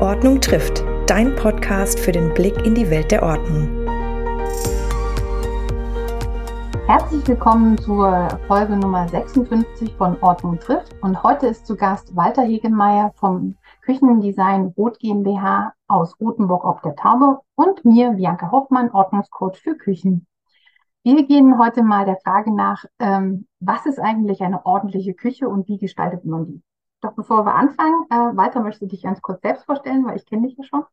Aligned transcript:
Ordnung 0.00 0.40
trifft, 0.40 0.84
dein 1.08 1.34
Podcast 1.34 1.98
für 1.98 2.12
den 2.12 2.32
Blick 2.32 2.64
in 2.64 2.76
die 2.76 2.88
Welt 2.88 3.10
der 3.10 3.20
Ordnung. 3.20 3.66
Herzlich 6.86 7.26
willkommen 7.26 7.76
zur 7.78 8.28
Folge 8.46 8.76
Nummer 8.76 9.08
56 9.08 9.92
von 9.94 10.16
Ordnung 10.22 10.60
trifft. 10.60 10.94
Und 11.02 11.20
heute 11.24 11.48
ist 11.48 11.66
zu 11.66 11.74
Gast 11.74 12.14
Walter 12.14 12.42
Hegemeyer 12.42 13.12
vom 13.16 13.56
Küchendesign 13.82 14.72
Rot 14.76 15.00
GmbH 15.00 15.74
aus 15.88 16.14
Rothenburg 16.20 16.64
auf 16.64 16.80
der 16.82 16.94
Taube 16.94 17.40
und 17.56 17.84
mir, 17.84 18.10
Bianca 18.12 18.52
Hoffmann, 18.52 18.92
Ordnungscoach 18.92 19.56
für 19.56 19.74
Küchen. 19.74 20.28
Wir 21.02 21.26
gehen 21.26 21.58
heute 21.58 21.82
mal 21.82 22.04
der 22.04 22.18
Frage 22.24 22.54
nach, 22.54 22.84
ähm, 23.00 23.48
was 23.58 23.84
ist 23.84 23.98
eigentlich 23.98 24.42
eine 24.42 24.64
ordentliche 24.64 25.14
Küche 25.14 25.48
und 25.48 25.66
wie 25.66 25.78
gestaltet 25.78 26.24
man 26.24 26.46
die? 26.46 26.62
Doch 27.00 27.12
bevor 27.14 27.44
wir 27.44 27.54
anfangen, 27.54 28.06
äh, 28.10 28.36
Walter, 28.36 28.60
möchtest 28.60 28.82
du 28.82 28.86
dich 28.86 29.02
ganz 29.02 29.20
kurz 29.22 29.42
selbst 29.42 29.64
vorstellen, 29.64 30.04
weil 30.04 30.16
ich 30.16 30.26
kenne 30.26 30.48
dich 30.48 30.56
ja 30.56 30.64
schon. 30.64 30.84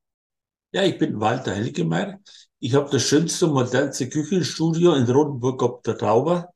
Ja, 0.71 0.83
ich 0.83 0.97
bin 0.97 1.19
Walter 1.19 1.53
Helgemeyer. 1.53 2.19
Ich 2.59 2.73
habe 2.75 2.89
das 2.91 3.03
schönste 3.03 3.47
modernste 3.47 4.09
Küchenstudio 4.09 4.93
in 4.93 5.05
Rotenburg 5.09 5.61
ob 5.63 5.83
der 5.83 5.97
Tauber. 5.97 6.49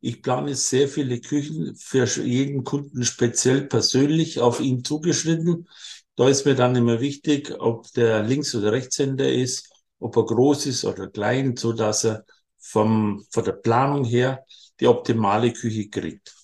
Ich 0.00 0.22
plane 0.22 0.54
sehr 0.54 0.88
viele 0.88 1.20
Küchen 1.20 1.76
für 1.76 2.04
jeden 2.22 2.64
Kunden 2.64 3.04
speziell 3.04 3.62
persönlich 3.66 4.40
auf 4.40 4.60
ihn 4.60 4.84
zugeschnitten. 4.84 5.68
Da 6.16 6.28
ist 6.28 6.46
mir 6.46 6.54
dann 6.54 6.76
immer 6.76 7.00
wichtig, 7.00 7.54
ob 7.60 7.90
der 7.92 8.22
Links- 8.22 8.54
oder 8.54 8.72
Rechtshänder 8.72 9.32
ist, 9.32 9.70
ob 9.98 10.16
er 10.16 10.26
groß 10.26 10.66
ist 10.66 10.84
oder 10.84 11.08
klein, 11.08 11.56
so 11.56 11.72
dass 11.72 12.04
er 12.04 12.24
vom, 12.58 13.24
von 13.30 13.44
der 13.44 13.52
Planung 13.52 14.04
her 14.04 14.44
die 14.80 14.86
optimale 14.86 15.52
Küche 15.52 15.88
kriegt. 15.90 16.34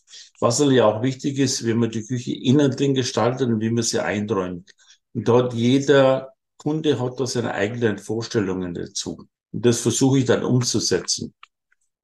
Was 0.41 0.59
natürlich 0.59 0.83
auch 0.83 1.03
wichtig 1.03 1.39
ist, 1.39 1.65
wie 1.65 1.75
man 1.75 1.91
die 1.91 2.05
Küche 2.05 2.33
innen 2.35 2.71
drin 2.71 2.95
gestaltet 2.95 3.49
und 3.49 3.61
wie 3.61 3.71
man 3.71 3.83
sie 3.83 4.01
einräumt. 4.01 4.75
Und 5.15 5.29
dort 5.29 5.55
jeder 5.55 6.35
Kunde 6.59 7.01
hat 7.01 7.21
da 7.21 7.27
seine 7.27 7.55
eigenen 7.55 7.99
Vorstellungen 7.99 8.75
dazu. 8.75 9.29
Und 9.53 9.65
das 9.65 9.81
versuche 9.81 10.19
ich 10.19 10.25
dann 10.25 10.45
umzusetzen. 10.45 11.33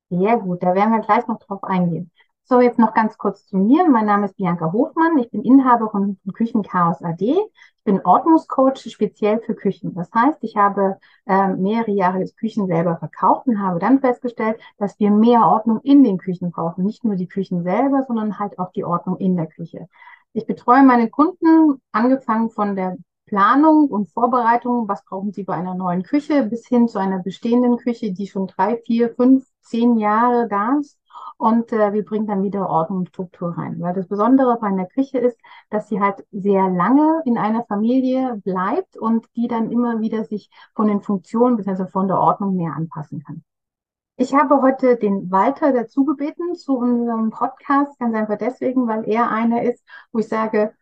Sehr 0.08 0.36
gut, 0.38 0.62
da 0.62 0.74
werden 0.74 0.92
wir 0.92 1.00
gleich 1.00 1.26
noch 1.26 1.38
drauf 1.40 1.64
eingehen. 1.64 2.11
So, 2.44 2.60
jetzt 2.60 2.78
noch 2.78 2.92
ganz 2.92 3.16
kurz 3.18 3.46
zu 3.46 3.56
mir. 3.56 3.88
Mein 3.88 4.06
Name 4.06 4.26
ist 4.26 4.36
Bianca 4.36 4.72
Hofmann. 4.72 5.16
Ich 5.18 5.30
bin 5.30 5.42
Inhaberin 5.42 6.18
von 6.22 6.32
Küchenchaos 6.34 7.00
AD. 7.02 7.22
Ich 7.22 7.84
bin 7.84 8.04
Ordnungscoach 8.04 8.90
speziell 8.90 9.40
für 9.40 9.54
Küchen. 9.54 9.94
Das 9.94 10.10
heißt, 10.12 10.38
ich 10.42 10.56
habe 10.56 10.98
äh, 11.26 11.48
mehrere 11.48 11.92
Jahre 11.92 12.20
das 12.20 12.36
Küchen 12.36 12.66
selber 12.66 12.96
verkauft 12.98 13.46
und 13.46 13.60
habe 13.60 13.78
dann 13.78 14.00
festgestellt, 14.00 14.60
dass 14.76 14.98
wir 14.98 15.10
mehr 15.10 15.46
Ordnung 15.46 15.80
in 15.82 16.02
den 16.04 16.18
Küchen 16.18 16.50
brauchen. 16.50 16.84
Nicht 16.84 17.04
nur 17.04 17.14
die 17.14 17.28
Küchen 17.28 17.62
selber, 17.62 18.04
sondern 18.06 18.38
halt 18.38 18.58
auch 18.58 18.72
die 18.72 18.84
Ordnung 18.84 19.16
in 19.18 19.36
der 19.36 19.46
Küche. 19.46 19.88
Ich 20.32 20.46
betreue 20.46 20.82
meine 20.82 21.08
Kunden 21.10 21.80
angefangen 21.92 22.50
von 22.50 22.76
der 22.76 22.96
Planung 23.26 23.88
und 23.88 24.10
Vorbereitung, 24.10 24.88
was 24.88 25.04
brauchen 25.04 25.32
Sie 25.32 25.44
bei 25.44 25.54
einer 25.54 25.74
neuen 25.74 26.02
Küche, 26.02 26.42
bis 26.42 26.66
hin 26.66 26.88
zu 26.88 26.98
einer 26.98 27.20
bestehenden 27.20 27.78
Küche, 27.78 28.12
die 28.12 28.26
schon 28.26 28.46
drei, 28.48 28.76
vier, 28.78 29.14
fünf, 29.14 29.46
zehn 29.62 29.96
Jahre 29.96 30.48
da 30.48 30.76
ist 30.80 30.98
und 31.38 31.72
äh, 31.72 31.92
wir 31.92 32.04
bringen 32.04 32.26
dann 32.26 32.42
wieder 32.42 32.68
Ordnung 32.68 33.00
und 33.00 33.08
Struktur 33.08 33.56
rein. 33.58 33.80
Weil 33.80 33.94
das 33.94 34.06
Besondere 34.06 34.58
bei 34.60 34.68
einer 34.68 34.86
Küche 34.86 35.18
ist, 35.18 35.38
dass 35.70 35.88
sie 35.88 36.00
halt 36.00 36.24
sehr 36.30 36.68
lange 36.68 37.22
in 37.24 37.38
einer 37.38 37.64
Familie 37.64 38.40
bleibt 38.44 38.96
und 38.96 39.26
die 39.36 39.48
dann 39.48 39.70
immer 39.70 40.00
wieder 40.00 40.24
sich 40.24 40.50
von 40.74 40.86
den 40.88 41.02
Funktionen 41.02 41.56
bzw. 41.56 41.86
von 41.86 42.08
der 42.08 42.18
Ordnung 42.20 42.56
mehr 42.56 42.74
anpassen 42.76 43.22
kann. 43.24 43.42
Ich 44.16 44.34
habe 44.34 44.62
heute 44.62 44.96
den 44.96 45.30
Walter 45.30 45.72
dazu 45.72 46.04
gebeten 46.04 46.54
zu 46.54 46.76
unserem 46.76 47.30
Podcast, 47.30 47.98
ganz 47.98 48.14
einfach 48.14 48.38
deswegen, 48.38 48.86
weil 48.86 49.08
er 49.08 49.30
einer 49.30 49.62
ist, 49.62 49.82
wo 50.12 50.20
ich 50.20 50.28
sage, 50.28 50.74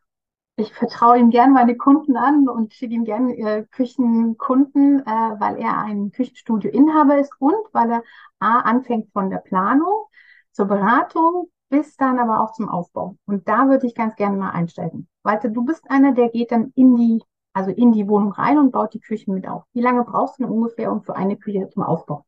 ich 0.61 0.73
vertraue 0.73 1.19
ihm 1.19 1.31
gern 1.31 1.53
meine 1.53 1.77
Kunden 1.77 2.17
an 2.17 2.49
und 2.49 2.75
schicke 2.75 2.95
ihm 2.95 3.05
gern 3.05 3.31
äh, 3.31 3.65
Küchenkunden, 3.71 5.01
äh, 5.01 5.05
weil 5.07 5.59
er 5.59 5.79
ein 5.79 6.13
Küchenstudio-Inhaber 6.13 7.19
ist 7.19 7.33
und 7.39 7.57
weil 7.73 7.91
er 7.91 8.03
A 8.39 8.61
anfängt 8.61 9.11
von 9.13 9.31
der 9.31 9.39
Planung, 9.39 10.07
zur 10.53 10.67
Beratung 10.67 11.51
bis 11.71 11.97
dann 11.97 12.19
aber 12.19 12.43
auch 12.43 12.53
zum 12.53 12.69
Aufbau. 12.69 13.17
Und 13.27 13.49
da 13.49 13.69
würde 13.69 13.87
ich 13.87 13.95
ganz 13.95 14.17
gerne 14.17 14.37
mal 14.37 14.51
einsteigen. 14.51 15.09
Walter, 15.23 15.49
du 15.49 15.65
bist 15.65 15.89
einer, 15.89 16.13
der 16.13 16.29
geht 16.29 16.51
dann 16.51 16.73
in 16.75 16.97
die, 16.97 17.23
also 17.53 17.71
in 17.71 17.93
die 17.93 18.09
Wohnung 18.09 18.33
rein 18.33 18.59
und 18.59 18.73
baut 18.73 18.93
die 18.93 19.01
Küche 19.01 19.31
mit 19.31 19.47
auf. 19.47 19.63
Wie 19.73 19.81
lange 19.81 20.05
brauchst 20.05 20.39
du 20.39 20.43
denn 20.43 20.53
ungefähr 20.53 20.93
um 20.93 21.03
für 21.03 21.17
eine 21.17 21.37
Küche 21.37 21.69
zum 21.73 21.85
Aufbau? 21.85 22.25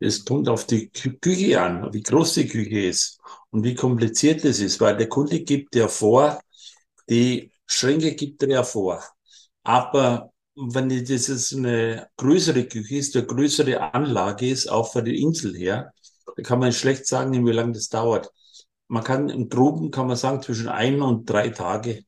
Es 0.00 0.24
kommt 0.24 0.48
auf 0.48 0.66
die 0.66 0.90
Küche 0.90 1.62
an, 1.62 1.92
wie 1.94 2.02
groß 2.02 2.34
die 2.34 2.48
Küche 2.48 2.80
ist 2.80 3.20
und 3.50 3.62
wie 3.62 3.74
kompliziert 3.74 4.44
es 4.44 4.60
ist, 4.60 4.80
weil 4.80 4.96
der 4.96 5.08
Kunde 5.08 5.40
gibt 5.40 5.76
ja 5.76 5.86
vor, 5.86 6.40
die 7.08 7.52
Schränke 7.66 8.14
gibt 8.14 8.42
er 8.42 8.48
ja 8.50 8.62
vor. 8.62 9.02
Aber 9.62 10.30
wenn 10.56 10.88
das 10.88 11.26
jetzt 11.28 11.54
eine 11.54 12.08
größere 12.16 12.64
Küche 12.64 12.96
ist, 12.96 13.16
eine 13.16 13.26
größere 13.26 13.94
Anlage 13.94 14.48
ist, 14.48 14.68
auch 14.68 14.92
von 14.92 15.04
der 15.04 15.14
Insel 15.14 15.54
her, 15.56 15.92
da 16.36 16.42
kann 16.42 16.60
man 16.60 16.72
schlecht 16.72 17.06
sagen, 17.06 17.46
wie 17.46 17.52
lange 17.52 17.72
das 17.72 17.88
dauert. 17.88 18.30
Man 18.88 19.02
kann 19.02 19.28
im 19.28 19.48
Groben 19.48 19.90
kann 19.90 20.06
man 20.06 20.16
sagen 20.16 20.42
zwischen 20.42 20.68
ein 20.68 21.02
und 21.02 21.28
drei 21.28 21.48
Tage, 21.48 22.04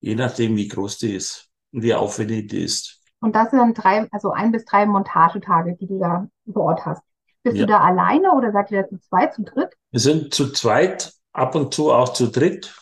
je 0.00 0.14
nachdem 0.14 0.56
wie 0.56 0.68
groß 0.68 0.98
die 0.98 1.14
ist 1.14 1.48
und 1.72 1.82
wie 1.82 1.94
aufwendig 1.94 2.48
die 2.48 2.64
ist. 2.64 3.00
Und 3.20 3.34
das 3.34 3.50
sind 3.50 3.58
dann 3.58 3.74
drei, 3.74 4.08
also 4.10 4.30
ein 4.30 4.52
bis 4.52 4.64
drei 4.64 4.86
Montagetage, 4.86 5.76
die 5.80 5.86
du 5.86 5.98
da 5.98 6.28
vor 6.52 6.64
Ort 6.64 6.86
hast. 6.86 7.02
Bist 7.42 7.56
ja. 7.56 7.66
du 7.66 7.72
da 7.72 7.80
alleine 7.80 8.32
oder 8.32 8.52
seid 8.52 8.70
ihr 8.70 8.82
da 8.82 8.88
zu 8.88 8.98
zweit, 9.00 9.34
zu 9.34 9.42
dritt? 9.42 9.72
Wir 9.90 10.00
sind 10.00 10.34
zu 10.34 10.52
zweit, 10.52 11.12
ab 11.32 11.54
und 11.54 11.72
zu 11.72 11.92
auch 11.92 12.12
zu 12.12 12.28
dritt. 12.28 12.74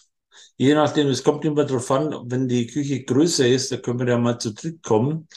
Je 0.57 0.75
nachdem, 0.75 1.09
es 1.09 1.25
kommt 1.25 1.45
immer 1.45 1.65
darauf 1.65 1.91
an, 1.91 2.15
wenn 2.27 2.49
die 2.49 2.67
Küche 2.67 3.05
größer 3.05 3.47
ist, 3.47 3.73
da 3.73 3.77
können 3.77 3.99
wir 3.99 4.09
ja 4.09 4.19
mal 4.19 4.39
zu 4.39 4.55
dritt 4.55 4.83
kommen, 4.83 5.29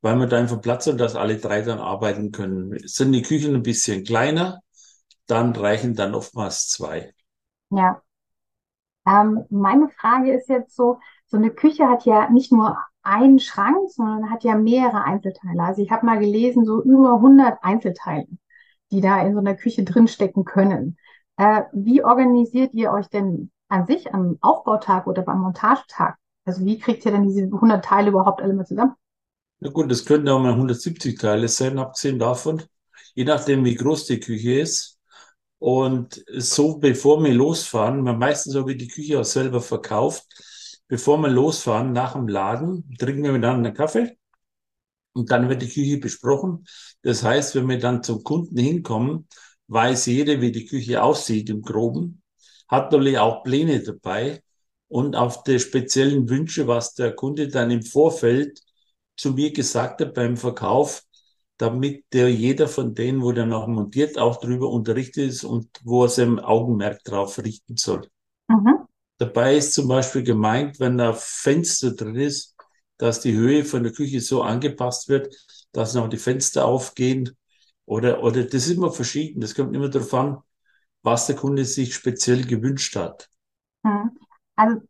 weil 0.00 0.16
wir 0.16 0.26
da 0.26 0.38
einfach 0.38 0.60
Platz 0.60 0.86
haben, 0.86 0.98
dass 0.98 1.14
alle 1.14 1.36
drei 1.36 1.62
dann 1.62 1.78
arbeiten 1.78 2.32
können. 2.32 2.78
Sind 2.86 3.12
die 3.12 3.22
Küchen 3.22 3.54
ein 3.54 3.62
bisschen 3.62 4.04
kleiner, 4.04 4.60
dann 5.26 5.54
reichen 5.54 5.94
dann 5.94 6.14
oftmals 6.14 6.68
zwei. 6.68 7.12
Ja. 7.70 8.02
Ähm, 9.06 9.44
meine 9.50 9.88
Frage 9.90 10.32
ist 10.32 10.48
jetzt 10.48 10.74
so, 10.74 10.98
so 11.26 11.36
eine 11.36 11.50
Küche 11.50 11.88
hat 11.88 12.04
ja 12.04 12.30
nicht 12.30 12.52
nur 12.52 12.78
einen 13.02 13.38
Schrank, 13.40 13.90
sondern 13.90 14.30
hat 14.30 14.44
ja 14.44 14.56
mehrere 14.56 15.04
Einzelteile. 15.04 15.62
Also 15.62 15.82
ich 15.82 15.90
habe 15.90 16.06
mal 16.06 16.18
gelesen, 16.18 16.64
so 16.64 16.82
über 16.82 17.14
100 17.14 17.58
Einzelteile, 17.62 18.26
die 18.90 19.00
da 19.00 19.22
in 19.22 19.34
so 19.34 19.40
einer 19.40 19.56
Küche 19.56 19.84
drinstecken 19.84 20.44
können. 20.44 20.96
Äh, 21.36 21.62
wie 21.72 22.04
organisiert 22.04 22.74
ihr 22.74 22.92
euch 22.92 23.08
denn 23.08 23.50
an 23.72 23.86
sich 23.86 24.12
am 24.12 24.38
Aufbautag 24.40 25.06
oder 25.06 25.22
beim 25.22 25.40
Montagetag? 25.40 26.16
Also 26.44 26.64
wie 26.64 26.78
kriegt 26.78 27.04
ihr 27.04 27.12
denn 27.12 27.26
diese 27.26 27.42
100 27.44 27.84
Teile 27.84 28.10
überhaupt 28.10 28.42
alle 28.42 28.54
mal 28.54 28.66
zusammen? 28.66 28.94
Na 29.60 29.70
gut, 29.70 29.90
das 29.90 30.04
könnten 30.04 30.28
auch 30.28 30.40
mal 30.40 30.52
170 30.52 31.18
Teile 31.18 31.48
sein, 31.48 31.78
abgesehen 31.78 32.18
davon. 32.18 32.62
Je 33.14 33.24
nachdem, 33.24 33.64
wie 33.64 33.74
groß 33.74 34.06
die 34.06 34.20
Küche 34.20 34.60
ist. 34.60 34.98
Und 35.58 36.24
so, 36.36 36.78
bevor 36.78 37.22
wir 37.22 37.32
losfahren, 37.32 38.02
man 38.02 38.18
meistens 38.18 38.56
habe 38.56 38.72
ich 38.72 38.78
die 38.78 38.88
Küche 38.88 39.20
auch 39.20 39.24
selber 39.24 39.60
verkauft, 39.60 40.26
bevor 40.88 41.18
wir 41.18 41.28
losfahren 41.28 41.92
nach 41.92 42.14
dem 42.14 42.26
Laden, 42.26 42.92
trinken 42.98 43.22
wir 43.22 43.32
miteinander 43.32 43.68
einen 43.68 43.76
Kaffee 43.76 44.18
und 45.12 45.30
dann 45.30 45.48
wird 45.48 45.62
die 45.62 45.68
Küche 45.68 45.98
besprochen. 45.98 46.66
Das 47.02 47.22
heißt, 47.22 47.54
wenn 47.54 47.68
wir 47.68 47.78
dann 47.78 48.02
zum 48.02 48.24
Kunden 48.24 48.58
hinkommen, 48.58 49.28
weiß 49.68 50.06
jeder, 50.06 50.40
wie 50.40 50.52
die 50.52 50.66
Küche 50.66 51.02
aussieht 51.02 51.48
im 51.50 51.62
Groben, 51.62 52.21
hat 52.72 52.90
natürlich 52.90 53.18
auch 53.18 53.44
Pläne 53.44 53.82
dabei 53.82 54.42
und 54.88 55.14
auf 55.14 55.44
die 55.44 55.60
speziellen 55.60 56.28
Wünsche, 56.30 56.66
was 56.66 56.94
der 56.94 57.14
Kunde 57.14 57.48
dann 57.48 57.70
im 57.70 57.82
Vorfeld 57.82 58.60
zu 59.14 59.32
mir 59.32 59.52
gesagt 59.52 60.00
hat 60.00 60.14
beim 60.14 60.38
Verkauf, 60.38 61.02
damit 61.58 62.06
der 62.14 62.32
jeder 62.32 62.68
von 62.68 62.94
denen, 62.94 63.22
wo 63.22 63.32
der 63.32 63.44
noch 63.44 63.66
montiert, 63.66 64.18
auch 64.18 64.40
darüber 64.40 64.70
unterrichtet 64.70 65.28
ist 65.28 65.44
und 65.44 65.68
wo 65.84 66.04
er 66.04 66.08
sein 66.08 66.40
Augenmerk 66.40 67.04
drauf 67.04 67.38
richten 67.38 67.76
soll. 67.76 68.08
Mhm. 68.48 68.86
Dabei 69.18 69.58
ist 69.58 69.74
zum 69.74 69.86
Beispiel 69.86 70.22
gemeint, 70.22 70.80
wenn 70.80 70.96
da 70.96 71.12
Fenster 71.12 71.92
drin 71.92 72.16
ist, 72.16 72.56
dass 72.96 73.20
die 73.20 73.34
Höhe 73.34 73.66
von 73.66 73.82
der 73.82 73.92
Küche 73.92 74.20
so 74.20 74.42
angepasst 74.42 75.10
wird, 75.10 75.36
dass 75.72 75.94
noch 75.94 76.08
die 76.08 76.16
Fenster 76.16 76.64
aufgehen. 76.64 77.36
Oder, 77.84 78.22
oder 78.22 78.44
das 78.44 78.66
ist 78.66 78.70
immer 78.70 78.90
verschieden. 78.90 79.42
Das 79.42 79.54
kommt 79.54 79.76
immer 79.76 79.90
darauf 79.90 80.14
an, 80.14 80.38
was 81.02 81.26
der 81.26 81.36
Kunde 81.36 81.64
sich 81.64 81.94
speziell 81.94 82.44
gewünscht 82.44 82.96
hat. 82.96 83.28
Mhm. 83.82 84.10
Also 84.56 84.80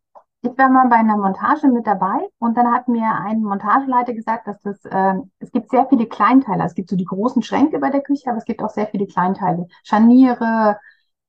ich 0.41 0.57
war 0.57 0.69
mal 0.69 0.89
bei 0.89 0.97
einer 0.97 1.17
Montage 1.17 1.69
mit 1.69 1.87
dabei 1.87 2.27
und 2.37 2.57
dann 2.57 2.71
hat 2.73 2.89
mir 2.89 3.15
ein 3.15 3.41
Montageleiter 3.41 4.13
gesagt, 4.13 4.45
dass 4.45 4.59
das, 4.61 4.83
äh, 4.83 5.13
es 5.39 5.51
gibt 5.51 5.69
sehr 5.69 5.87
viele 5.87 6.05
Kleinteile. 6.05 6.65
Es 6.65 6.75
gibt 6.75 6.89
so 6.89 6.97
die 6.97 7.05
großen 7.05 7.41
Schränke 7.41 7.79
bei 7.79 7.89
der 7.89 8.01
Küche, 8.01 8.29
aber 8.29 8.39
es 8.39 8.45
gibt 8.45 8.61
auch 8.61 8.69
sehr 8.69 8.87
viele 8.87 9.07
Kleinteile. 9.07 9.67
Scharniere, 9.83 10.77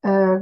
äh, 0.02 0.40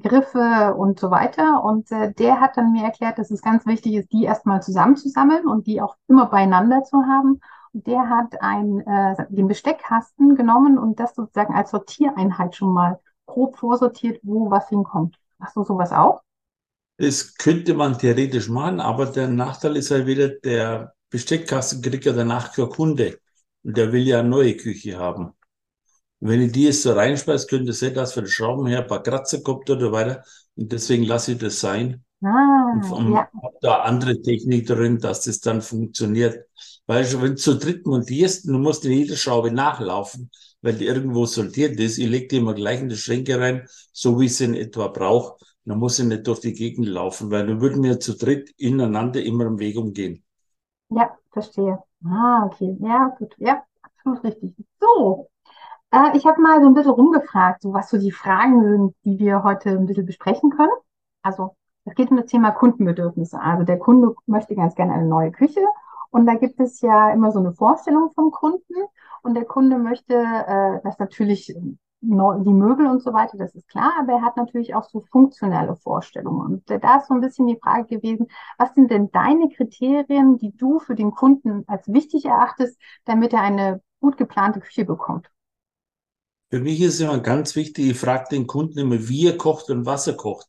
Griffe 0.00 0.74
und 0.76 1.00
so 1.00 1.10
weiter. 1.10 1.64
Und 1.64 1.90
äh, 1.90 2.12
der 2.14 2.40
hat 2.40 2.56
dann 2.56 2.72
mir 2.72 2.84
erklärt, 2.84 3.18
dass 3.18 3.32
es 3.32 3.42
ganz 3.42 3.66
wichtig 3.66 3.94
ist, 3.94 4.12
die 4.12 4.24
erstmal 4.24 4.62
zusammenzusammeln 4.62 5.46
und 5.48 5.66
die 5.66 5.82
auch 5.82 5.96
immer 6.06 6.26
beieinander 6.26 6.84
zu 6.84 6.98
haben. 6.98 7.40
Und 7.72 7.86
der 7.88 8.08
hat 8.08 8.40
ein, 8.40 8.80
äh, 8.86 9.26
den 9.28 9.48
Besteckkasten 9.48 10.36
genommen 10.36 10.78
und 10.78 11.00
das 11.00 11.16
sozusagen 11.16 11.52
als 11.54 11.72
Sortiereinheit 11.72 12.54
schon 12.54 12.72
mal 12.72 13.00
grob 13.34 13.56
vorsortiert, 13.58 14.20
wo 14.22 14.50
was 14.50 14.68
hinkommt. 14.70 15.18
Machst 15.38 15.56
du 15.56 15.64
sowas 15.64 15.92
auch? 15.92 16.22
Das 16.96 17.34
könnte 17.36 17.74
man 17.74 17.98
theoretisch 17.98 18.48
machen, 18.48 18.80
aber 18.80 19.06
der 19.06 19.28
Nachteil 19.28 19.76
ist 19.76 19.90
halt 19.90 20.06
wieder, 20.06 20.28
der 20.28 20.94
Besteckkasten 21.10 21.82
kriegt 21.82 22.04
ja 22.04 22.12
danach 22.12 22.52
kein 22.52 22.68
Kunde. 22.68 23.18
Und 23.64 23.76
der 23.76 23.92
will 23.92 24.06
ja 24.06 24.20
eine 24.20 24.28
neue 24.28 24.56
Küche 24.56 24.96
haben. 24.98 25.26
Und 26.20 26.28
wenn 26.30 26.42
ich 26.42 26.52
die 26.52 26.64
jetzt 26.64 26.82
so 26.82 26.92
reinspeise, 26.92 27.46
könnte 27.48 27.72
es 27.72 27.80
sein, 27.80 27.94
dass 27.94 28.14
für 28.14 28.22
den 28.22 28.28
Schrauben 28.28 28.66
her 28.66 28.80
ein 28.82 28.86
paar 28.88 29.02
Kratzer 29.02 29.42
kommt 29.42 29.70
oder 29.70 29.92
weiter. 29.92 30.24
Und 30.56 30.72
deswegen 30.72 31.04
lasse 31.04 31.32
ich 31.32 31.38
das 31.38 31.60
sein. 31.60 32.04
Ah, 32.24 32.90
Und 32.90 33.14
ja. 33.14 33.30
habe 33.42 33.56
da 33.62 33.82
andere 33.82 34.20
Technik 34.22 34.66
drin, 34.66 34.98
dass 34.98 35.22
das 35.22 35.40
dann 35.40 35.62
funktioniert. 35.62 36.46
Weil 36.86 37.04
schon, 37.06 37.22
wenn 37.22 37.30
du 37.32 37.36
zu 37.36 37.56
dritt 37.58 37.86
montierst, 37.86 38.46
du 38.48 38.52
musst 38.58 38.84
in 38.84 38.92
jeder 38.92 39.16
Schraube 39.16 39.50
nachlaufen, 39.52 40.30
weil 40.64 40.74
die 40.74 40.86
irgendwo 40.86 41.26
sortiert 41.26 41.78
ist. 41.78 41.98
Ich 41.98 42.08
lege 42.08 42.26
die 42.28 42.38
immer 42.38 42.54
gleich 42.54 42.80
in 42.80 42.88
die 42.88 42.96
Schränke 42.96 43.38
rein, 43.38 43.68
so 43.92 44.18
wie 44.18 44.26
ich 44.26 44.36
sie 44.36 44.46
in 44.46 44.54
etwa 44.54 44.88
brauche. 44.88 45.36
Dann 45.66 45.78
muss 45.78 45.98
ich 45.98 46.06
nicht 46.06 46.26
durch 46.26 46.40
die 46.40 46.54
Gegend 46.54 46.88
laufen, 46.88 47.30
weil 47.30 47.46
dann 47.46 47.60
würden 47.60 47.82
wir 47.82 48.00
zu 48.00 48.16
dritt 48.16 48.50
ineinander 48.56 49.22
immer 49.22 49.44
im 49.44 49.58
Weg 49.58 49.76
umgehen. 49.76 50.24
Ja, 50.88 51.16
verstehe. 51.32 51.78
Ah, 52.06 52.46
okay. 52.46 52.76
Ja, 52.80 53.14
gut. 53.18 53.34
Ja, 53.38 53.62
absolut 53.82 54.24
richtig. 54.24 54.54
So, 54.80 55.28
äh, 55.90 56.16
ich 56.16 56.26
habe 56.26 56.40
mal 56.40 56.60
so 56.62 56.66
ein 56.68 56.74
bisschen 56.74 56.92
rumgefragt, 56.92 57.62
so 57.62 57.72
was 57.74 57.90
so 57.90 57.98
die 57.98 58.12
Fragen 58.12 58.62
sind, 58.62 58.94
die 59.04 59.18
wir 59.18 59.42
heute 59.42 59.70
ein 59.70 59.86
bisschen 59.86 60.06
besprechen 60.06 60.50
können. 60.50 60.72
Also, 61.22 61.56
es 61.84 61.94
geht 61.94 62.10
um 62.10 62.16
das 62.16 62.26
Thema 62.26 62.52
Kundenbedürfnisse. 62.52 63.38
Also, 63.40 63.64
der 63.64 63.78
Kunde 63.78 64.14
möchte 64.26 64.54
ganz 64.54 64.74
gerne 64.74 64.94
eine 64.94 65.06
neue 65.06 65.30
Küche. 65.30 65.60
Und 66.14 66.26
da 66.26 66.34
gibt 66.36 66.60
es 66.60 66.80
ja 66.80 67.10
immer 67.12 67.32
so 67.32 67.40
eine 67.40 67.52
Vorstellung 67.52 68.12
vom 68.14 68.30
Kunden. 68.30 68.74
Und 69.22 69.34
der 69.34 69.44
Kunde 69.44 69.78
möchte, 69.78 70.14
äh, 70.14 70.80
dass 70.84 70.98
natürlich 71.00 71.52
neu- 72.00 72.38
die 72.44 72.52
Möbel 72.52 72.86
und 72.86 73.02
so 73.02 73.12
weiter, 73.12 73.36
das 73.36 73.54
ist 73.56 73.66
klar, 73.68 73.92
aber 73.98 74.12
er 74.12 74.22
hat 74.22 74.36
natürlich 74.36 74.74
auch 74.76 74.84
so 74.84 75.00
funktionelle 75.10 75.74
Vorstellungen. 75.76 76.62
Und 76.68 76.84
da 76.84 76.98
ist 76.98 77.08
so 77.08 77.14
ein 77.14 77.20
bisschen 77.20 77.48
die 77.48 77.58
Frage 77.60 77.96
gewesen, 77.98 78.28
was 78.58 78.74
sind 78.74 78.92
denn 78.92 79.10
deine 79.10 79.48
Kriterien, 79.48 80.38
die 80.38 80.56
du 80.56 80.78
für 80.78 80.94
den 80.94 81.10
Kunden 81.10 81.64
als 81.66 81.92
wichtig 81.92 82.26
erachtest, 82.26 82.78
damit 83.06 83.32
er 83.32 83.40
eine 83.42 83.82
gut 84.00 84.16
geplante 84.16 84.60
Küche 84.60 84.84
bekommt? 84.84 85.28
Für 86.50 86.60
mich 86.60 86.80
ist 86.80 87.00
immer 87.00 87.18
ganz 87.18 87.56
wichtig, 87.56 87.90
ich 87.90 87.98
frage 87.98 88.28
den 88.30 88.46
Kunden 88.46 88.78
immer, 88.78 89.08
wie 89.08 89.26
er 89.26 89.36
kocht 89.36 89.70
und 89.70 89.86
was 89.86 90.06
er 90.06 90.14
kocht. 90.16 90.46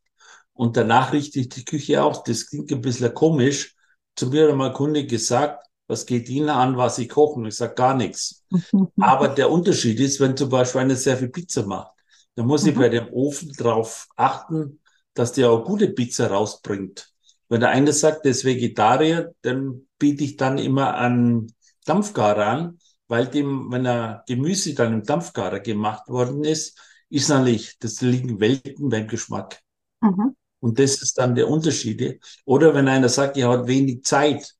Und 0.53 0.77
danach 0.77 1.11
richte 1.13 1.39
ich 1.39 1.49
die 1.49 1.65
Küche 1.65 2.03
aus. 2.03 2.23
Das 2.23 2.47
klingt 2.47 2.71
ein 2.71 2.81
bisschen 2.81 3.13
komisch. 3.13 3.74
Zu 4.15 4.27
mir 4.27 4.47
hat 4.49 4.55
mal 4.55 4.73
Kunde 4.73 5.05
gesagt, 5.05 5.65
was 5.87 6.05
geht 6.05 6.29
Ihnen 6.29 6.49
an, 6.49 6.77
was 6.77 6.95
Sie 6.97 7.07
kochen? 7.07 7.45
Ich 7.45 7.55
sage 7.55 7.75
gar 7.75 7.95
nichts. 7.95 8.43
Aber 8.99 9.27
der 9.29 9.51
Unterschied 9.51 9.99
ist, 9.99 10.19
wenn 10.19 10.37
zum 10.37 10.49
Beispiel 10.49 10.81
einer 10.81 10.95
sehr 10.95 11.17
viel 11.17 11.29
Pizza 11.29 11.65
macht, 11.65 11.91
dann 12.35 12.47
muss 12.47 12.65
ich 12.65 12.75
Mhm. 12.75 12.79
bei 12.79 12.89
dem 12.89 13.07
Ofen 13.13 13.51
darauf 13.57 14.07
achten, 14.15 14.79
dass 15.13 15.33
der 15.33 15.49
auch 15.51 15.63
gute 15.63 15.89
Pizza 15.89 16.27
rausbringt. 16.27 17.09
Wenn 17.49 17.61
der 17.61 17.69
eine 17.69 17.93
sagt, 17.93 18.25
der 18.25 18.31
ist 18.31 18.45
Vegetarier, 18.45 19.33
dann 19.41 19.87
biete 19.99 20.23
ich 20.23 20.37
dann 20.37 20.57
immer 20.57 20.95
einen 20.95 21.53
Dampfgarer 21.85 22.47
an, 22.47 22.79
weil 23.07 23.27
dem, 23.27 23.71
wenn 23.71 23.85
er 23.85 24.23
Gemüse 24.27 24.73
dann 24.73 24.93
im 24.93 25.03
Dampfgarer 25.03 25.59
gemacht 25.59 26.07
worden 26.07 26.43
ist, 26.43 26.79
ist 27.09 27.29
natürlich, 27.29 27.77
das 27.79 28.01
liegen 28.01 28.39
Welten 28.39 28.89
beim 28.89 29.07
Geschmack. 29.07 29.61
Mhm. 30.01 30.35
Und 30.65 30.79
das 30.79 30.99
ist 30.99 31.19
dann 31.19 31.35
der 31.35 31.47
Unterschied. 31.47 32.19
Oder 32.43 32.73
wenn 32.73 32.87
einer 32.87 33.07
sagt, 33.07 33.37
er 33.37 33.49
hat 33.49 33.67
wenig 33.67 34.03
Zeit, 34.03 34.55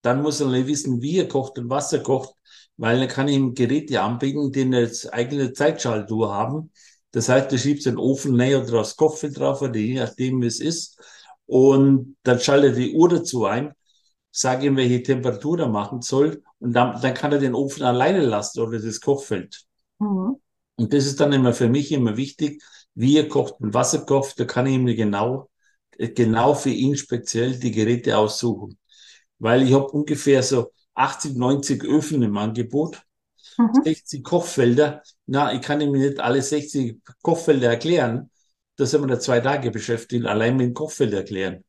dann 0.00 0.22
muss 0.22 0.40
er 0.40 0.46
nicht 0.46 0.68
wissen, 0.68 1.02
wie 1.02 1.18
er 1.18 1.26
kocht 1.26 1.58
und 1.58 1.68
was 1.68 1.92
er 1.92 2.04
kocht, 2.04 2.36
weil 2.76 3.00
dann 3.00 3.08
kann 3.08 3.26
ich 3.26 3.34
ihm 3.34 3.52
Geräte 3.52 4.00
anbieten, 4.00 4.52
die 4.52 4.60
eine 4.60 4.88
eigene 5.10 5.52
Zeitschaltuhr 5.52 6.32
haben. 6.32 6.70
Das 7.10 7.28
heißt, 7.28 7.50
du 7.50 7.58
schiebst 7.58 7.86
den 7.86 7.98
Ofen 7.98 8.36
näher 8.36 8.62
oder 8.62 8.74
das 8.74 8.94
Kochfeld 8.94 9.36
drauf, 9.36 9.60
oder 9.60 9.74
je 9.74 9.98
nachdem, 9.98 10.40
wie 10.40 10.46
es 10.46 10.60
ist. 10.60 11.00
Und 11.46 12.16
dann 12.22 12.38
schaltet 12.38 12.74
er 12.74 12.84
die 12.84 12.94
Uhr 12.94 13.08
dazu 13.08 13.44
ein, 13.44 13.72
sage 14.30 14.66
ihm, 14.66 14.76
welche 14.76 15.02
Temperatur 15.02 15.58
er 15.58 15.68
machen 15.68 16.00
soll. 16.00 16.44
Und 16.60 16.74
dann, 16.74 17.00
dann 17.02 17.14
kann 17.14 17.32
er 17.32 17.40
den 17.40 17.56
Ofen 17.56 17.82
alleine 17.82 18.20
lassen 18.24 18.60
oder 18.60 18.78
das 18.78 19.00
Kochfeld. 19.00 19.64
Mhm. 19.98 20.36
Und 20.76 20.92
das 20.92 21.06
ist 21.06 21.18
dann 21.18 21.32
immer 21.32 21.52
für 21.52 21.68
mich 21.68 21.90
immer 21.90 22.16
wichtig, 22.16 22.62
wie 22.94 23.18
er 23.18 23.28
kocht 23.28 23.60
und 23.60 23.74
was 23.74 23.94
er 23.94 24.00
kocht. 24.06 24.38
Da 24.40 24.44
kann 24.44 24.66
ich 24.66 24.74
ihm 24.74 24.86
genau, 24.86 25.50
äh, 25.98 26.08
genau 26.10 26.54
für 26.54 26.70
ihn 26.70 26.96
speziell 26.96 27.58
die 27.58 27.70
Geräte 27.72 28.16
aussuchen. 28.18 28.78
Weil 29.38 29.62
ich 29.62 29.74
habe 29.74 29.86
ungefähr 29.88 30.42
so 30.42 30.72
80, 30.94 31.36
90 31.36 31.84
Öfen 31.84 32.22
im 32.22 32.36
Angebot, 32.36 33.02
Mhm. 33.58 33.82
60 33.84 34.24
Kochfelder. 34.24 35.02
Na, 35.26 35.52
ich 35.54 35.62
kann 35.62 35.80
ihm 35.80 35.92
nicht 35.92 36.20
alle 36.20 36.42
60 36.42 37.00
Kochfelder 37.22 37.70
erklären. 37.70 38.30
Da 38.76 38.86
sind 38.86 39.02
wir 39.02 39.08
da 39.08 39.20
zwei 39.20 39.40
Tage 39.40 39.70
beschäftigt, 39.70 40.26
allein 40.26 40.56
mit 40.56 40.66
dem 40.68 40.74
Kochfeld 40.74 41.12
erklären. 41.14 41.64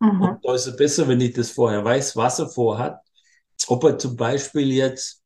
Mhm. 0.00 0.22
Und 0.22 0.44
da 0.44 0.54
ist 0.54 0.66
es 0.66 0.76
besser, 0.76 1.08
wenn 1.08 1.20
ich 1.20 1.34
das 1.34 1.50
vorher 1.50 1.84
weiß, 1.84 2.16
was 2.16 2.38
er 2.38 2.48
vorhat. 2.48 3.00
Ob 3.68 3.84
er 3.84 3.98
zum 3.98 4.16
Beispiel 4.16 4.72
jetzt 4.72 5.22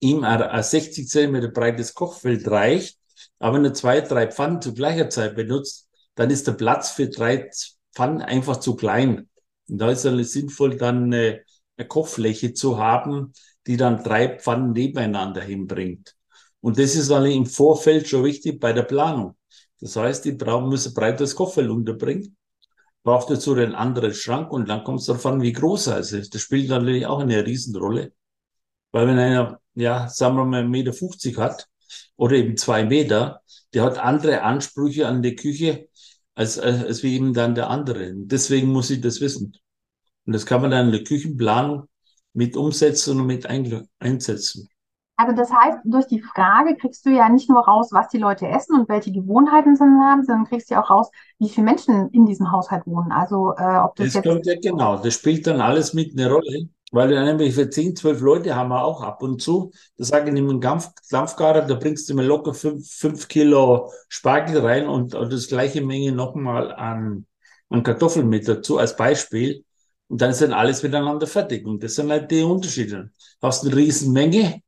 ihm 0.00 0.24
ein, 0.24 0.42
ein 0.42 0.62
60 0.62 1.08
Zentimeter 1.08 1.48
breites 1.48 1.94
Kochfeld 1.94 2.48
reicht, 2.50 2.97
aber 3.38 3.58
nur 3.58 3.74
zwei, 3.74 4.00
drei 4.00 4.28
Pfannen 4.28 4.60
zu 4.60 4.74
gleicher 4.74 5.08
Zeit 5.10 5.36
benutzt, 5.36 5.88
dann 6.14 6.30
ist 6.30 6.46
der 6.46 6.52
Platz 6.52 6.90
für 6.90 7.08
drei 7.08 7.50
Pfannen 7.94 8.22
einfach 8.22 8.58
zu 8.58 8.76
klein. 8.76 9.28
Und 9.68 9.78
da 9.78 9.90
ist 9.90 10.04
es 10.04 10.32
sinnvoll, 10.32 10.76
dann 10.76 11.04
eine, 11.04 11.42
eine 11.76 11.88
Kochfläche 11.88 12.54
zu 12.54 12.78
haben, 12.78 13.32
die 13.66 13.76
dann 13.76 14.02
drei 14.02 14.38
Pfannen 14.38 14.72
nebeneinander 14.72 15.42
hinbringt. 15.42 16.14
Und 16.60 16.78
das 16.78 16.96
ist 16.96 17.10
eigentlich 17.10 17.36
im 17.36 17.46
Vorfeld 17.46 18.08
schon 18.08 18.24
wichtig 18.24 18.58
bei 18.60 18.72
der 18.72 18.82
Planung. 18.82 19.36
Das 19.80 19.94
heißt, 19.94 20.24
die 20.24 20.32
brauchen, 20.32 20.68
müssen 20.68 20.94
breites 20.94 21.36
Kochfeld 21.36 21.70
unterbringen 21.70 22.36
braucht 23.08 23.30
dazu 23.30 23.54
einen 23.54 23.74
anderen 23.74 24.12
Schrank 24.12 24.52
und 24.52 24.68
dann 24.68 24.84
kommt 24.84 25.00
es 25.00 25.06
darauf 25.06 25.24
an, 25.24 25.40
wie 25.40 25.52
groß 25.52 25.86
er 25.86 25.98
ist. 26.00 26.34
Das 26.34 26.42
spielt 26.42 26.68
natürlich 26.68 27.06
auch 27.06 27.20
eine 27.20 27.46
Riesenrolle. 27.46 28.12
Weil 28.92 29.06
wenn 29.06 29.18
einer, 29.18 29.60
ja, 29.74 30.08
sagen 30.08 30.36
wir 30.36 30.44
mal, 30.44 30.64
1,50 30.64 31.28
Meter 31.28 31.42
hat 31.42 31.68
oder 32.16 32.36
eben 32.36 32.56
zwei 32.56 32.84
Meter, 32.84 33.42
der 33.74 33.82
hat 33.84 33.98
andere 33.98 34.42
Ansprüche 34.42 35.06
an 35.08 35.22
die 35.22 35.34
Küche 35.36 35.88
als, 36.34 36.58
als, 36.58 36.84
als 36.84 37.02
wie 37.02 37.14
eben 37.14 37.34
dann 37.34 37.54
der 37.54 37.70
andere. 37.70 38.10
Und 38.10 38.28
deswegen 38.28 38.68
muss 38.68 38.90
ich 38.90 39.00
das 39.00 39.20
wissen. 39.20 39.56
Und 40.26 40.32
das 40.32 40.46
kann 40.46 40.62
man 40.62 40.70
dann 40.70 40.86
in 40.86 40.92
der 40.92 41.04
Küchenplanung 41.04 41.88
mit 42.32 42.56
umsetzen 42.56 43.20
und 43.20 43.26
mit 43.26 43.46
ein, 43.46 43.88
einsetzen. 43.98 44.68
Also 45.16 45.34
das 45.34 45.52
heißt, 45.52 45.78
durch 45.84 46.06
die 46.06 46.20
Frage 46.22 46.76
kriegst 46.76 47.04
du 47.04 47.10
ja 47.10 47.28
nicht 47.28 47.50
nur 47.50 47.60
raus, 47.64 47.88
was 47.90 48.08
die 48.08 48.18
Leute 48.18 48.46
essen 48.46 48.78
und 48.78 48.88
welche 48.88 49.10
Gewohnheiten 49.10 49.74
sie 49.74 49.82
haben, 49.82 50.24
sondern 50.24 50.44
kriegst 50.46 50.70
ja 50.70 50.80
auch 50.80 50.90
raus, 50.90 51.10
wie 51.40 51.48
viele 51.48 51.64
Menschen 51.64 52.08
in 52.10 52.24
diesem 52.24 52.52
Haushalt 52.52 52.86
wohnen. 52.86 53.10
Also 53.10 53.52
äh, 53.56 53.78
ob 53.78 53.96
das 53.96 54.12
Das 54.12 54.14
jetzt 54.14 54.24
kommt 54.24 54.46
ja 54.46 54.54
genau, 54.60 54.96
das 55.02 55.14
spielt 55.14 55.46
dann 55.46 55.60
alles 55.60 55.92
mit 55.92 56.12
eine 56.12 56.30
Rolle, 56.30 56.68
weil 56.90 57.10
dann 57.10 57.24
nämlich 57.26 57.54
für 57.54 57.68
10, 57.68 57.96
12 57.96 58.20
Leute 58.20 58.56
haben 58.56 58.70
wir 58.70 58.82
auch 58.82 59.02
ab 59.02 59.22
und 59.22 59.42
zu. 59.42 59.72
Da 59.96 60.04
sage 60.04 60.30
ich 60.30 60.36
ihm 60.36 60.48
einen 60.48 60.60
Dampf, 60.60 60.90
Dampfgarer, 61.10 61.62
da 61.62 61.74
bringst 61.74 62.08
du 62.08 62.14
mir 62.14 62.22
locker 62.22 62.54
5, 62.54 62.88
5 62.90 63.28
Kilo 63.28 63.92
Spargel 64.08 64.60
rein 64.60 64.88
und, 64.88 65.14
und 65.14 65.32
das 65.32 65.48
gleiche 65.48 65.82
Menge 65.82 66.12
nochmal 66.12 66.72
an, 66.72 67.26
an 67.68 67.82
Kartoffeln 67.82 68.28
mit 68.28 68.48
dazu 68.48 68.78
als 68.78 68.96
Beispiel. 68.96 69.64
Und 70.08 70.22
dann 70.22 70.30
ist 70.30 70.40
dann 70.40 70.54
alles 70.54 70.82
miteinander 70.82 71.26
fertig. 71.26 71.66
Und 71.66 71.82
das 71.82 71.94
sind 71.94 72.10
halt 72.10 72.30
die 72.30 72.42
Unterschiede. 72.42 73.10
Du 73.40 73.46
hast 73.46 73.64
eine 73.66 73.76
Riesenmenge, 73.76 74.62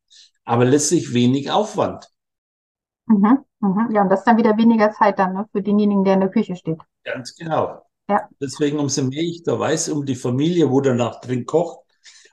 aber 0.45 0.67
letztlich 0.67 1.15
wenig 1.15 1.51
Aufwand. 1.51 2.07
Mhm, 3.07 3.39
mhm. 3.61 3.89
Ja, 3.93 4.03
und 4.03 4.11
das 4.11 4.21
ist 4.21 4.27
dann 4.27 4.37
wieder 4.37 4.57
weniger 4.57 4.91
Zeit 4.93 5.19
dann, 5.19 5.33
ne, 5.33 5.47
für 5.51 5.63
denjenigen, 5.63 6.05
der 6.05 6.15
in 6.15 6.21
der 6.21 6.29
Küche 6.31 6.55
steht. 6.55 6.79
Ganz 7.05 7.35
genau. 7.35 7.83
Ja. 8.09 8.29
Deswegen, 8.41 8.79
umso 8.79 9.03
mehr 9.05 9.23
ich 9.23 9.43
da 9.43 9.59
weiß 9.59 9.89
um 9.91 10.05
die 10.05 10.17
Familie, 10.17 10.71
wo 10.71 10.81
danach 10.81 11.21
drin 11.21 11.47
kocht, 11.47 11.79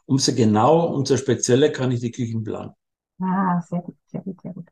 umso 0.08 0.34
genauer, 0.36 0.96
umso 0.96 1.18
spezieller 1.18 1.70
kann 1.70 1.92
ich 1.92 2.02
die 2.02 2.12
Küchen 2.12 2.44
planen. 2.44 2.74
Ah, 3.22 3.62
sehr 3.62 3.82
gut, 3.82 3.96
sehr 4.08 4.22
gut, 4.22 4.42
sehr 4.42 4.54
gut. 4.54 4.70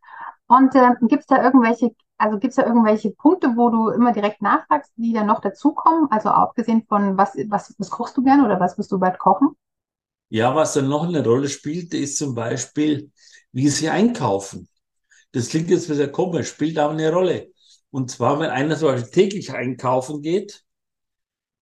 Und 0.48 0.76
äh, 0.76 0.90
gibt 1.02 1.22
es 1.22 1.28
da 1.28 1.44
irgendwelche, 1.44 1.96
also 2.18 2.38
gibt 2.40 2.52
es 2.52 2.56
da 2.58 2.66
irgendwelche 2.66 3.12
Punkte, 3.12 3.56
wo 3.56 3.70
du 3.70 3.90
immer 3.90 4.14
direkt 4.14 4.42
nachfragst, 4.42 4.92
die 4.98 5.14
dann 5.14 5.26
noch 5.28 5.42
dazukommen? 5.42 6.08
Also 6.12 6.30
abgesehen 6.30 6.86
von 6.88 7.18
was, 7.18 7.36
was, 7.50 7.74
was 7.80 7.90
kochst 7.90 8.18
du 8.18 8.24
gern 8.24 8.46
oder 8.46 8.60
was 8.60 8.78
wirst 8.78 8.92
du 8.92 9.00
bald 9.00 9.18
kochen? 9.20 9.56
Ja, 10.30 10.56
was 10.56 10.74
dann 10.74 10.90
noch 10.90 11.08
eine 11.08 11.24
Rolle 11.24 11.50
spielt, 11.50 11.94
ist 11.94 12.18
zum 12.18 12.36
Beispiel, 12.36 13.12
wie 13.52 13.70
sie 13.70 13.90
einkaufen. 13.90 14.68
Das 15.34 15.50
klingt 15.50 15.72
jetzt 15.72 15.86
ein 15.86 15.98
bisschen 15.98 16.14
komisch, 16.14 16.50
spielt 16.50 16.80
aber 16.80 16.94
eine 16.94 17.14
Rolle. 17.14 17.54
Und 17.92 18.12
zwar, 18.12 18.40
wenn 18.42 18.52
einer 18.52 18.78
zum 18.78 18.90
Beispiel 18.90 19.12
täglich 19.12 19.54
einkaufen 19.54 20.24
geht, 20.24 20.65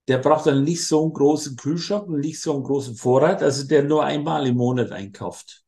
der 0.08 0.18
braucht 0.18 0.48
dann 0.48 0.64
nicht 0.64 0.86
so 0.86 1.04
einen 1.04 1.14
großen 1.14 1.56
Kühlschrank 1.56 2.08
und 2.08 2.20
nicht 2.20 2.42
so 2.42 2.54
einen 2.54 2.64
großen 2.64 2.96
Vorrat, 2.96 3.42
also 3.42 3.68
der 3.68 3.84
nur 3.84 4.04
einmal 4.04 4.46
im 4.48 4.58
Monat 4.58 4.92
einkauft. 4.92 5.64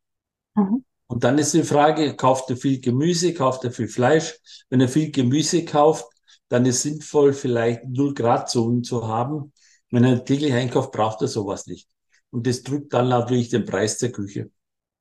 Mhm. 0.55 0.83
Und 1.07 1.23
dann 1.23 1.37
ist 1.37 1.53
die 1.53 1.63
Frage, 1.63 2.15
kauft 2.15 2.49
er 2.49 2.57
viel 2.57 2.81
Gemüse, 2.81 3.33
kauft 3.33 3.63
er 3.63 3.71
viel 3.71 3.87
Fleisch? 3.87 4.39
Wenn 4.69 4.81
er 4.81 4.89
viel 4.89 5.11
Gemüse 5.11 5.63
kauft, 5.63 6.05
dann 6.49 6.65
ist 6.65 6.81
sinnvoll, 6.81 7.33
vielleicht 7.33 7.85
0 7.85 8.13
Grad 8.13 8.49
Zonen 8.49 8.83
zu 8.83 9.07
haben. 9.07 9.53
Wenn 9.91 10.03
er 10.03 10.25
täglich 10.25 10.53
einkauft, 10.53 10.91
braucht 10.91 11.21
er 11.21 11.27
sowas 11.27 11.67
nicht. 11.67 11.87
Und 12.31 12.47
das 12.47 12.63
drückt 12.63 12.93
dann 12.93 13.09
natürlich 13.09 13.49
den 13.49 13.65
Preis 13.65 13.97
der 13.99 14.11
Küche. 14.11 14.49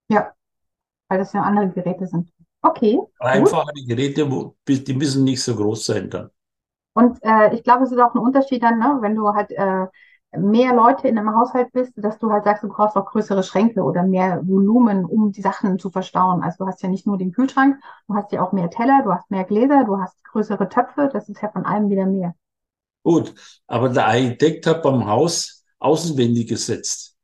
Ja, 0.09 0.33
weil 1.09 1.19
das 1.19 1.33
ja 1.33 1.43
andere 1.43 1.71
Geräte 1.71 2.07
sind. 2.07 2.31
Okay. 2.61 2.99
Einfache 3.19 3.73
Geräte, 3.87 4.53
die 4.69 4.95
müssen 4.95 5.25
nicht 5.25 5.43
so 5.43 5.57
groß 5.57 5.87
sein 5.87 6.11
dann. 6.11 6.31
Und 6.95 7.19
äh, 7.23 7.55
ich 7.55 7.63
glaube, 7.65 7.85
es 7.85 7.93
ist 7.93 7.99
auch 8.01 8.15
ein 8.15 8.19
Unterschied 8.19 8.63
dann, 8.63 8.79
ne, 8.79 8.99
wenn 9.01 9.15
du 9.15 9.29
halt 9.35 9.51
äh, 9.51 9.87
mehr 10.37 10.75
Leute 10.75 11.09
in 11.09 11.19
einem 11.19 11.35
Haushalt 11.35 11.73
bist, 11.73 11.93
dass 11.97 12.19
du 12.19 12.31
halt 12.31 12.45
sagst, 12.45 12.63
du 12.63 12.69
brauchst 12.69 12.97
auch 12.97 13.07
größere 13.07 13.43
Schränke 13.43 13.83
oder 13.83 14.03
mehr 14.03 14.41
Volumen, 14.47 15.05
um 15.05 15.33
die 15.33 15.43
Sachen 15.43 15.79
zu 15.79 15.91
verstauen. 15.91 16.43
Also 16.43 16.65
du 16.65 16.67
hast 16.69 16.83
ja 16.83 16.89
nicht 16.89 17.07
nur 17.07 17.19
den 17.19 17.33
Kühlschrank, 17.33 17.79
du 18.09 18.15
hast 18.15 18.33
ja 18.33 18.43
auch 18.43 18.53
mehr 18.53 18.71
Teller, 18.71 19.03
du 19.05 19.13
hast 19.13 19.31
mehr 19.31 19.45
Gläser, 19.45 19.85
du 19.85 19.99
hast 19.99 20.23
größere 20.25 20.69
Töpfe, 20.69 21.09
das 21.13 21.29
ist 21.29 21.41
ja 21.43 21.51
von 21.51 21.65
allem 21.65 21.89
wieder 21.89 22.07
mehr. 22.07 22.35
Gut, 23.03 23.35
aber 23.67 23.91
der 23.91 24.07
Architekt 24.07 24.67
hat 24.67 24.83
beim 24.83 25.05
Haus 25.07 25.65
Außenwände 25.79 26.45
gesetzt. 26.45 27.17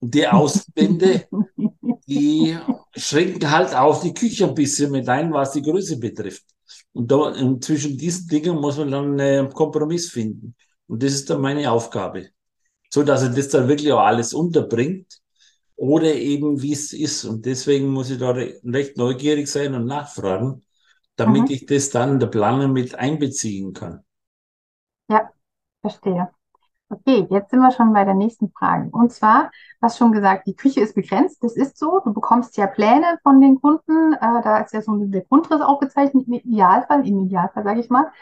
Und 0.00 0.14
die 0.14 0.28
Außenwände, 0.28 1.26
die 2.06 2.58
schränken 2.94 3.50
halt 3.50 3.74
auch 3.74 4.00
die 4.02 4.12
Küche 4.14 4.46
ein 4.46 4.54
bisschen 4.54 4.90
mit 4.92 5.08
ein, 5.08 5.32
was 5.32 5.52
die 5.52 5.62
Größe 5.62 5.98
betrifft. 5.98 6.44
Und, 6.92 7.10
da, 7.10 7.16
und 7.16 7.64
zwischen 7.64 7.96
diesen 7.96 8.28
Dingen 8.28 8.56
muss 8.56 8.76
man 8.76 8.90
dann 8.90 9.20
einen 9.20 9.52
Kompromiss 9.52 10.10
finden. 10.10 10.54
Und 10.86 11.02
das 11.02 11.14
ist 11.14 11.30
dann 11.30 11.40
meine 11.40 11.70
Aufgabe. 11.70 12.28
So 12.90 13.02
dass 13.02 13.22
er 13.22 13.30
das 13.30 13.48
dann 13.48 13.68
wirklich 13.68 13.92
auch 13.92 14.00
alles 14.00 14.34
unterbringt. 14.34 15.20
Oder 15.74 16.14
eben, 16.14 16.60
wie 16.60 16.72
es 16.72 16.92
ist. 16.92 17.24
Und 17.24 17.46
deswegen 17.46 17.88
muss 17.88 18.10
ich 18.10 18.18
da 18.18 18.30
recht 18.30 18.96
neugierig 18.96 19.48
sein 19.48 19.74
und 19.74 19.86
nachfragen, 19.86 20.62
damit 21.16 21.44
mhm. 21.44 21.50
ich 21.50 21.66
das 21.66 21.90
dann 21.90 22.12
in 22.12 22.20
der 22.20 22.26
Planung 22.28 22.72
mit 22.72 22.94
einbeziehen 22.94 23.72
kann. 23.72 24.04
Ja, 25.08 25.32
verstehe. 25.80 26.28
Okay, 26.92 27.26
jetzt 27.30 27.50
sind 27.50 27.60
wir 27.60 27.70
schon 27.70 27.94
bei 27.94 28.04
der 28.04 28.12
nächsten 28.12 28.50
Frage. 28.50 28.90
Und 28.92 29.12
zwar, 29.12 29.50
was 29.80 29.96
schon 29.96 30.12
gesagt, 30.12 30.46
die 30.46 30.54
Küche 30.54 30.80
ist 30.82 30.94
begrenzt. 30.94 31.42
Das 31.42 31.56
ist 31.56 31.78
so. 31.78 32.00
Du 32.04 32.12
bekommst 32.12 32.58
ja 32.58 32.66
Pläne 32.66 33.18
von 33.22 33.40
den 33.40 33.62
Kunden. 33.62 34.12
Äh, 34.12 34.42
da 34.42 34.58
ist 34.58 34.74
ja 34.74 34.82
so 34.82 34.94
der 34.96 35.22
Grundriss 35.22 35.62
aufgezeichnet, 35.62 36.26
im 36.26 36.34
Idealfall, 36.34 37.08
im 37.08 37.24
Idealfall 37.24 37.64
sage 37.64 37.80
ich 37.80 37.88
mal. 37.88 38.12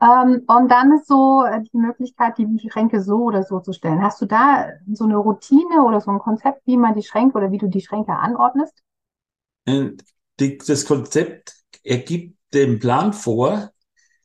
Ähm, 0.00 0.44
und 0.46 0.68
dann 0.70 0.92
ist 0.92 1.08
so 1.08 1.44
äh, 1.44 1.62
die 1.62 1.76
Möglichkeit, 1.76 2.38
die 2.38 2.70
Schränke 2.70 3.02
so 3.02 3.24
oder 3.24 3.42
so 3.42 3.58
zu 3.58 3.72
stellen. 3.72 4.00
Hast 4.00 4.20
du 4.22 4.26
da 4.26 4.68
so 4.92 5.02
eine 5.02 5.16
Routine 5.16 5.82
oder 5.82 6.00
so 6.00 6.12
ein 6.12 6.20
Konzept, 6.20 6.64
wie 6.64 6.76
man 6.76 6.94
die 6.94 7.02
Schränke 7.02 7.36
oder 7.38 7.50
wie 7.50 7.58
du 7.58 7.66
die 7.66 7.80
Schränke 7.80 8.12
anordnest? 8.12 8.84
Äh, 9.64 9.90
das 10.36 10.86
Konzept 10.86 11.56
ergibt 11.82 12.38
den 12.54 12.78
Plan 12.78 13.12
vor. 13.12 13.72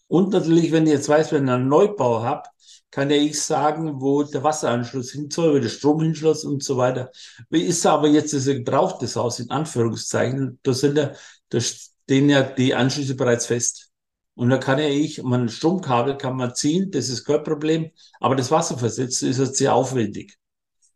Und 0.08 0.34
natürlich, 0.34 0.72
wenn 0.72 0.86
ich 0.86 0.94
jetzt 0.94 1.10
weiß, 1.10 1.32
wenn 1.32 1.46
ich 1.46 1.52
einen 1.52 1.68
Neubau 1.68 2.22
habe, 2.22 2.44
kann 2.92 3.10
ja 3.10 3.18
ich 3.18 3.42
sagen, 3.42 4.02
wo 4.02 4.24
der 4.24 4.44
Wasseranschluss 4.44 5.12
hin 5.12 5.30
soll, 5.30 5.56
wo 5.56 5.60
der 5.60 5.70
Stromhinschluss 5.70 6.46
und 6.46 6.64
so 6.64 6.78
weiter. 6.78 7.12
Wie 7.50 7.64
ist 7.64 7.86
aber 7.86 8.08
jetzt 8.08 8.34
das 8.34 8.46
gebrauchtes 8.46 9.16
Haus, 9.16 9.40
in 9.40 9.50
Anführungszeichen? 9.50 10.60
Da 10.64 10.74
sind 10.74 10.98
ja, 10.98 11.14
da 11.50 11.60
stehen 11.60 12.30
ja 12.30 12.44
die 12.44 12.74
Anschlüsse 12.74 13.16
bereits 13.16 13.48
fest. 13.48 13.92
Und 14.36 14.50
da 14.50 14.58
kann 14.58 14.80
ja 14.80 14.88
ich, 14.88 15.24
man 15.24 15.50
Stromkabel 15.50 16.18
kann 16.18 16.36
man 16.36 16.54
ziehen, 16.54 16.92
das 16.92 17.10
ist 17.10 17.26
kein 17.26 17.44
Problem. 17.44 17.92
Aber 18.20 18.36
das 18.36 18.52
Wasserversetzen 18.52 19.30
ist 19.30 19.40
jetzt 19.40 19.58
sehr 19.58 19.74
aufwendig. 19.74 20.38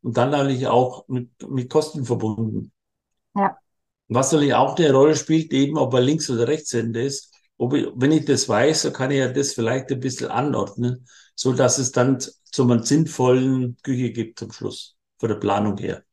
Und 0.01 0.15
dann 0.17 0.31
natürlich 0.31 0.67
auch 0.67 1.07
mit, 1.07 1.29
mit 1.49 1.69
Kosten 1.69 2.05
verbunden. 2.05 2.71
Ja. 3.35 3.57
Was 4.07 4.31
natürlich 4.31 4.53
auch 4.53 4.77
eine 4.77 4.91
Rolle 4.91 5.15
spielt, 5.15 5.53
eben 5.53 5.77
ob 5.77 5.93
er 5.93 6.01
links 6.01 6.29
oder 6.29 6.47
rechtshänder 6.47 7.01
ist. 7.01 7.30
Ob 7.61 7.73
ich, 7.73 7.87
wenn 7.95 8.11
ich 8.11 8.25
das 8.25 8.49
weiß, 8.49 8.81
so 8.81 8.91
kann 8.91 9.11
ich 9.11 9.19
ja 9.19 9.27
das 9.27 9.53
vielleicht 9.53 9.91
ein 9.91 9.99
bisschen 9.99 10.29
anordnen 10.29 11.05
so 11.41 11.53
dass 11.53 11.79
es 11.79 11.91
dann 11.91 12.19
zu 12.19 12.63
einer 12.63 12.83
sinnvollen 12.83 13.75
Küche 13.81 14.11
gibt 14.11 14.37
zum 14.37 14.51
Schluss, 14.51 14.95
von 15.17 15.29
der 15.29 15.37
Planung 15.37 15.75
her. 15.77 16.03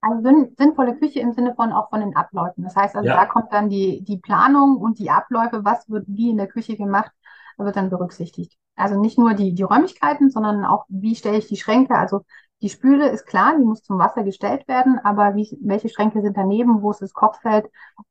Also 0.00 0.50
sinnvolle 0.58 0.96
Küche 0.96 1.20
im 1.20 1.32
Sinne 1.32 1.54
von 1.54 1.72
auch 1.72 1.90
von 1.90 2.00
den 2.00 2.16
Abläufen. 2.16 2.64
Das 2.64 2.74
heißt 2.74 2.96
also, 2.96 3.08
ja. 3.08 3.14
da 3.14 3.26
kommt 3.26 3.52
dann 3.52 3.70
die, 3.70 4.02
die 4.02 4.18
Planung 4.18 4.76
und 4.76 4.98
die 4.98 5.10
Abläufe, 5.10 5.64
was 5.64 5.88
wird 5.88 6.04
wie 6.08 6.30
in 6.30 6.36
der 6.38 6.48
Küche 6.48 6.76
gemacht, 6.76 7.12
wird 7.56 7.76
dann 7.76 7.88
berücksichtigt. 7.88 8.58
Also 8.74 9.00
nicht 9.00 9.16
nur 9.16 9.34
die, 9.34 9.54
die 9.54 9.62
Räumlichkeiten, 9.62 10.30
sondern 10.30 10.64
auch, 10.64 10.84
wie 10.88 11.14
stelle 11.14 11.38
ich 11.38 11.46
die 11.46 11.56
Schränke. 11.56 11.94
Also 11.94 12.22
die 12.60 12.68
Spüle 12.68 13.08
ist 13.10 13.26
klar, 13.26 13.56
die 13.56 13.64
muss 13.64 13.82
zum 13.82 13.98
Wasser 13.98 14.24
gestellt 14.24 14.66
werden, 14.66 14.98
aber 15.04 15.36
wie, 15.36 15.56
welche 15.62 15.88
Schränke 15.88 16.20
sind 16.20 16.36
daneben, 16.36 16.82
wo 16.82 16.90
ist 16.90 17.00
das 17.00 17.14
Kochfeld, 17.14 17.66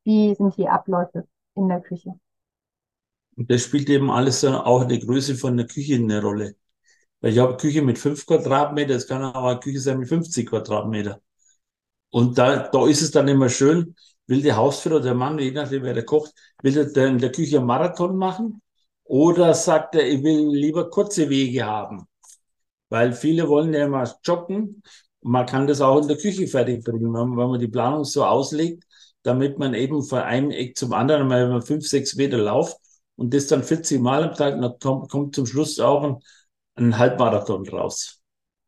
wie 0.06 0.34
sind 0.34 0.56
die 0.56 0.70
Abläufe 0.70 1.28
in 1.56 1.68
der 1.68 1.82
Küche? 1.82 2.14
Und 3.36 3.50
das 3.50 3.64
spielt 3.64 3.90
eben 3.90 4.12
alles 4.12 4.44
auch 4.46 4.82
eine 4.82 5.00
Größe 5.00 5.36
von 5.36 5.58
der 5.58 5.68
Küche 5.68 5.96
eine 5.96 6.22
Rolle. 6.22 6.56
Weil 7.22 7.34
ich 7.34 7.40
habe 7.40 7.58
Küche 7.58 7.82
mit 7.82 7.98
5 8.00 8.26
Quadratmeter, 8.26 8.96
es 8.96 9.08
kann 9.08 9.24
aber 9.24 9.52
eine 9.52 9.60
Küche 9.60 9.80
sein 9.80 10.00
mit 10.00 10.10
50 10.10 10.50
Quadratmeter. 10.50 11.22
Und 12.12 12.38
da, 12.38 12.68
da 12.70 12.88
ist 12.88 13.02
es 13.02 13.12
dann 13.12 13.28
immer 13.28 13.50
schön, 13.50 13.96
will 14.28 14.42
der 14.42 14.56
Hausführer, 14.58 15.02
der 15.02 15.16
Mann, 15.16 15.40
je 15.40 15.52
nachdem 15.52 15.84
wer 15.84 15.94
der 15.94 16.06
kocht, 16.06 16.34
will 16.62 16.78
er 16.78 17.08
in 17.08 17.18
der 17.20 17.32
Küche 17.32 17.58
einen 17.58 17.68
Marathon 17.68 18.18
machen 18.18 18.62
oder 19.04 19.54
sagt 19.54 19.96
er, 19.96 20.08
ich 20.08 20.24
will 20.24 20.50
lieber 20.50 20.90
kurze 20.90 21.30
Wege 21.30 21.66
haben. 21.66 22.08
Weil 22.90 23.14
viele 23.14 23.48
wollen 23.50 23.74
ja 23.74 23.86
immer 23.86 24.12
joggen. 24.24 24.84
Man 25.22 25.46
kann 25.46 25.68
das 25.68 25.82
auch 25.82 26.02
in 26.02 26.08
der 26.08 26.18
Küche 26.18 26.48
fertig 26.48 26.84
bringen, 26.84 27.14
wenn 27.14 27.36
man 27.36 27.60
die 27.60 27.68
Planung 27.68 28.04
so 28.04 28.26
auslegt, 28.26 28.84
damit 29.24 29.58
man 29.58 29.74
eben 29.74 30.04
von 30.04 30.20
einem 30.20 30.52
Eck 30.52 30.78
zum 30.78 30.94
anderen 30.94 31.28
mal 31.28 31.62
fünf, 31.62 31.88
sechs 31.88 32.16
Meter 32.16 32.38
lauft 32.38 32.78
und 33.16 33.34
das 33.34 33.48
dann 33.48 33.64
40 33.64 34.02
Mal 34.02 34.24
am 34.24 34.36
Tag, 34.36 34.60
dann 34.60 35.08
kommt, 35.10 35.36
zum 35.36 35.46
Schluss 35.46 35.80
auch 35.80 36.04
ein, 36.04 36.18
ein 36.76 36.98
Halbmarathon 36.98 37.68
raus. 37.70 38.22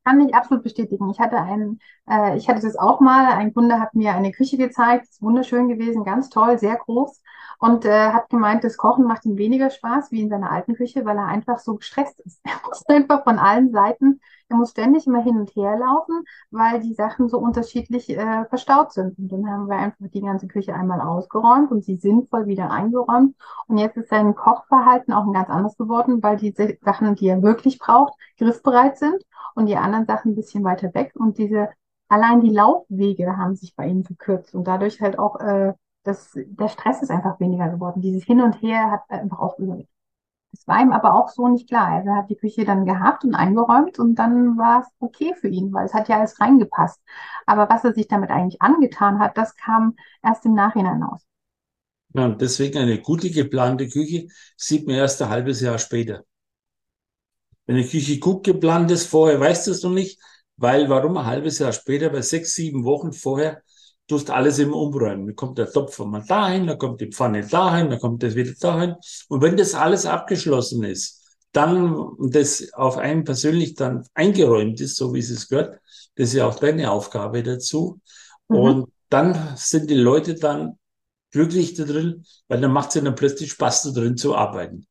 Kann 0.03 0.21
ich 0.21 0.35
absolut 0.35 0.63
bestätigen. 0.63 1.09
Ich 1.09 1.19
hatte 1.19 1.37
einen, 1.37 1.79
äh, 2.07 2.37
ich 2.37 2.47
hatte 2.47 2.61
das 2.61 2.75
auch 2.75 2.99
mal. 2.99 3.33
Ein 3.33 3.53
Kunde 3.53 3.79
hat 3.79 3.95
mir 3.95 4.13
eine 4.13 4.31
Küche 4.31 4.57
gezeigt, 4.57 5.09
ist 5.09 5.21
wunderschön 5.21 5.67
gewesen, 5.67 6.03
ganz 6.03 6.29
toll, 6.29 6.59
sehr 6.59 6.75
groß 6.75 7.21
und 7.59 7.85
äh, 7.85 8.09
hat 8.11 8.29
gemeint, 8.29 8.63
das 8.63 8.77
Kochen 8.77 9.05
macht 9.05 9.25
ihm 9.25 9.37
weniger 9.37 9.69
Spaß 9.69 10.11
wie 10.11 10.21
in 10.21 10.29
seiner 10.29 10.51
alten 10.51 10.75
Küche, 10.75 11.05
weil 11.05 11.17
er 11.17 11.25
einfach 11.27 11.59
so 11.59 11.75
gestresst 11.75 12.19
ist. 12.21 12.39
Er 12.45 12.59
muss 12.67 12.85
einfach 12.87 13.23
von 13.23 13.39
allen 13.39 13.71
Seiten, 13.71 14.21
er 14.49 14.57
muss 14.57 14.71
ständig 14.71 15.07
immer 15.07 15.23
hin 15.23 15.37
und 15.37 15.55
her 15.55 15.77
laufen, 15.77 16.23
weil 16.51 16.79
die 16.79 16.93
Sachen 16.93 17.29
so 17.29 17.39
unterschiedlich 17.39 18.09
äh, 18.09 18.45
verstaut 18.45 18.93
sind. 18.93 19.17
Und 19.17 19.31
dann 19.31 19.49
haben 19.49 19.67
wir 19.67 19.77
einfach 19.77 20.05
die 20.13 20.21
ganze 20.21 20.47
Küche 20.47 20.73
einmal 20.73 21.01
ausgeräumt 21.01 21.71
und 21.71 21.83
sie 21.83 21.95
sinnvoll 21.97 22.45
wieder 22.47 22.69
eingeräumt. 22.71 23.35
Und 23.67 23.77
jetzt 23.77 23.97
ist 23.97 24.09
sein 24.09 24.35
Kochverhalten 24.35 25.13
auch 25.13 25.25
ein 25.25 25.33
ganz 25.33 25.49
anderes 25.49 25.77
geworden, 25.77 26.21
weil 26.21 26.37
die 26.37 26.53
Sachen, 26.83 27.15
die 27.15 27.27
er 27.27 27.41
wirklich 27.41 27.79
braucht, 27.79 28.13
griffbereit 28.37 28.97
sind 28.97 29.23
und 29.55 29.67
die 29.67 29.77
anderen 29.77 30.05
Sachen 30.05 30.31
ein 30.31 30.35
bisschen 30.35 30.63
weiter 30.63 30.93
weg. 30.93 31.13
Und 31.15 31.37
diese 31.37 31.69
allein 32.07 32.41
die 32.41 32.49
Laufwege 32.49 33.37
haben 33.37 33.55
sich 33.55 33.75
bei 33.75 33.87
ihm 33.87 34.03
verkürzt 34.03 34.53
und 34.55 34.65
dadurch 34.67 35.01
halt 35.01 35.17
auch 35.19 35.39
äh, 35.39 35.73
das, 36.03 36.31
der 36.35 36.67
Stress 36.69 37.01
ist 37.01 37.09
einfach 37.09 37.39
weniger 37.39 37.69
geworden. 37.69 38.01
Dieses 38.01 38.23
Hin 38.23 38.41
und 38.41 38.61
Her 38.61 38.91
hat 38.91 39.01
einfach 39.09 39.39
auch 39.39 39.57
überlebt. 39.57 39.89
Das 40.55 40.67
war 40.67 40.81
ihm 40.81 40.93
aber 40.93 41.13
auch 41.15 41.29
so 41.29 41.47
nicht 41.49 41.67
klar. 41.67 41.87
Also 41.89 42.09
er 42.09 42.15
hat 42.17 42.29
die 42.29 42.37
Küche 42.37 42.63
dann 42.65 42.85
gehabt 42.85 43.25
und 43.25 43.35
eingeräumt 43.35 43.99
und 43.99 44.15
dann 44.15 44.57
war 44.57 44.81
es 44.81 44.87
okay 44.99 45.35
für 45.35 45.49
ihn, 45.49 45.73
weil 45.73 45.85
es 45.85 45.93
hat 45.93 46.07
ja 46.07 46.17
alles 46.17 46.39
reingepasst. 46.39 47.01
Aber 47.45 47.69
was 47.69 47.83
er 47.83 47.93
sich 47.93 48.07
damit 48.07 48.29
eigentlich 48.31 48.61
angetan 48.61 49.19
hat, 49.19 49.37
das 49.37 49.55
kam 49.57 49.95
erst 50.23 50.45
im 50.45 50.53
Nachhinein 50.53 51.03
aus. 51.03 51.25
Ja, 52.13 52.29
deswegen 52.29 52.79
eine 52.79 52.99
gute 53.01 53.29
geplante 53.29 53.87
Küche 53.89 54.27
sieht 54.57 54.87
man 54.87 54.95
erst 54.95 55.21
ein 55.21 55.29
halbes 55.29 55.61
Jahr 55.61 55.77
später. 55.77 56.23
Wenn 57.65 57.75
eine 57.77 57.87
Küche 57.87 58.19
gut 58.19 58.43
geplant 58.43 58.91
ist, 58.91 59.07
vorher 59.07 59.39
weißt 59.39 59.67
du 59.67 59.71
es 59.71 59.83
noch 59.83 59.91
nicht, 59.91 60.19
weil 60.57 60.89
warum 60.89 61.17
ein 61.17 61.25
halbes 61.25 61.59
Jahr 61.59 61.73
später, 61.73 62.09
bei 62.09 62.21
sechs, 62.21 62.53
sieben 62.53 62.83
Wochen 62.85 63.11
vorher, 63.13 63.61
tust 64.07 64.29
alles 64.29 64.59
immer 64.59 64.75
umräumen. 64.75 65.27
Dann 65.27 65.35
kommt 65.35 65.57
der 65.57 65.71
Topf 65.71 65.97
mal 65.99 66.23
dahin, 66.23 66.67
dann 66.67 66.77
kommt 66.77 67.01
die 67.01 67.11
Pfanne 67.11 67.45
dahin, 67.45 67.89
dann 67.89 67.99
kommt 67.99 68.23
das 68.23 68.35
wieder 68.35 68.53
dahin. 68.59 68.95
Und 69.29 69.41
wenn 69.41 69.57
das 69.57 69.73
alles 69.73 70.05
abgeschlossen 70.05 70.83
ist, 70.83 71.23
dann 71.51 72.11
das 72.19 72.73
auf 72.73 72.97
einen 72.97 73.23
persönlich 73.23 73.75
dann 73.75 74.05
eingeräumt 74.13 74.81
ist, 74.81 74.97
so 74.97 75.13
wie 75.13 75.19
es 75.19 75.29
es 75.29 75.47
gehört, 75.47 75.79
das 76.15 76.29
ist 76.29 76.33
ja 76.33 76.47
auch 76.47 76.55
deine 76.55 76.91
Aufgabe 76.91 77.43
dazu. 77.43 77.99
Mhm. 78.49 78.57
Und 78.57 78.93
dann 79.09 79.53
sind 79.55 79.89
die 79.89 79.95
Leute 79.95 80.35
dann 80.35 80.77
glücklich 81.31 81.73
da 81.73 81.83
drin, 81.83 82.25
weil 82.47 82.61
dann 82.61 82.71
macht 82.71 82.89
es 82.89 82.95
ihnen 82.97 83.15
plötzlich 83.15 83.51
Spaß 83.51 83.83
da 83.83 83.99
drin 83.99 84.17
zu 84.17 84.35
arbeiten. 84.35 84.87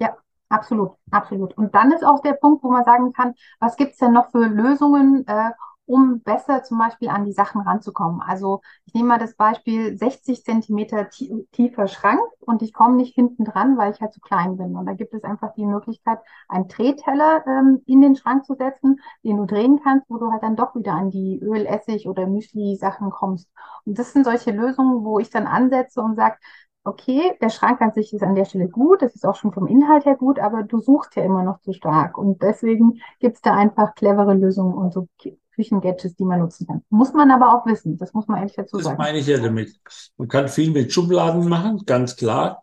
Ja, 0.00 0.16
absolut, 0.48 0.92
absolut. 1.10 1.56
Und 1.56 1.74
dann 1.74 1.92
ist 1.92 2.04
auch 2.04 2.20
der 2.22 2.34
Punkt, 2.34 2.62
wo 2.62 2.70
man 2.70 2.84
sagen 2.84 3.12
kann, 3.12 3.34
was 3.60 3.76
gibt's 3.76 3.98
denn 3.98 4.12
noch 4.12 4.30
für 4.30 4.46
Lösungen, 4.46 5.26
äh, 5.26 5.50
um 5.86 6.20
besser 6.20 6.62
zum 6.62 6.78
Beispiel 6.78 7.08
an 7.08 7.24
die 7.24 7.32
Sachen 7.32 7.60
ranzukommen. 7.60 8.20
Also 8.20 8.60
ich 8.84 8.94
nehme 8.94 9.08
mal 9.08 9.18
das 9.18 9.34
Beispiel 9.36 9.96
60 9.96 10.44
Zentimeter 10.44 11.08
tiefer 11.52 11.88
Schrank 11.88 12.20
und 12.40 12.62
ich 12.62 12.72
komme 12.72 12.96
nicht 12.96 13.14
hinten 13.14 13.44
dran, 13.44 13.78
weil 13.78 13.92
ich 13.92 14.00
halt 14.00 14.12
zu 14.12 14.20
klein 14.20 14.56
bin. 14.56 14.76
Und 14.76 14.86
da 14.86 14.94
gibt 14.94 15.14
es 15.14 15.24
einfach 15.24 15.54
die 15.54 15.64
Möglichkeit, 15.64 16.18
einen 16.48 16.68
Drehteller 16.68 17.44
ähm, 17.46 17.82
in 17.86 18.00
den 18.00 18.16
Schrank 18.16 18.44
zu 18.44 18.54
setzen, 18.54 19.00
den 19.24 19.36
du 19.36 19.46
drehen 19.46 19.80
kannst, 19.82 20.08
wo 20.10 20.18
du 20.18 20.30
halt 20.30 20.42
dann 20.42 20.56
doch 20.56 20.74
wieder 20.74 20.92
an 20.92 21.10
die 21.10 21.38
Öl, 21.40 21.66
Essig 21.66 22.08
oder 22.08 22.26
Müsli-Sachen 22.26 23.10
kommst. 23.10 23.48
Und 23.84 23.98
das 23.98 24.12
sind 24.12 24.24
solche 24.24 24.50
Lösungen, 24.50 25.04
wo 25.04 25.18
ich 25.18 25.30
dann 25.30 25.46
ansetze 25.46 26.02
und 26.02 26.16
sage, 26.16 26.36
okay, 26.84 27.36
der 27.40 27.50
Schrank 27.50 27.80
an 27.82 27.92
sich 27.92 28.12
ist 28.14 28.22
an 28.22 28.34
der 28.36 28.44
Stelle 28.44 28.68
gut, 28.68 29.02
das 29.02 29.14
ist 29.14 29.26
auch 29.26 29.34
schon 29.34 29.52
vom 29.52 29.66
Inhalt 29.66 30.04
her 30.04 30.16
gut, 30.16 30.38
aber 30.38 30.62
du 30.62 30.78
suchst 30.78 31.16
ja 31.16 31.24
immer 31.24 31.42
noch 31.42 31.60
zu 31.60 31.72
stark. 31.72 32.16
Und 32.16 32.42
deswegen 32.42 33.00
gibt 33.18 33.36
es 33.36 33.42
da 33.42 33.54
einfach 33.54 33.94
clevere 33.94 34.34
Lösungen 34.34 34.74
und 34.74 34.92
so 34.92 35.08
Küchengadgets, 35.56 36.14
die 36.14 36.24
man 36.24 36.40
nutzen 36.40 36.66
kann. 36.66 36.82
Muss 36.90 37.12
man 37.12 37.30
aber 37.30 37.54
auch 37.54 37.66
wissen, 37.66 37.98
das 37.98 38.12
muss 38.12 38.28
man 38.28 38.38
ehrlich 38.38 38.54
dazu 38.54 38.78
sagen. 38.78 38.96
Das 38.96 39.06
meine 39.06 39.18
ich 39.18 39.26
ja 39.26 39.38
damit. 39.38 39.74
Man 40.16 40.28
kann 40.28 40.48
viel 40.48 40.70
mit 40.70 40.92
Schubladen 40.92 41.48
machen, 41.48 41.82
ganz 41.84 42.14
klar. 42.14 42.62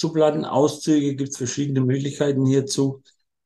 Schubladenauszüge, 0.00 1.16
gibt 1.16 1.30
es 1.30 1.38
verschiedene 1.38 1.80
Möglichkeiten 1.80 2.46
hierzu. 2.46 3.02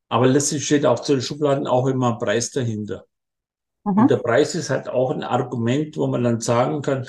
Aber 0.08 0.26
letztlich 0.26 0.66
steht 0.66 0.84
auch 0.84 1.00
zu 1.00 1.12
den 1.12 1.22
Schubladen 1.22 1.66
auch 1.66 1.86
immer 1.86 2.12
ein 2.12 2.18
Preis 2.18 2.50
dahinter. 2.50 3.06
Mhm. 3.84 3.98
Und 3.98 4.10
der 4.10 4.18
Preis 4.18 4.54
ist 4.54 4.68
halt 4.68 4.88
auch 4.88 5.10
ein 5.10 5.22
Argument, 5.22 5.96
wo 5.96 6.06
man 6.08 6.22
dann 6.22 6.40
sagen 6.40 6.82
kann, 6.82 7.08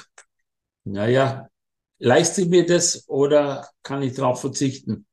naja, 0.86 1.50
leiste 1.98 2.44
ich 2.44 2.50
mir 2.50 2.65
das 2.65 3.03
oder 3.08 3.68
kann 3.82 4.03
ich 4.03 4.13
darauf 4.13 4.39
verzichten? 4.39 5.06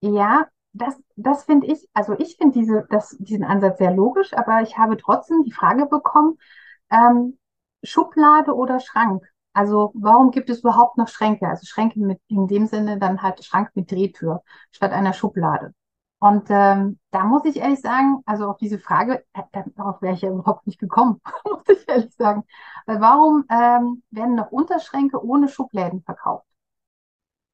Ja, 0.00 0.46
das, 0.72 0.98
das 1.16 1.44
finde 1.44 1.66
ich, 1.66 1.88
also 1.92 2.14
ich 2.18 2.36
finde 2.36 2.58
diese, 2.58 2.86
diesen 3.18 3.44
Ansatz 3.44 3.78
sehr 3.78 3.92
logisch, 3.92 4.32
aber 4.34 4.62
ich 4.62 4.78
habe 4.78 4.96
trotzdem 4.96 5.42
die 5.44 5.52
Frage 5.52 5.86
bekommen, 5.86 6.38
ähm, 6.90 7.38
Schublade 7.82 8.54
oder 8.54 8.80
Schrank? 8.80 9.24
Also 9.52 9.92
warum 9.94 10.30
gibt 10.30 10.48
es 10.50 10.60
überhaupt 10.60 10.96
noch 10.96 11.08
Schränke? 11.08 11.46
Also 11.46 11.66
Schränke 11.66 12.00
mit 12.00 12.20
in 12.28 12.46
dem 12.46 12.66
Sinne 12.66 12.98
dann 12.98 13.22
halt 13.22 13.44
Schrank 13.44 13.70
mit 13.74 13.90
Drehtür 13.90 14.42
statt 14.70 14.92
einer 14.92 15.12
Schublade. 15.12 15.74
Und 16.18 16.46
ähm, 16.50 17.00
da 17.10 17.24
muss 17.24 17.44
ich 17.44 17.56
ehrlich 17.56 17.80
sagen, 17.80 18.22
also 18.26 18.46
auf 18.46 18.56
diese 18.56 18.78
Frage, 18.78 19.24
äh, 19.32 19.42
darauf 19.74 20.00
wäre 20.00 20.14
ich 20.14 20.22
ja 20.22 20.30
überhaupt 20.30 20.66
nicht 20.66 20.78
gekommen, 20.78 21.20
muss 21.44 21.68
ich 21.68 21.86
ehrlich 21.88 22.14
sagen. 22.14 22.44
Weil 22.86 23.00
warum 23.00 23.44
ähm, 23.50 24.02
werden 24.10 24.36
noch 24.36 24.52
Unterschränke 24.52 25.22
ohne 25.22 25.48
Schubläden 25.48 26.02
verkauft? 26.02 26.46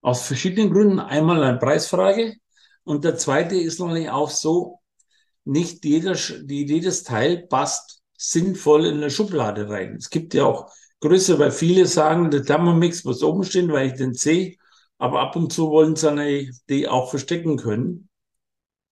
Aus 0.02 0.26
verschiedenen 0.26 0.70
Gründen. 0.70 1.00
Einmal 1.00 1.42
eine 1.42 1.58
Preisfrage 1.58 2.36
und 2.88 3.04
der 3.04 3.18
zweite 3.18 3.54
ist 3.56 3.80
natürlich 3.80 4.08
auch 4.08 4.30
so, 4.30 4.80
nicht 5.44 5.84
jeder, 5.84 6.14
jedes 6.14 7.02
Teil 7.04 7.46
passt 7.46 8.02
sinnvoll 8.16 8.86
in 8.86 8.96
eine 8.96 9.10
Schublade 9.10 9.68
rein. 9.68 9.96
Es 9.96 10.08
gibt 10.08 10.32
ja 10.32 10.46
auch 10.46 10.70
größer, 11.00 11.38
weil 11.38 11.50
viele 11.50 11.86
sagen, 11.86 12.30
der 12.30 12.44
Thermomix 12.44 13.04
muss 13.04 13.22
oben 13.22 13.44
stehen, 13.44 13.70
weil 13.72 13.88
ich 13.88 13.94
den 13.94 14.14
sehe, 14.14 14.56
aber 14.96 15.20
ab 15.20 15.36
und 15.36 15.52
zu 15.52 15.70
wollen 15.70 15.96
sie 15.96 16.50
die 16.70 16.88
auch 16.88 17.10
verstecken 17.10 17.58
können 17.58 18.08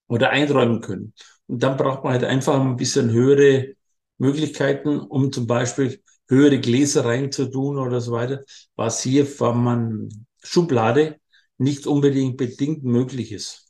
oder 0.09 0.29
einräumen 0.29 0.83
können. 0.83 1.15
Und 1.47 1.62
dann 1.62 1.79
braucht 1.79 2.05
man 2.05 2.12
halt 2.12 2.25
einfach 2.25 2.61
ein 2.61 2.76
bisschen 2.76 3.11
höhere 3.11 3.75
Möglichkeiten, 4.19 5.00
um 5.00 5.33
zum 5.33 5.47
Beispiel 5.47 6.03
höhere 6.29 6.61
Gläser 6.61 7.07
reinzutun 7.07 7.79
oder 7.79 8.03
so 8.03 8.12
weiter, 8.12 8.45
was 8.76 9.03
hier 9.03 9.26
von 9.26 9.65
man 9.65 10.26
Schublade 10.43 11.19
nicht 11.57 11.87
unbedingt 11.87 12.37
bedingt 12.37 12.85
möglich 12.85 13.33
ist. 13.33 13.65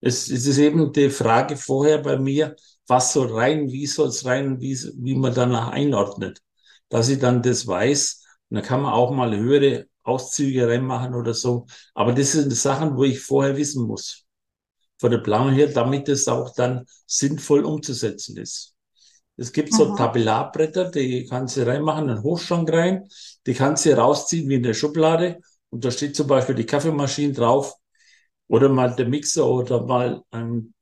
Es, 0.00 0.30
es 0.30 0.46
ist 0.46 0.58
eben 0.58 0.92
die 0.92 1.10
Frage 1.10 1.56
vorher 1.56 1.98
bei 1.98 2.18
mir, 2.18 2.56
was 2.86 3.12
soll 3.12 3.32
rein, 3.32 3.70
wie 3.70 3.86
soll 3.86 4.08
es 4.08 4.24
rein, 4.24 4.60
wie, 4.60 4.76
wie 4.96 5.14
man 5.14 5.34
danach 5.34 5.68
einordnet 5.68 6.40
dass 6.90 7.08
ich 7.08 7.18
dann 7.18 7.40
das 7.40 7.66
weiß. 7.66 8.22
Und 8.50 8.56
dann 8.56 8.64
kann 8.64 8.82
man 8.82 8.92
auch 8.92 9.10
mal 9.12 9.34
höhere 9.34 9.86
Auszüge 10.02 10.68
reinmachen 10.68 11.14
oder 11.14 11.32
so. 11.32 11.66
Aber 11.94 12.12
das 12.12 12.32
sind 12.32 12.52
Sachen, 12.52 12.96
wo 12.96 13.04
ich 13.04 13.20
vorher 13.20 13.56
wissen 13.56 13.86
muss. 13.86 14.24
Von 14.98 15.12
der 15.12 15.18
Planung 15.18 15.54
her, 15.54 15.68
damit 15.68 16.08
es 16.10 16.28
auch 16.28 16.54
dann 16.54 16.84
sinnvoll 17.06 17.64
umzusetzen 17.64 18.36
ist. 18.36 18.74
Es 19.36 19.52
gibt 19.52 19.72
so 19.72 19.96
Tabellarbretter, 19.96 20.90
die 20.90 21.24
kannst 21.24 21.56
du 21.56 21.66
reinmachen, 21.66 22.10
einen 22.10 22.22
Hochschrank 22.22 22.70
rein, 22.70 23.08
die 23.46 23.54
kannst 23.54 23.86
du 23.86 23.96
rausziehen 23.96 24.46
wie 24.50 24.56
in 24.56 24.62
der 24.62 24.74
Schublade. 24.74 25.40
Und 25.70 25.84
da 25.84 25.90
steht 25.90 26.14
zum 26.14 26.26
Beispiel 26.26 26.56
die 26.56 26.66
Kaffeemaschine 26.66 27.32
drauf 27.32 27.74
oder 28.50 28.68
mal 28.68 28.94
der 28.94 29.08
Mixer 29.08 29.46
oder 29.46 29.86
mal 29.86 30.22
ein, 30.30 30.74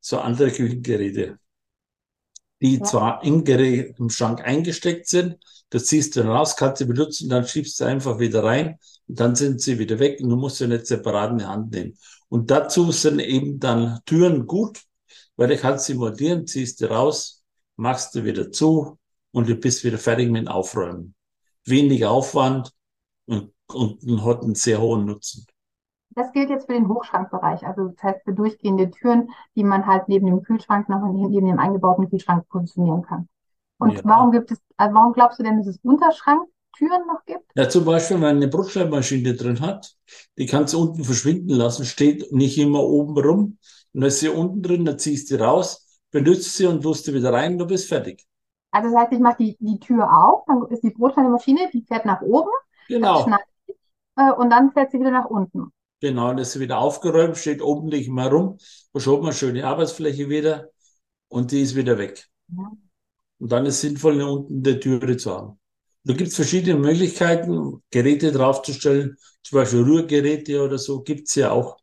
so 0.00 0.18
andere 0.18 0.50
Küchengeräte 0.50 1.38
die 2.64 2.78
ja. 2.78 2.82
zwar 2.82 3.24
im 3.24 3.44
Gerät 3.44 3.98
im 3.98 4.08
Schrank 4.08 4.40
eingesteckt 4.42 5.06
sind. 5.06 5.36
Das 5.68 5.84
ziehst 5.84 6.16
du 6.16 6.20
dann 6.20 6.30
raus, 6.30 6.56
kannst 6.56 6.80
du 6.80 6.86
benutzen, 6.86 7.28
dann 7.28 7.46
schiebst 7.46 7.78
du 7.78 7.84
einfach 7.84 8.18
wieder 8.18 8.42
rein 8.42 8.78
und 9.06 9.20
dann 9.20 9.34
sind 9.34 9.60
sie 9.60 9.78
wieder 9.78 9.98
weg 9.98 10.20
und 10.22 10.30
du 10.30 10.36
musst 10.36 10.56
sie 10.56 10.66
nicht 10.66 10.86
separat 10.86 11.32
in 11.32 11.38
die 11.38 11.44
Hand 11.44 11.72
nehmen. 11.72 11.98
Und 12.28 12.50
dazu 12.50 12.90
sind 12.90 13.18
eben 13.18 13.60
dann 13.60 14.00
Türen 14.06 14.46
gut, 14.46 14.80
weil 15.36 15.48
du 15.48 15.58
kannst 15.58 15.84
sie 15.84 15.94
montieren, 15.94 16.46
ziehst 16.46 16.80
du 16.80 16.86
raus, 16.86 17.42
machst 17.76 18.14
du 18.14 18.24
wieder 18.24 18.50
zu 18.50 18.98
und 19.30 19.48
du 19.48 19.56
bist 19.56 19.84
wieder 19.84 19.98
fertig 19.98 20.30
mit 20.30 20.46
dem 20.46 20.48
Aufräumen. 20.48 21.14
Wenig 21.66 22.06
Aufwand 22.06 22.70
und, 23.26 23.52
und 23.68 24.24
hat 24.24 24.42
einen 24.42 24.54
sehr 24.54 24.80
hohen 24.80 25.04
Nutzen. 25.04 25.46
Das 26.14 26.32
gilt 26.32 26.50
jetzt 26.50 26.66
für 26.66 26.74
den 26.74 26.88
Hochschrankbereich, 26.88 27.66
also 27.66 27.88
das 27.88 28.02
heißt 28.02 28.24
für 28.24 28.32
durchgehende 28.32 28.90
Türen, 28.90 29.30
die 29.56 29.64
man 29.64 29.86
halt 29.86 30.08
neben 30.08 30.26
dem 30.26 30.42
Kühlschrank 30.42 30.88
noch 30.88 31.02
neben 31.12 31.46
dem 31.46 31.58
eingebauten 31.58 32.08
Kühlschrank 32.08 32.48
positionieren 32.48 33.02
kann. 33.02 33.28
Und 33.78 33.94
ja. 33.94 34.00
warum 34.04 34.30
gibt 34.30 34.50
es, 34.52 34.58
also 34.76 34.94
warum 34.94 35.12
glaubst 35.12 35.38
du 35.38 35.42
denn, 35.42 35.58
dass 35.58 35.66
es 35.66 35.78
Unterschranktüren 35.82 37.06
noch 37.06 37.24
gibt? 37.26 37.44
Ja, 37.56 37.68
zum 37.68 37.84
Beispiel, 37.84 38.16
wenn 38.16 38.22
man 38.22 38.36
eine 38.36 38.48
Brotschneidmaschine 38.48 39.34
drin 39.34 39.60
hat, 39.60 39.94
die 40.38 40.46
kannst 40.46 40.74
du 40.74 40.80
unten 40.80 41.04
verschwinden 41.04 41.50
lassen, 41.50 41.84
steht 41.84 42.32
nicht 42.32 42.58
immer 42.58 42.80
oben 42.80 43.18
rum. 43.18 43.58
Und 43.92 44.00
dann 44.00 44.04
ist 44.08 44.20
sie 44.20 44.28
unten 44.28 44.62
drin, 44.62 44.84
dann 44.84 44.98
ziehst 44.98 45.30
du 45.30 45.40
raus, 45.40 46.00
benutzt 46.10 46.56
sie 46.56 46.66
und 46.66 46.82
tust 46.82 47.04
sie 47.04 47.14
wieder 47.14 47.32
rein, 47.32 47.58
du 47.58 47.66
bist 47.66 47.88
fertig. 47.88 48.24
Also 48.70 48.90
das 48.90 49.02
heißt, 49.02 49.12
ich 49.12 49.20
mache 49.20 49.36
die, 49.38 49.56
die 49.60 49.78
Tür 49.78 50.08
auf, 50.10 50.44
dann 50.46 50.64
ist 50.68 50.82
die 50.82 50.90
Brotschneidmaschine, 50.90 51.70
die 51.72 51.82
fährt 51.82 52.04
nach 52.06 52.22
oben. 52.22 52.50
Genau. 52.88 53.26
Äh, 54.16 54.32
und 54.32 54.50
dann 54.50 54.72
fährt 54.72 54.90
sie 54.90 55.00
wieder 55.00 55.10
nach 55.10 55.26
unten. 55.26 55.72
Genau, 56.04 56.34
das 56.34 56.54
ist 56.54 56.60
wieder 56.60 56.78
aufgeräumt, 56.78 57.36
steht 57.38 57.62
oben 57.62 57.88
nicht 57.88 58.10
mehr 58.10 58.28
rum, 58.28 58.58
verschoben 58.92 59.24
eine 59.26 59.34
schöne 59.34 59.66
Arbeitsfläche 59.66 60.28
wieder 60.28 60.68
und 61.28 61.50
die 61.52 61.62
ist 61.62 61.76
wieder 61.76 61.98
weg. 61.98 62.28
Und 63.38 63.52
dann 63.52 63.66
ist 63.66 63.76
es 63.76 63.80
sinnvoll, 63.82 64.20
unten 64.22 64.62
die 64.62 64.78
Türe 64.80 65.16
zu 65.16 65.30
haben. 65.32 65.58
Da 66.04 66.14
gibt 66.14 66.28
es 66.30 66.36
verschiedene 66.36 66.78
Möglichkeiten, 66.78 67.82
Geräte 67.90 68.32
draufzustellen, 68.32 69.16
zum 69.42 69.56
Beispiel 69.58 69.82
Rührgeräte 69.82 70.62
oder 70.62 70.78
so, 70.78 71.02
gibt 71.02 71.28
es 71.28 71.34
ja 71.36 71.50
auch. 71.52 71.78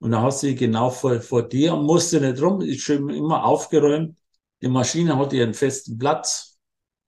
Und 0.00 0.12
dann 0.12 0.22
hast 0.22 0.42
du 0.42 0.48
die 0.48 0.54
genau 0.56 0.90
vor, 0.90 1.20
vor 1.20 1.42
dir 1.48 1.74
und 1.74 1.84
musst 1.86 2.12
du 2.12 2.20
nicht 2.20 2.42
rum, 2.42 2.60
ist 2.62 2.82
schön 2.82 3.08
immer 3.10 3.44
aufgeräumt. 3.44 4.16
Die 4.62 4.68
Maschine 4.68 5.16
hat 5.18 5.32
ihren 5.32 5.54
festen 5.54 5.98
Platz. 5.98 6.58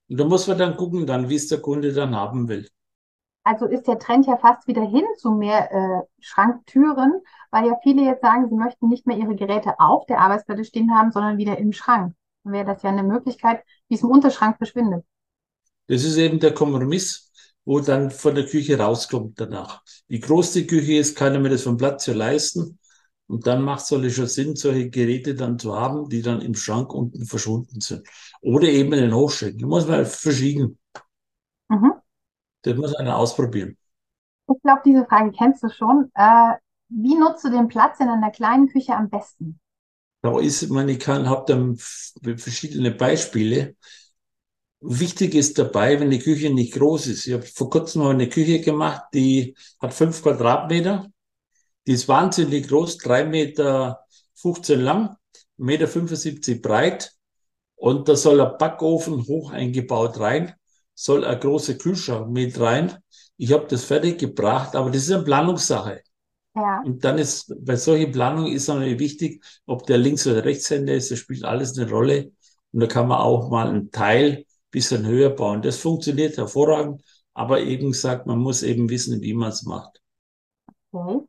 Und 0.08 0.18
da 0.18 0.24
muss 0.24 0.46
man 0.46 0.58
dann 0.58 0.76
gucken, 0.76 1.06
dann, 1.06 1.28
wie 1.28 1.36
es 1.36 1.48
der 1.48 1.60
Kunde 1.60 1.92
dann 1.92 2.16
haben 2.16 2.48
will 2.48 2.68
also 3.42 3.66
ist 3.66 3.86
der 3.86 3.98
Trend 3.98 4.26
ja 4.26 4.36
fast 4.36 4.66
wieder 4.66 4.82
hin 4.82 5.04
zu 5.16 5.32
mehr 5.32 5.72
äh, 5.72 6.02
Schranktüren, 6.20 7.20
weil 7.50 7.66
ja 7.66 7.76
viele 7.82 8.02
jetzt 8.02 8.22
sagen, 8.22 8.48
sie 8.48 8.54
möchten 8.54 8.88
nicht 8.88 9.06
mehr 9.06 9.16
ihre 9.16 9.34
Geräte 9.34 9.78
auf 9.78 10.04
der 10.06 10.20
Arbeitsplatte 10.20 10.64
stehen 10.64 10.94
haben, 10.94 11.10
sondern 11.10 11.38
wieder 11.38 11.58
im 11.58 11.72
Schrank. 11.72 12.14
Dann 12.44 12.52
wäre 12.52 12.66
das 12.66 12.82
ja 12.82 12.90
eine 12.90 13.02
Möglichkeit, 13.02 13.62
wie 13.88 13.94
es 13.94 14.02
im 14.02 14.10
Unterschrank 14.10 14.56
verschwindet. 14.58 15.04
Das 15.86 16.04
ist 16.04 16.16
eben 16.16 16.38
der 16.38 16.54
Kompromiss, 16.54 17.30
wo 17.64 17.80
dann 17.80 18.10
von 18.10 18.34
der 18.34 18.46
Küche 18.46 18.78
rauskommt 18.78 19.40
danach. 19.40 19.82
Wie 20.06 20.20
groß 20.20 20.52
die 20.52 20.66
Küche 20.66 20.94
ist, 20.94 21.16
kann 21.16 21.34
er 21.34 21.40
mir 21.40 21.50
das 21.50 21.62
vom 21.62 21.76
Platz 21.76 22.06
her 22.06 22.14
leisten. 22.14 22.78
Und 23.26 23.46
dann 23.46 23.62
macht 23.62 23.84
es 23.84 23.90
natürlich 23.90 24.16
schon 24.16 24.26
Sinn, 24.26 24.56
solche 24.56 24.90
Geräte 24.90 25.34
dann 25.34 25.58
zu 25.58 25.76
haben, 25.76 26.08
die 26.08 26.20
dann 26.20 26.40
im 26.40 26.54
Schrank 26.54 26.92
unten 26.92 27.26
verschwunden 27.26 27.80
sind. 27.80 28.06
Oder 28.40 28.68
eben 28.68 28.92
in 28.92 29.02
den 29.02 29.14
Hochschränken. 29.14 29.60
Da 29.60 29.66
muss 29.66 29.86
man 29.86 30.04
verschieden. 30.04 30.78
Mhm. 31.68 31.92
Das 32.62 32.76
muss 32.76 32.94
einer 32.94 33.16
ausprobieren. 33.16 33.76
Ich 34.48 34.62
glaube, 34.62 34.82
diese 34.84 35.04
Frage 35.06 35.32
kennst 35.32 35.62
du 35.62 35.68
schon. 35.68 36.10
Äh, 36.14 36.54
wie 36.88 37.14
nutzt 37.14 37.44
du 37.44 37.50
den 37.50 37.68
Platz 37.68 38.00
in 38.00 38.08
einer 38.08 38.30
kleinen 38.30 38.68
Küche 38.68 38.94
am 38.94 39.08
besten? 39.08 39.60
Da 40.22 40.38
ist, 40.38 40.68
man, 40.68 40.88
ich 40.88 40.98
kann, 40.98 41.28
habe 41.28 41.44
dann 41.46 41.76
verschiedene 41.76 42.90
Beispiele. 42.90 43.76
Wichtig 44.80 45.34
ist 45.34 45.58
dabei, 45.58 46.00
wenn 46.00 46.10
die 46.10 46.18
Küche 46.18 46.50
nicht 46.52 46.74
groß 46.74 47.06
ist. 47.06 47.26
Ich 47.26 47.32
habe 47.32 47.44
vor 47.44 47.70
kurzem 47.70 48.02
mal 48.02 48.10
eine 48.10 48.28
Küche 48.28 48.60
gemacht, 48.60 49.04
die 49.14 49.54
hat 49.80 49.94
fünf 49.94 50.22
Quadratmeter. 50.22 51.10
Die 51.86 51.92
ist 51.92 52.08
wahnsinnig 52.08 52.68
groß, 52.68 52.98
drei 52.98 53.24
Meter 53.24 54.04
15 54.34 54.80
lang, 54.80 55.16
Meter 55.56 55.86
75 55.86 56.60
breit. 56.60 57.12
Und 57.76 58.08
da 58.08 58.16
soll 58.16 58.40
ein 58.40 58.58
Backofen 58.58 59.26
hoch 59.26 59.52
eingebaut 59.52 60.20
rein 60.20 60.54
soll 61.02 61.24
ein 61.24 61.40
großer 61.40 61.74
Kühlschrank 61.74 62.30
mit 62.30 62.60
rein. 62.60 62.98
Ich 63.36 63.52
habe 63.52 63.66
das 63.66 63.84
fertig 63.84 64.18
gebracht, 64.18 64.76
aber 64.76 64.90
das 64.90 65.02
ist 65.04 65.12
eine 65.12 65.24
Planungssache. 65.24 66.02
Ja. 66.54 66.82
Und 66.84 67.04
dann 67.04 67.16
ist 67.16 67.54
bei 67.64 67.76
solchen 67.76 68.12
Planungen 68.12 68.52
ist 68.52 68.68
natürlich 68.68 68.98
wichtig, 68.98 69.44
ob 69.66 69.86
der 69.86 69.96
Links- 69.96 70.26
oder 70.26 70.44
Rechtshänder 70.44 70.94
ist, 70.94 71.10
das 71.10 71.18
spielt 71.18 71.44
alles 71.44 71.78
eine 71.78 71.88
Rolle. 71.90 72.32
Und 72.72 72.80
da 72.80 72.86
kann 72.86 73.08
man 73.08 73.18
auch 73.18 73.48
mal 73.50 73.68
einen 73.68 73.90
Teil 73.90 74.44
bisschen 74.70 75.06
höher 75.06 75.30
bauen. 75.30 75.62
Das 75.62 75.78
funktioniert 75.78 76.36
hervorragend, 76.36 77.02
aber 77.34 77.60
eben 77.60 77.92
gesagt, 77.92 78.26
man 78.26 78.38
muss 78.38 78.62
eben 78.62 78.88
wissen, 78.90 79.20
wie 79.22 79.34
man 79.34 79.48
es 79.48 79.64
macht. 79.64 80.00
Okay. 80.92 81.20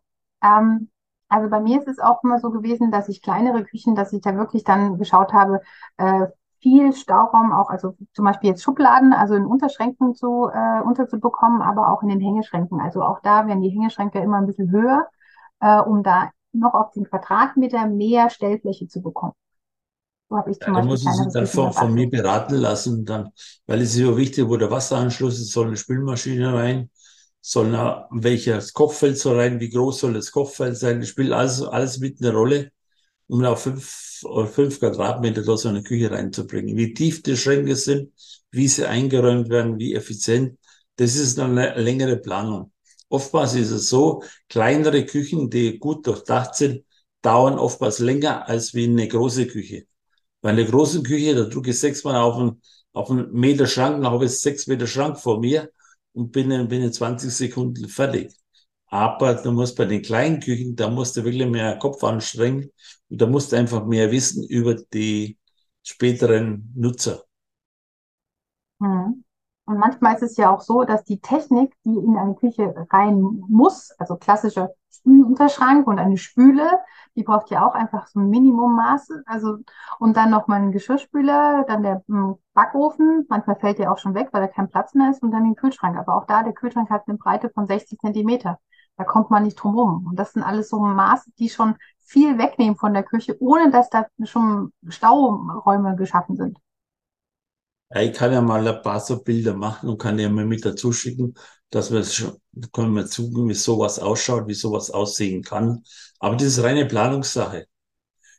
Ähm, 0.44 0.90
also 1.30 1.50
bei 1.50 1.62
mir 1.62 1.80
ist 1.80 1.88
es 1.88 2.00
auch 2.00 2.24
immer 2.24 2.40
so 2.40 2.52
gewesen, 2.52 2.92
dass 2.92 3.08
ich 3.08 3.22
kleinere 3.22 3.64
Küchen, 3.64 3.96
dass 3.96 4.12
ich 4.12 4.22
da 4.22 4.36
wirklich 4.36 4.64
dann 4.64 4.98
geschaut 4.98 5.32
habe, 5.32 5.62
äh, 5.98 6.28
viel 6.62 6.94
Stauraum 6.94 7.52
auch, 7.52 7.70
also 7.70 7.96
zum 8.14 8.26
Beispiel 8.26 8.52
jetzt 8.52 8.64
Schubladen, 8.64 9.14
also 9.14 9.36
in 9.36 9.46
Unterschränken 9.46 10.16
zu, 10.16 10.50
äh, 10.54 10.82
unterzubekommen, 10.82 11.62
aber 11.62 11.92
auch 11.92 12.04
in 12.04 12.10
den 12.10 12.20
Hängeschränken. 12.20 12.80
Also 12.80 13.02
auch 13.02 13.20
da 13.22 13.48
werden 13.48 13.62
die 13.62 13.70
Hängeschränke 13.70 14.20
immer 14.20 14.38
ein 14.38 14.48
bisschen 14.48 14.72
höher, 14.72 15.08
äh, 15.60 15.80
um 15.80 16.04
da 16.04 16.30
noch 16.54 16.74
auf 16.74 16.92
den 16.92 17.06
Quadratmeter 17.06 17.88
mehr 17.88 18.30
Stellfläche 18.30 18.88
zu 18.88 19.02
bekommen. 19.02 19.34
So 20.30 20.38
habe 20.38 20.52
ich 20.52 20.60
zum 20.60 20.74
ja, 20.74 20.82
Beispiel. 20.82 20.98
Da 21.04 21.12
muss 21.12 21.20
ich 21.20 21.24
sich 21.26 21.34
dann 21.34 21.48
von, 21.48 21.74
von 21.74 21.94
mir 21.94 22.10
beraten 22.10 22.56
lassen, 22.56 23.06
dann, 23.06 23.32
weil 23.66 23.82
es 23.82 23.96
ist 23.96 24.00
ja 24.00 24.16
wichtig, 24.16 24.48
wo 24.48 24.58
der 24.58 24.72
Wasseranschluss 24.72 25.40
ist, 25.40 25.52
soll 25.52 25.68
eine 25.68 25.78
Spülmaschine 25.78 26.54
rein. 26.54 26.90
soll 27.42 27.72
da, 27.72 28.08
welches 28.12 28.74
Kochfeld 28.74 29.18
soll 29.18 29.40
rein, 29.40 29.60
wie 29.60 29.70
groß 29.70 30.00
soll 30.00 30.14
das 30.14 30.32
Kochfeld 30.32 30.78
sein, 30.78 31.00
das 31.00 31.10
spielt 31.10 31.32
alles, 31.32 31.62
alles 31.64 32.00
mit 32.00 32.22
einer 32.22 32.34
Rolle, 32.34 32.72
um 33.32 33.46
auf 33.46 33.64
fünf, 33.64 34.26
fünf 34.52 34.80
Quadratmeter 34.80 35.44
da 35.44 35.56
so 35.56 35.70
eine 35.70 35.84
Küche 35.84 36.12
reinzubringen. 36.12 36.76
Wie 36.76 36.94
tief 36.94 37.24
die 37.24 37.38
Schränke 37.38 37.78
sind, 37.78 38.12
wie 38.52 38.68
sie 38.68 38.86
eingeräumt 38.86 39.50
werden, 39.50 39.80
wie 39.80 39.96
effizient, 39.96 40.60
das 40.98 41.16
ist 41.16 41.40
eine 41.40 41.74
längere 41.80 42.18
Planung. 42.18 42.74
Oftmals 43.08 43.56
ist 43.56 43.72
es 43.72 43.88
so, 43.88 44.22
kleinere 44.50 45.06
Küchen, 45.06 45.50
die 45.50 45.80
gut 45.80 46.06
durchdacht 46.08 46.56
sind, 46.56 46.84
dauern 47.22 47.58
oftmals 47.58 48.00
länger 48.00 48.50
als 48.50 48.74
wie 48.74 48.84
eine 48.84 49.08
große 49.08 49.48
Küche. 49.48 49.86
Bei 50.42 50.50
einer 50.50 50.66
großen 50.66 51.02
Küche, 51.02 51.34
da 51.34 51.44
drücke 51.46 51.70
ich 51.70 51.80
sechsmal 51.80 52.18
auf 52.18 52.36
einen, 52.36 52.62
auf 52.92 53.10
einen 53.10 53.32
Meter 53.32 53.66
Schrank, 53.66 54.04
dann 54.04 54.12
habe 54.12 54.26
ich 54.26 54.32
sechs 54.32 54.68
Meter 54.68 54.88
Schrank 54.88 55.18
vor 55.18 55.40
mir 55.40 55.72
und 56.12 56.34
bin 56.34 56.52
in, 56.52 56.68
bin 56.68 56.82
in 56.82 56.92
20 56.92 57.32
Sekunden 57.32 57.88
fertig. 57.88 58.34
Aber 58.92 59.36
du 59.36 59.52
musst 59.54 59.78
bei 59.78 59.86
den 59.86 60.02
kleinen 60.02 60.42
Küchen, 60.42 60.76
da 60.76 60.90
musst 60.90 61.16
du 61.16 61.24
wirklich 61.24 61.48
mehr 61.48 61.78
Kopf 61.80 62.04
anstrengen 62.04 62.70
und 63.10 63.22
da 63.22 63.26
musst 63.26 63.52
du 63.52 63.56
einfach 63.56 63.86
mehr 63.86 64.12
wissen 64.12 64.46
über 64.46 64.76
die 64.76 65.38
späteren 65.82 66.74
Nutzer. 66.76 67.24
Hm. 68.82 69.24
Und 69.66 69.78
manchmal 69.78 70.16
ist 70.16 70.24
es 70.24 70.38
ja 70.38 70.54
auch 70.54 70.60
so, 70.60 70.84
dass 70.84 71.06
die 71.06 71.22
Technik, 71.22 71.74
die 71.86 71.96
in 71.96 72.18
eine 72.18 72.36
Küche 72.36 72.74
rein 72.92 73.22
muss, 73.48 73.92
also 73.98 74.18
klassischer 74.18 74.72
Spülunterschrank 74.90 75.88
und 75.88 75.98
eine 75.98 76.18
Spüle, 76.18 76.80
die 77.16 77.24
braucht 77.24 77.50
ja 77.50 77.66
auch 77.66 77.74
einfach 77.74 78.08
so 78.08 78.20
ein 78.20 78.30
Minimummaße. 78.30 79.24
Also, 79.26 79.60
und 80.00 80.18
dann 80.18 80.32
noch 80.32 80.48
mal 80.48 80.62
ein 80.62 80.74
Geschirrspüler, 80.74 81.64
dann 81.68 81.84
der 81.84 82.04
hm, 82.10 82.36
Backofen. 82.54 83.26
Manchmal 83.30 83.56
fällt 83.56 83.80
der 83.80 83.92
auch 83.94 83.98
schon 84.00 84.16
weg, 84.16 84.30
weil 84.34 84.42
da 84.42 84.48
kein 84.48 84.70
Platz 84.70 84.94
mehr 84.94 85.12
ist 85.12 85.24
und 85.24 85.32
dann 85.32 85.46
den 85.46 85.56
Kühlschrank. 85.56 85.98
Aber 85.98 86.16
auch 86.18 86.26
da, 86.26 86.44
der 86.44 86.54
Kühlschrank 86.54 86.90
hat 86.90 87.08
eine 87.08 87.18
Breite 87.18 87.50
von 87.50 87.68
60 87.68 88.00
Zentimeter. 88.00 88.60
Da 89.02 89.06
kommt 89.06 89.32
man 89.32 89.42
nicht 89.42 89.56
drum 89.56 89.74
rum. 89.74 90.06
Und 90.06 90.16
das 90.20 90.34
sind 90.34 90.44
alles 90.44 90.70
so 90.70 90.80
Maße, 90.80 91.32
die 91.40 91.50
schon 91.50 91.74
viel 92.02 92.38
wegnehmen 92.38 92.76
von 92.76 92.94
der 92.94 93.02
Küche, 93.02 93.36
ohne 93.40 93.72
dass 93.72 93.90
da 93.90 94.06
schon 94.26 94.74
Stauräume 94.88 95.96
geschaffen 95.96 96.38
sind. 96.38 96.60
Ich 97.96 98.14
kann 98.14 98.32
ja 98.32 98.42
mal 98.42 98.66
ein 98.68 98.82
paar 98.84 99.00
so 99.00 99.24
Bilder 99.24 99.56
machen 99.56 99.90
und 99.90 99.98
kann 99.98 100.20
ja 100.20 100.30
mal 100.30 100.46
mit 100.46 100.64
dazu 100.64 100.94
schicken, 100.94 101.34
dass 101.72 101.92
wir 101.92 102.04
schon, 102.04 102.38
können 102.72 102.94
wir 102.94 103.08
zugeben, 103.08 103.50
wie 103.50 103.56
sowas 103.56 103.98
ausschaut, 103.98 104.48
wie 104.48 104.54
sowas 104.54 104.92
aussehen 104.92 105.42
kann. 105.42 105.84
Aber 106.20 106.36
das 106.36 106.46
ist 106.46 106.64
reine 106.64 106.86
Planungssache. 106.86 107.66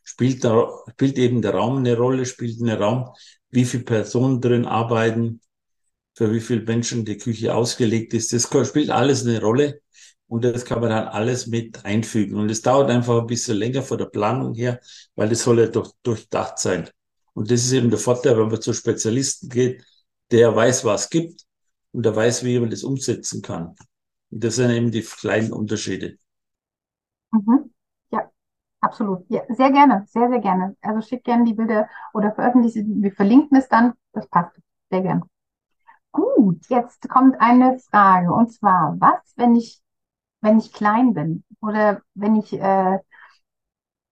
Spielt, 0.05 0.45
da, 0.45 0.71
spielt 0.93 1.19
eben 1.19 1.43
der 1.43 1.57
Raum 1.57 1.79
eine 1.79 1.97
Rolle, 1.97 2.25
spielt 2.25 2.63
eine 2.63 2.79
Raum, 2.79 3.11
wie 3.51 3.65
viele 3.65 3.83
Personen 3.83 4.41
drin 4.41 4.65
arbeiten, 4.65 5.41
für 6.15 6.33
wie 6.33 6.41
viele 6.41 6.63
Menschen 6.63 7.05
die 7.05 7.19
Küche 7.19 7.53
ausgelegt 7.53 8.15
ist. 8.15 8.33
Das 8.33 8.49
spielt 8.69 8.91
alles 8.91 9.27
eine 9.27 9.41
Rolle 9.41 9.82
und 10.33 10.45
das 10.45 10.65
kann 10.65 10.81
man 10.81 10.89
dann 10.89 11.09
alles 11.09 11.47
mit 11.47 11.85
einfügen. 11.85 12.37
Und 12.39 12.51
es 12.51 12.63
dauert 12.63 12.91
einfach 12.91 13.21
ein 13.21 13.27
bisschen 13.27 13.59
länger 13.59 13.83
von 13.83 13.99
der 13.99 14.07
Planung 14.07 14.55
her, 14.55 14.81
weil 15.15 15.31
es 15.31 15.43
soll 15.43 15.61
ja 15.61 15.67
durch, 15.67 15.91
durchdacht 16.03 16.59
sein. 16.59 16.89
Und 17.35 17.51
das 17.51 17.65
ist 17.65 17.73
eben 17.73 17.91
der 17.91 17.99
Vorteil, 17.99 18.39
wenn 18.39 18.49
man 18.49 18.63
zu 18.63 18.73
Spezialisten 18.73 19.51
geht, 19.51 19.85
der 20.31 20.57
weiß, 20.57 20.87
was 20.87 21.03
es 21.03 21.11
gibt 21.11 21.43
und 21.93 22.07
der 22.07 22.17
weiß, 22.17 22.45
wie 22.45 22.59
man 22.59 22.71
das 22.71 22.83
umsetzen 22.83 23.43
kann. 23.43 23.77
Und 24.31 24.43
das 24.43 24.57
sind 24.57 24.71
eben 24.71 24.91
die 24.91 25.03
kleinen 25.03 25.53
Unterschiede. 25.53 26.17
Mhm. 27.33 27.71
Ja, 28.11 28.31
absolut. 28.81 29.27
Ja, 29.29 29.43
sehr 29.51 29.71
gerne, 29.71 30.07
sehr, 30.09 30.31
sehr 30.31 30.41
gerne. 30.41 30.77
Also 30.81 31.07
schickt 31.07 31.25
gerne 31.25 31.45
die 31.45 31.53
Bilder 31.53 31.91
oder 32.15 32.33
veröffentlicht 32.33 32.73
sie. 32.73 32.87
Wir 32.87 33.13
verlinken 33.13 33.59
es 33.59 33.69
dann. 33.69 33.93
Das 34.15 34.27
passt. 34.29 34.59
Sehr 34.91 35.03
gerne. 35.03 35.25
Gut, 36.11 36.67
jetzt 36.71 37.07
kommt 37.11 37.39
eine 37.39 37.79
Frage. 37.91 38.33
Und 38.33 38.51
zwar, 38.51 38.97
was, 38.99 39.21
wenn 39.37 39.57
ich, 39.57 39.83
wenn 40.43 40.59
ich 40.59 40.73
klein 40.73 41.15
bin 41.15 41.45
oder 41.61 42.03
wenn 42.15 42.37
ich 42.37 42.53
äh, 42.53 42.99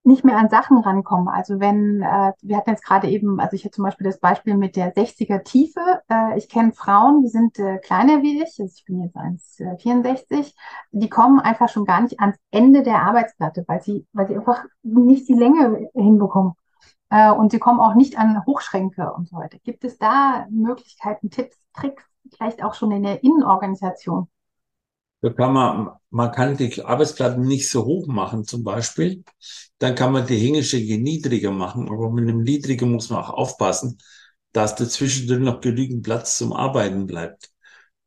nicht 0.03 0.25
mehr 0.25 0.39
an 0.39 0.49
Sachen 0.49 0.79
rankommen. 0.79 1.29
Also 1.29 1.61
wenn, 1.61 2.03
äh, 2.03 2.33
wir 2.41 2.57
hatten 2.57 2.71
jetzt 2.71 2.85
gerade 2.85 3.09
eben, 3.09 3.39
also 3.39 3.55
ich 3.55 3.65
hatte 3.65 3.75
zum 3.75 3.85
Beispiel 3.85 4.07
das 4.07 4.19
Beispiel 4.19 4.57
mit 4.57 4.77
der 4.77 4.93
60er 4.95 5.41
Tiefe. 5.41 5.81
Äh, 6.09 6.39
ich 6.39 6.49
kenne 6.49 6.73
Frauen, 6.73 7.23
die 7.23 7.29
sind 7.29 7.59
äh, 7.59 7.79
kleiner 7.79 8.23
wie 8.23 8.43
ich, 8.43 8.59
also 8.61 8.73
ich 8.75 8.85
bin 8.87 9.03
jetzt 9.03 9.17
1,64, 9.17 10.55
die 10.91 11.11
kommen 11.11 11.39
einfach 11.39 11.69
schon 11.69 11.85
gar 11.85 12.01
nicht 12.01 12.19
ans 12.19 12.37
Ende 12.51 12.83
der 12.83 13.03
Arbeitsplatte, 13.03 13.65
weil 13.69 13.83
sie, 13.83 14.07
weil 14.13 14.27
sie 14.27 14.37
einfach 14.37 14.65
nicht 14.83 15.29
die 15.29 15.35
Länge 15.35 15.91
hinbekommen. 15.95 16.55
Äh, 17.11 17.31
und 17.33 17.53
sie 17.53 17.59
kommen 17.59 17.81
auch 17.81 17.95
nicht 17.95 18.19
an 18.19 18.45
Hochschränke 18.47 19.13
und 19.13 19.29
so 19.29 19.37
weiter. 19.37 19.59
Gibt 19.65 19.85
es 19.85 19.99
da 19.99 20.47
Möglichkeiten, 20.51 21.31
Tipps, 21.31 21.59
Tricks, 21.75 22.05
vielleicht 22.35 22.63
auch 22.65 22.75
schon 22.75 22.91
in 22.93 23.03
der 23.03 23.23
Innenorganisation? 23.23 24.29
Da 25.23 25.31
kann 25.31 25.53
man, 25.53 25.91
man 26.11 26.33
kann 26.33 26.57
die 26.57 26.83
Arbeitsplatten 26.83 27.43
nicht 27.43 27.69
so 27.69 27.85
hoch 27.85 28.07
machen 28.07 28.45
zum 28.45 28.65
Beispiel. 28.65 29.23
Dann 29.79 29.95
kann 29.95 30.13
man 30.13 30.27
die 30.27 30.39
Hängeschränke 30.39 30.99
niedriger 30.99 31.51
machen. 31.51 31.89
Aber 31.89 32.11
mit 32.11 32.29
einem 32.29 32.43
niedrigen 32.43 32.93
muss 32.93 33.11
man 33.11 33.23
auch 33.23 33.31
aufpassen, 33.31 33.99
dass 34.53 34.75
dazwischen 34.77 35.43
noch 35.43 35.61
genügend 35.61 36.03
Platz 36.03 36.39
zum 36.39 36.53
Arbeiten 36.53 37.07
bleibt. 37.07 37.51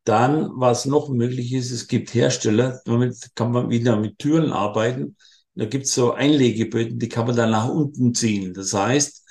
Dann, 0.04 0.50
was 0.56 0.86
noch 0.86 1.08
möglich 1.08 1.52
ist, 1.52 1.70
es 1.70 1.88
gibt 1.88 2.12
Hersteller, 2.14 2.80
damit 2.84 3.30
kann 3.34 3.52
man 3.52 3.70
wieder 3.70 3.96
mit 3.96 4.18
Türen 4.18 4.52
arbeiten. 4.52 5.16
Da 5.54 5.66
gibt 5.66 5.86
es 5.86 5.94
so 5.94 6.12
Einlegeböden, 6.12 6.98
die 6.98 7.08
kann 7.08 7.26
man 7.26 7.36
dann 7.36 7.50
nach 7.50 7.68
unten 7.68 8.12
ziehen. 8.14 8.54
Das 8.54 8.74
heißt, 8.74 9.24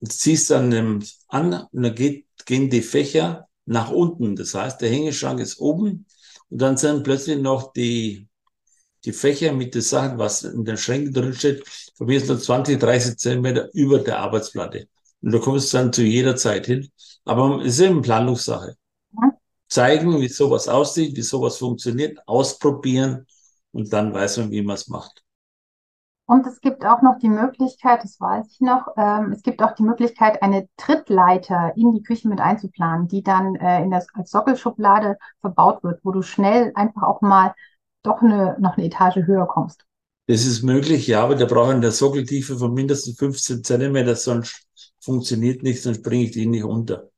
du 0.00 0.08
ziehst 0.08 0.50
dann 0.50 1.04
an 1.28 1.52
und 1.72 1.82
dann 1.82 1.94
geht, 1.94 2.26
gehen 2.46 2.70
die 2.70 2.82
Fächer 2.82 3.48
nach 3.66 3.90
unten. 3.90 4.36
Das 4.36 4.54
heißt, 4.54 4.80
der 4.80 4.90
Hängeschrank 4.90 5.40
ist 5.40 5.58
oben 5.58 6.06
und 6.50 6.60
dann 6.60 6.76
sind 6.76 7.04
plötzlich 7.04 7.38
noch 7.38 7.72
die, 7.72 8.28
die 9.04 9.12
Fächer 9.12 9.52
mit 9.52 9.74
den 9.74 9.82
Sachen, 9.82 10.18
was 10.18 10.42
in 10.42 10.64
den 10.64 10.76
Schränken 10.76 11.12
drin 11.12 11.34
steht, 11.34 11.66
von 11.96 12.06
mir 12.06 12.20
so 12.20 12.36
20, 12.36 12.78
30 12.78 13.16
Zentimeter 13.16 13.68
über 13.72 14.00
der 14.00 14.18
Arbeitsplatte. 14.18 14.88
Und 15.22 15.32
da 15.32 15.38
kommst 15.38 15.72
du 15.72 15.78
dann 15.78 15.92
zu 15.92 16.02
jeder 16.02 16.36
Zeit 16.36 16.66
hin. 16.66 16.90
Aber 17.24 17.60
es 17.64 17.74
ist 17.74 17.80
eben 17.80 18.02
Planungssache. 18.02 18.76
Zeigen, 19.68 20.20
wie 20.20 20.28
sowas 20.28 20.68
aussieht, 20.68 21.16
wie 21.16 21.22
sowas 21.22 21.58
funktioniert, 21.58 22.18
ausprobieren 22.26 23.26
und 23.72 23.92
dann 23.92 24.12
weiß 24.12 24.38
man, 24.38 24.50
wie 24.50 24.62
man 24.62 24.74
es 24.74 24.88
macht. 24.88 25.19
Und 26.30 26.46
es 26.46 26.60
gibt 26.60 26.86
auch 26.86 27.02
noch 27.02 27.18
die 27.18 27.28
Möglichkeit, 27.28 28.04
das 28.04 28.20
weiß 28.20 28.46
ich 28.52 28.60
noch, 28.60 28.86
ähm, 28.96 29.32
es 29.32 29.42
gibt 29.42 29.60
auch 29.64 29.74
die 29.74 29.82
Möglichkeit, 29.82 30.44
eine 30.44 30.68
Trittleiter 30.76 31.72
in 31.74 31.90
die 31.90 32.04
Küche 32.04 32.28
mit 32.28 32.38
einzuplanen, 32.38 33.08
die 33.08 33.24
dann 33.24 33.56
äh, 33.56 33.82
in 33.82 33.90
das, 33.90 34.06
als 34.14 34.30
Sockelschublade 34.30 35.18
verbaut 35.40 35.82
wird, 35.82 35.98
wo 36.04 36.12
du 36.12 36.22
schnell 36.22 36.70
einfach 36.76 37.02
auch 37.02 37.20
mal 37.20 37.52
doch 38.04 38.22
eine, 38.22 38.56
noch 38.60 38.76
eine 38.76 38.86
Etage 38.86 39.26
höher 39.26 39.48
kommst. 39.48 39.84
Das 40.28 40.46
ist 40.46 40.62
möglich, 40.62 41.08
ja, 41.08 41.24
aber 41.24 41.34
da 41.34 41.46
brauchen 41.46 41.78
eine 41.78 41.90
Sockeltiefe 41.90 42.56
von 42.56 42.74
mindestens 42.74 43.18
15 43.18 43.64
Zentimeter, 43.64 44.14
sonst 44.14 44.68
funktioniert 45.00 45.64
nicht, 45.64 45.82
sonst 45.82 46.00
bringe 46.00 46.26
ich 46.26 46.30
die 46.30 46.46
nicht 46.46 46.62
unter. 46.62 47.10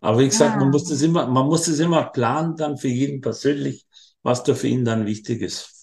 Aber 0.00 0.18
wie 0.18 0.28
gesagt, 0.28 0.54
ja. 0.54 0.58
man 0.58 0.70
muss 0.70 0.88
das 0.88 1.02
immer, 1.02 1.28
man 1.28 1.46
muss 1.46 1.66
das 1.66 1.78
immer 1.78 2.02
planen 2.02 2.56
dann 2.56 2.78
für 2.78 2.88
jeden 2.88 3.20
persönlich, 3.20 3.86
was 4.24 4.42
da 4.42 4.56
für 4.56 4.66
ihn 4.66 4.84
dann 4.84 5.06
wichtig 5.06 5.40
ist. 5.40 5.79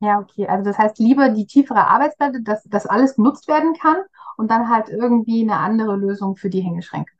Ja, 0.00 0.18
okay. 0.18 0.46
Also 0.46 0.64
das 0.64 0.78
heißt 0.78 0.98
lieber 0.98 1.30
die 1.30 1.46
tiefere 1.46 1.86
Arbeitsplatte, 1.86 2.42
dass 2.42 2.62
das 2.64 2.86
alles 2.86 3.16
genutzt 3.16 3.48
werden 3.48 3.74
kann 3.74 3.96
und 4.36 4.50
dann 4.50 4.68
halt 4.68 4.88
irgendwie 4.88 5.42
eine 5.42 5.56
andere 5.56 5.96
Lösung 5.96 6.36
für 6.36 6.50
die 6.50 6.60
Hängeschränke. 6.60 7.12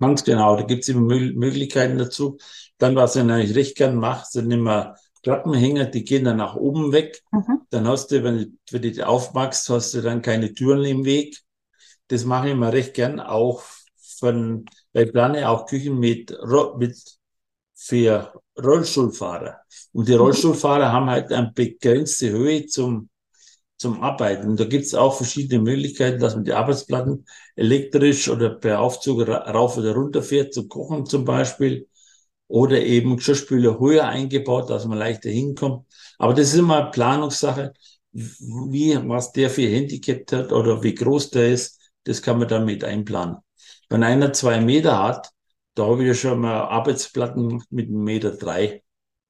Ganz 0.00 0.24
genau, 0.24 0.56
da 0.56 0.62
gibt 0.62 0.82
es 0.82 0.88
immer 0.88 1.02
Möglichkeiten 1.02 1.96
dazu. 1.96 2.36
Dann, 2.78 2.96
was 2.96 3.14
ich 3.14 3.22
eigentlich 3.22 3.54
recht 3.54 3.76
gern 3.76 3.96
mache, 3.96 4.26
sind 4.28 4.50
immer 4.50 4.96
Klappenhänger, 5.22 5.84
die 5.86 6.04
gehen 6.04 6.24
dann 6.24 6.38
nach 6.38 6.56
oben 6.56 6.90
weg. 6.90 7.22
Mhm. 7.30 7.60
Dann 7.70 7.86
hast 7.86 8.10
du, 8.10 8.24
wenn 8.24 8.38
du, 8.38 8.46
wenn 8.72 8.82
du 8.82 8.90
die 8.90 9.04
aufmachst, 9.04 9.68
hast 9.70 9.94
du 9.94 10.02
dann 10.02 10.20
keine 10.20 10.52
Türen 10.54 10.84
im 10.84 11.04
Weg. 11.04 11.38
Das 12.08 12.24
mache 12.24 12.48
ich 12.48 12.52
immer 12.54 12.72
recht 12.72 12.94
gern, 12.94 13.20
auch 13.20 13.62
von, 14.18 14.64
weil 14.92 15.06
ich 15.06 15.12
plane 15.12 15.48
auch 15.48 15.66
Küchen 15.66 15.98
mit, 16.00 16.36
mit 16.78 16.98
für 17.74 18.32
Rollstuhlfahrer. 18.60 19.60
Und 19.92 20.08
die. 20.08 20.14
Rollstuhlfahrer 20.14 20.92
haben 20.92 21.10
halt 21.10 21.32
eine 21.32 21.52
begrenzte 21.54 22.30
Höhe 22.30 22.66
zum, 22.66 23.08
zum 23.76 24.02
Arbeiten. 24.02 24.48
Und 24.48 24.60
da 24.60 24.64
gibt 24.64 24.84
es 24.84 24.94
auch 24.94 25.16
verschiedene 25.16 25.62
Möglichkeiten, 25.62 26.20
dass 26.20 26.34
man 26.34 26.44
die 26.44 26.52
Arbeitsplatten 26.52 27.26
elektrisch 27.56 28.28
oder 28.28 28.50
per 28.50 28.80
Aufzug 28.80 29.26
rauf 29.28 29.76
oder 29.76 29.94
runter 29.94 30.22
fährt, 30.22 30.54
zum 30.54 30.68
Kochen 30.68 31.06
zum 31.06 31.24
Beispiel. 31.24 31.88
Oder 32.48 32.82
eben 32.82 33.16
Geschirrspüler 33.16 33.80
höher 33.80 34.06
eingebaut, 34.06 34.68
dass 34.68 34.84
man 34.84 34.98
leichter 34.98 35.30
hinkommt. 35.30 35.86
Aber 36.18 36.34
das 36.34 36.48
ist 36.48 36.58
immer 36.58 36.90
Planungssache, 36.90 37.72
wie, 38.12 38.98
was 39.08 39.32
der 39.32 39.48
für 39.50 39.62
Handicap 39.62 40.30
hat 40.32 40.52
oder 40.52 40.82
wie 40.82 40.94
groß 40.94 41.30
der 41.30 41.50
ist, 41.50 41.80
das 42.04 42.20
kann 42.20 42.38
man 42.38 42.48
dann 42.48 42.64
mit 42.64 42.84
einplanen. 42.84 43.36
Wenn 43.88 44.02
einer 44.02 44.32
zwei 44.32 44.60
Meter 44.60 45.02
hat, 45.02 45.30
da 45.74 45.86
habe 45.86 46.02
ich 46.02 46.08
ja 46.08 46.14
schon 46.14 46.40
mal 46.40 46.62
Arbeitsplatten 46.62 47.62
mit 47.70 47.88
einem 47.88 48.04
Meter 48.04 48.32
drei. 48.32 48.82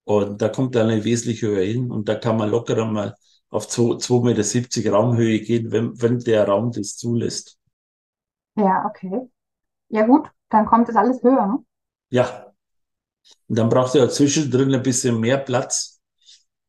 Und 0.05 0.43
da 0.43 0.49
kommt 0.49 0.75
dann 0.75 0.89
eine 0.89 1.05
wesentlich 1.05 1.43
höher 1.43 1.65
hin. 1.65 1.91
Und 1.91 2.09
da 2.09 2.17
kann 2.17 2.37
man 2.37 2.51
locker 2.51 2.85
mal 2.85 3.15
auf 3.51 3.67
2,70 3.69 4.79
Meter 4.79 4.93
Raumhöhe 4.93 5.41
gehen, 5.41 5.71
wenn, 5.71 6.01
wenn 6.01 6.19
der 6.19 6.49
Raum 6.49 6.73
das 6.73 6.97
zulässt. 6.97 7.59
Ja, 8.57 8.85
okay. 8.87 9.29
Ja 9.89 10.07
gut, 10.07 10.29
dann 10.49 10.67
kommt 10.67 10.89
das 10.89 10.97
alles 10.97 11.23
höher, 11.23 11.47
ne? 11.47 11.59
Ja. 12.11 12.53
Und 13.49 13.59
dann 13.59 13.69
braucht 13.69 13.95
er 13.95 14.09
zwischendrin 14.09 14.75
ein 14.75 14.83
bisschen 14.83 15.21
mehr 15.21 15.39
Platz, 15.39 15.93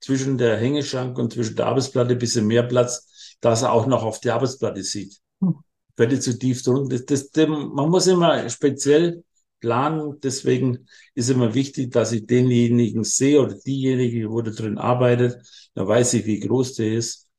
zwischen 0.04 0.38
der 0.38 0.58
Hängeschrank 0.58 1.18
und 1.18 1.32
zwischen 1.32 1.56
der 1.56 1.68
Arbeitsplatte 1.68 2.12
ein 2.12 2.20
bisschen 2.20 2.46
mehr 2.46 2.64
Platz, 2.64 3.38
dass 3.40 3.62
er 3.62 3.72
auch 3.72 3.88
noch 3.88 4.04
auf 4.04 4.20
die 4.20 4.32
Arbeitsplatte 4.32 4.84
sieht. 4.84 5.18
Hm. 5.40 5.56
Werde 5.96 6.20
zu 6.20 6.38
tief 6.38 6.62
drunter. 6.62 7.00
Das, 7.00 7.30
das, 7.32 7.48
man 7.48 7.90
muss 7.90 8.08
immer 8.08 8.50
speziell 8.50 9.24
planen. 9.64 10.20
Deswegen 10.22 10.88
ist 11.16 11.30
immer 11.30 11.54
wichtig, 11.54 11.92
dass 11.92 12.12
ich 12.12 12.28
denjenigen 12.28 13.06
sehe 13.06 13.42
oder 13.42 13.56
diejenige, 13.56 14.30
wo 14.30 14.42
da 14.42 14.52
drin 14.52 14.78
arbeitet. 14.78 15.38
Da 15.74 15.88
weiß 15.88 16.16
ich, 16.16 16.26
wie 16.26 16.40
groß 16.42 16.76
der 16.76 16.94
ist. 16.94 17.30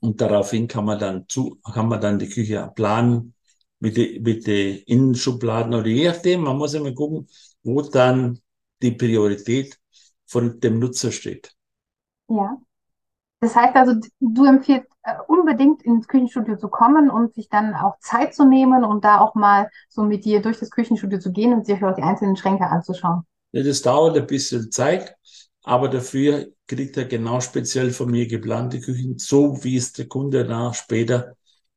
Und 0.00 0.20
daraufhin 0.20 0.68
kann 0.68 0.84
man 0.84 0.98
dann 1.00 1.24
zu, 1.28 1.58
kann 1.74 1.88
man 1.88 2.00
dann 2.00 2.18
die 2.18 2.28
Küche 2.28 2.70
planen 2.76 3.34
mit 3.80 3.96
den 3.96 4.22
mit 4.22 4.46
den 4.46 4.78
Innenschubladen 4.86 5.74
oder 5.74 5.88
je 5.88 6.08
nachdem. 6.08 6.42
Man 6.42 6.56
muss 6.58 6.74
immer 6.74 6.92
gucken, 6.92 7.28
wo 7.64 7.82
dann 7.82 8.40
die 8.80 8.92
Priorität 8.92 9.78
von 10.26 10.60
dem 10.60 10.78
Nutzer 10.78 11.10
steht. 11.10 11.52
Ja. 12.28 12.60
Das 13.42 13.56
heißt 13.56 13.74
also, 13.74 13.94
du 14.20 14.44
empfiehlst 14.44 14.86
äh, 15.02 15.14
unbedingt 15.26 15.82
ins 15.82 16.06
Küchenstudio 16.06 16.56
zu 16.56 16.68
kommen 16.68 17.10
und 17.10 17.34
sich 17.34 17.48
dann 17.48 17.74
auch 17.74 17.98
Zeit 17.98 18.36
zu 18.36 18.44
nehmen 18.44 18.84
und 18.84 19.04
da 19.04 19.18
auch 19.20 19.34
mal 19.34 19.68
so 19.88 20.04
mit 20.04 20.24
dir 20.24 20.40
durch 20.40 20.60
das 20.60 20.70
Küchenstudio 20.70 21.18
zu 21.18 21.32
gehen 21.32 21.52
und 21.52 21.66
sich 21.66 21.82
auch 21.82 21.92
die 21.96 22.04
einzelnen 22.04 22.36
Schränke 22.36 22.66
anzuschauen. 22.66 23.24
Ja, 23.50 23.64
das 23.64 23.82
dauert 23.82 24.16
ein 24.16 24.28
bisschen 24.28 24.70
Zeit, 24.70 25.16
aber 25.64 25.88
dafür 25.88 26.52
kriegt 26.68 26.96
er 26.96 27.04
genau 27.06 27.40
speziell 27.40 27.90
von 27.90 28.12
mir 28.12 28.28
geplante 28.28 28.80
Küchen, 28.80 29.18
so 29.18 29.64
wie 29.64 29.76
es 29.76 29.92
der 29.92 30.06
Kunde 30.06 30.44
nach 30.44 30.74
später 30.74 31.34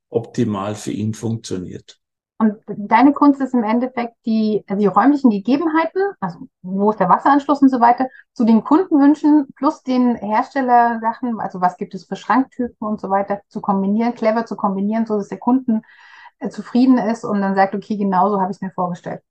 optimal 0.09 0.75
für 0.75 0.91
ihn 0.91 1.15
funktioniert. 1.15 1.99
Und 2.37 2.57
deine 2.67 3.13
Kunst 3.13 3.39
ist 3.39 3.53
im 3.53 3.63
Endeffekt 3.63 4.13
die, 4.25 4.63
also 4.67 4.79
die 4.81 4.87
räumlichen 4.87 5.29
Gegebenheiten, 5.29 6.01
also 6.19 6.39
wo 6.61 6.89
ist 6.89 6.99
der 6.99 7.07
Wasseranschluss 7.07 7.61
und 7.61 7.69
so 7.69 7.79
weiter, 7.79 8.07
zu 8.33 8.43
den 8.43 8.63
Kundenwünschen 8.63 9.47
plus 9.55 9.83
den 9.83 10.15
Herstellersachen, 10.15 11.39
also 11.39 11.61
was 11.61 11.77
gibt 11.77 11.95
es 11.95 12.05
für 12.05 12.17
Schranktypen 12.17 12.75
und 12.85 12.99
so 12.99 13.09
weiter, 13.09 13.41
zu 13.47 13.61
kombinieren, 13.61 14.15
clever 14.15 14.45
zu 14.45 14.57
kombinieren, 14.57 15.05
so 15.05 15.17
dass 15.17 15.29
der 15.29 15.37
Kunden 15.37 15.81
äh, 16.39 16.49
zufrieden 16.49 16.97
ist 16.97 17.23
und 17.23 17.39
dann 17.39 17.55
sagt, 17.55 17.73
okay, 17.73 17.95
genau 17.95 18.29
so 18.29 18.41
habe 18.41 18.51
ich 18.51 18.57
es 18.57 18.61
mir 18.61 18.71
vorgestellt. 18.71 19.21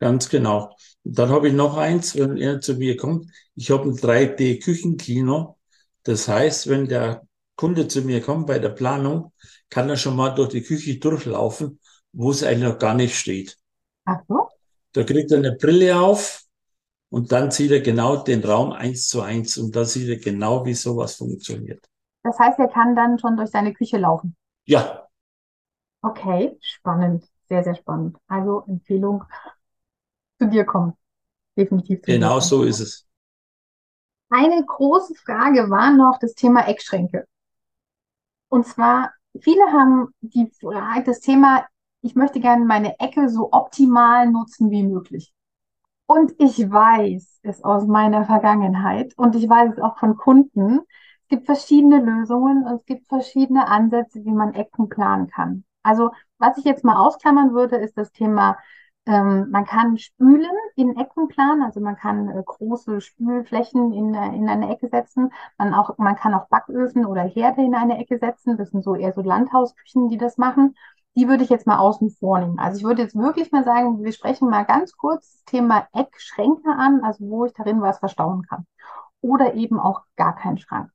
Ganz 0.00 0.28
genau. 0.28 0.74
dann 1.04 1.28
habe 1.28 1.48
ich 1.48 1.54
noch 1.54 1.76
eins, 1.76 2.16
wenn 2.16 2.36
er 2.36 2.60
zu 2.60 2.74
mir 2.74 2.96
kommt. 2.96 3.26
Ich 3.54 3.70
habe 3.70 3.84
ein 3.84 3.96
3D-Küchenkino. 3.96 5.58
Das 6.02 6.26
heißt, 6.26 6.68
wenn 6.68 6.88
der 6.88 7.22
Kunde 7.54 7.86
zu 7.86 8.00
mir 8.00 8.22
kommt 8.22 8.46
bei 8.46 8.58
der 8.58 8.70
Planung, 8.70 9.32
kann 9.68 9.90
er 9.90 9.96
schon 9.96 10.16
mal 10.16 10.30
durch 10.30 10.48
die 10.48 10.62
Küche 10.62 10.98
durchlaufen 10.98 11.79
wo 12.12 12.30
es 12.30 12.42
eigentlich 12.42 12.68
noch 12.68 12.78
gar 12.78 12.94
nicht 12.94 13.16
steht. 13.16 13.56
Ach 14.04 14.20
so. 14.28 14.48
Da 14.92 15.04
kriegt 15.04 15.30
er 15.30 15.38
eine 15.38 15.52
Brille 15.52 15.98
auf 15.98 16.42
und 17.10 17.32
dann 17.32 17.50
sieht 17.50 17.70
er 17.70 17.80
genau 17.80 18.16
den 18.16 18.42
Raum 18.42 18.72
eins 18.72 19.08
zu 19.08 19.20
eins 19.20 19.56
und 19.58 19.74
da 19.76 19.84
sieht 19.84 20.08
er 20.08 20.16
genau, 20.16 20.64
wie 20.64 20.74
sowas 20.74 21.16
funktioniert. 21.16 21.84
Das 22.22 22.38
heißt, 22.38 22.58
er 22.58 22.68
kann 22.68 22.94
dann 22.96 23.18
schon 23.18 23.36
durch 23.36 23.50
seine 23.50 23.72
Küche 23.72 23.98
laufen. 23.98 24.36
Ja. 24.64 25.08
Okay, 26.02 26.58
spannend. 26.60 27.24
Sehr, 27.48 27.64
sehr 27.64 27.74
spannend. 27.74 28.16
Also 28.26 28.64
Empfehlung 28.66 29.24
zu 30.38 30.48
dir 30.48 30.64
kommen. 30.64 30.94
Definitiv. 31.56 32.02
Genau 32.02 32.40
so 32.40 32.62
ist 32.62 32.80
es. 32.80 33.06
Eine 34.28 34.64
große 34.64 35.14
Frage 35.16 35.68
war 35.70 35.92
noch 35.92 36.18
das 36.20 36.34
Thema 36.34 36.68
Eckschränke. 36.68 37.26
Und 38.48 38.66
zwar, 38.66 39.12
viele 39.40 39.62
haben 39.72 40.14
die, 40.20 40.50
das 41.04 41.20
Thema 41.20 41.66
ich 42.02 42.14
möchte 42.14 42.40
gerne 42.40 42.64
meine 42.64 42.98
Ecke 42.98 43.28
so 43.28 43.52
optimal 43.52 44.30
nutzen 44.30 44.70
wie 44.70 44.82
möglich. 44.82 45.32
Und 46.06 46.32
ich 46.38 46.58
weiß 46.70 47.40
es 47.42 47.62
aus 47.64 47.86
meiner 47.86 48.24
Vergangenheit 48.24 49.14
und 49.16 49.36
ich 49.36 49.48
weiß 49.48 49.74
es 49.74 49.78
auch 49.80 49.98
von 49.98 50.16
Kunden. 50.16 50.80
Es 51.22 51.28
gibt 51.28 51.46
verschiedene 51.46 52.00
Lösungen 52.00 52.66
und 52.66 52.74
es 52.74 52.84
gibt 52.84 53.06
verschiedene 53.08 53.68
Ansätze, 53.68 54.24
wie 54.24 54.32
man 54.32 54.54
Ecken 54.54 54.88
planen 54.88 55.28
kann. 55.28 55.64
Also 55.82 56.10
was 56.38 56.58
ich 56.58 56.64
jetzt 56.64 56.84
mal 56.84 56.96
ausklammern 56.96 57.52
würde, 57.54 57.76
ist 57.76 57.96
das 57.96 58.10
Thema, 58.12 58.58
ähm, 59.06 59.50
man 59.50 59.64
kann 59.64 59.96
Spülen 59.98 60.50
in 60.76 60.96
Ecken 60.96 61.28
planen, 61.28 61.62
also 61.62 61.80
man 61.80 61.96
kann 61.96 62.28
äh, 62.28 62.42
große 62.44 63.00
Spülflächen 63.00 63.92
in, 63.92 64.14
äh, 64.14 64.34
in 64.34 64.48
eine 64.48 64.70
Ecke 64.70 64.88
setzen. 64.88 65.32
Man, 65.58 65.72
auch, 65.74 65.96
man 65.98 66.16
kann 66.16 66.34
auch 66.34 66.48
Backöfen 66.48 67.06
oder 67.06 67.22
Herde 67.22 67.62
in 67.62 67.74
eine 67.74 67.98
Ecke 67.98 68.18
setzen. 68.18 68.56
Das 68.56 68.70
sind 68.70 68.82
so 68.82 68.94
eher 68.96 69.12
so 69.12 69.22
Landhausküchen, 69.22 70.08
die 70.08 70.18
das 70.18 70.36
machen 70.38 70.74
die 71.16 71.28
würde 71.28 71.44
ich 71.44 71.50
jetzt 71.50 71.66
mal 71.66 71.78
außen 71.78 72.10
vor 72.10 72.38
nehmen. 72.38 72.58
Also 72.58 72.78
ich 72.78 72.84
würde 72.84 73.02
jetzt 73.02 73.16
wirklich 73.16 73.50
mal 73.50 73.64
sagen, 73.64 74.02
wir 74.02 74.12
sprechen 74.12 74.48
mal 74.48 74.64
ganz 74.64 74.96
kurz 74.96 75.32
das 75.32 75.44
Thema 75.44 75.88
Eckschränke 75.92 76.70
an, 76.70 77.00
also 77.02 77.24
wo 77.28 77.44
ich 77.44 77.52
darin 77.52 77.80
was 77.82 77.98
verstauen 77.98 78.46
kann. 78.48 78.66
Oder 79.20 79.54
eben 79.54 79.78
auch 79.78 80.02
gar 80.16 80.36
keinen 80.36 80.58
Schrank. 80.58 80.90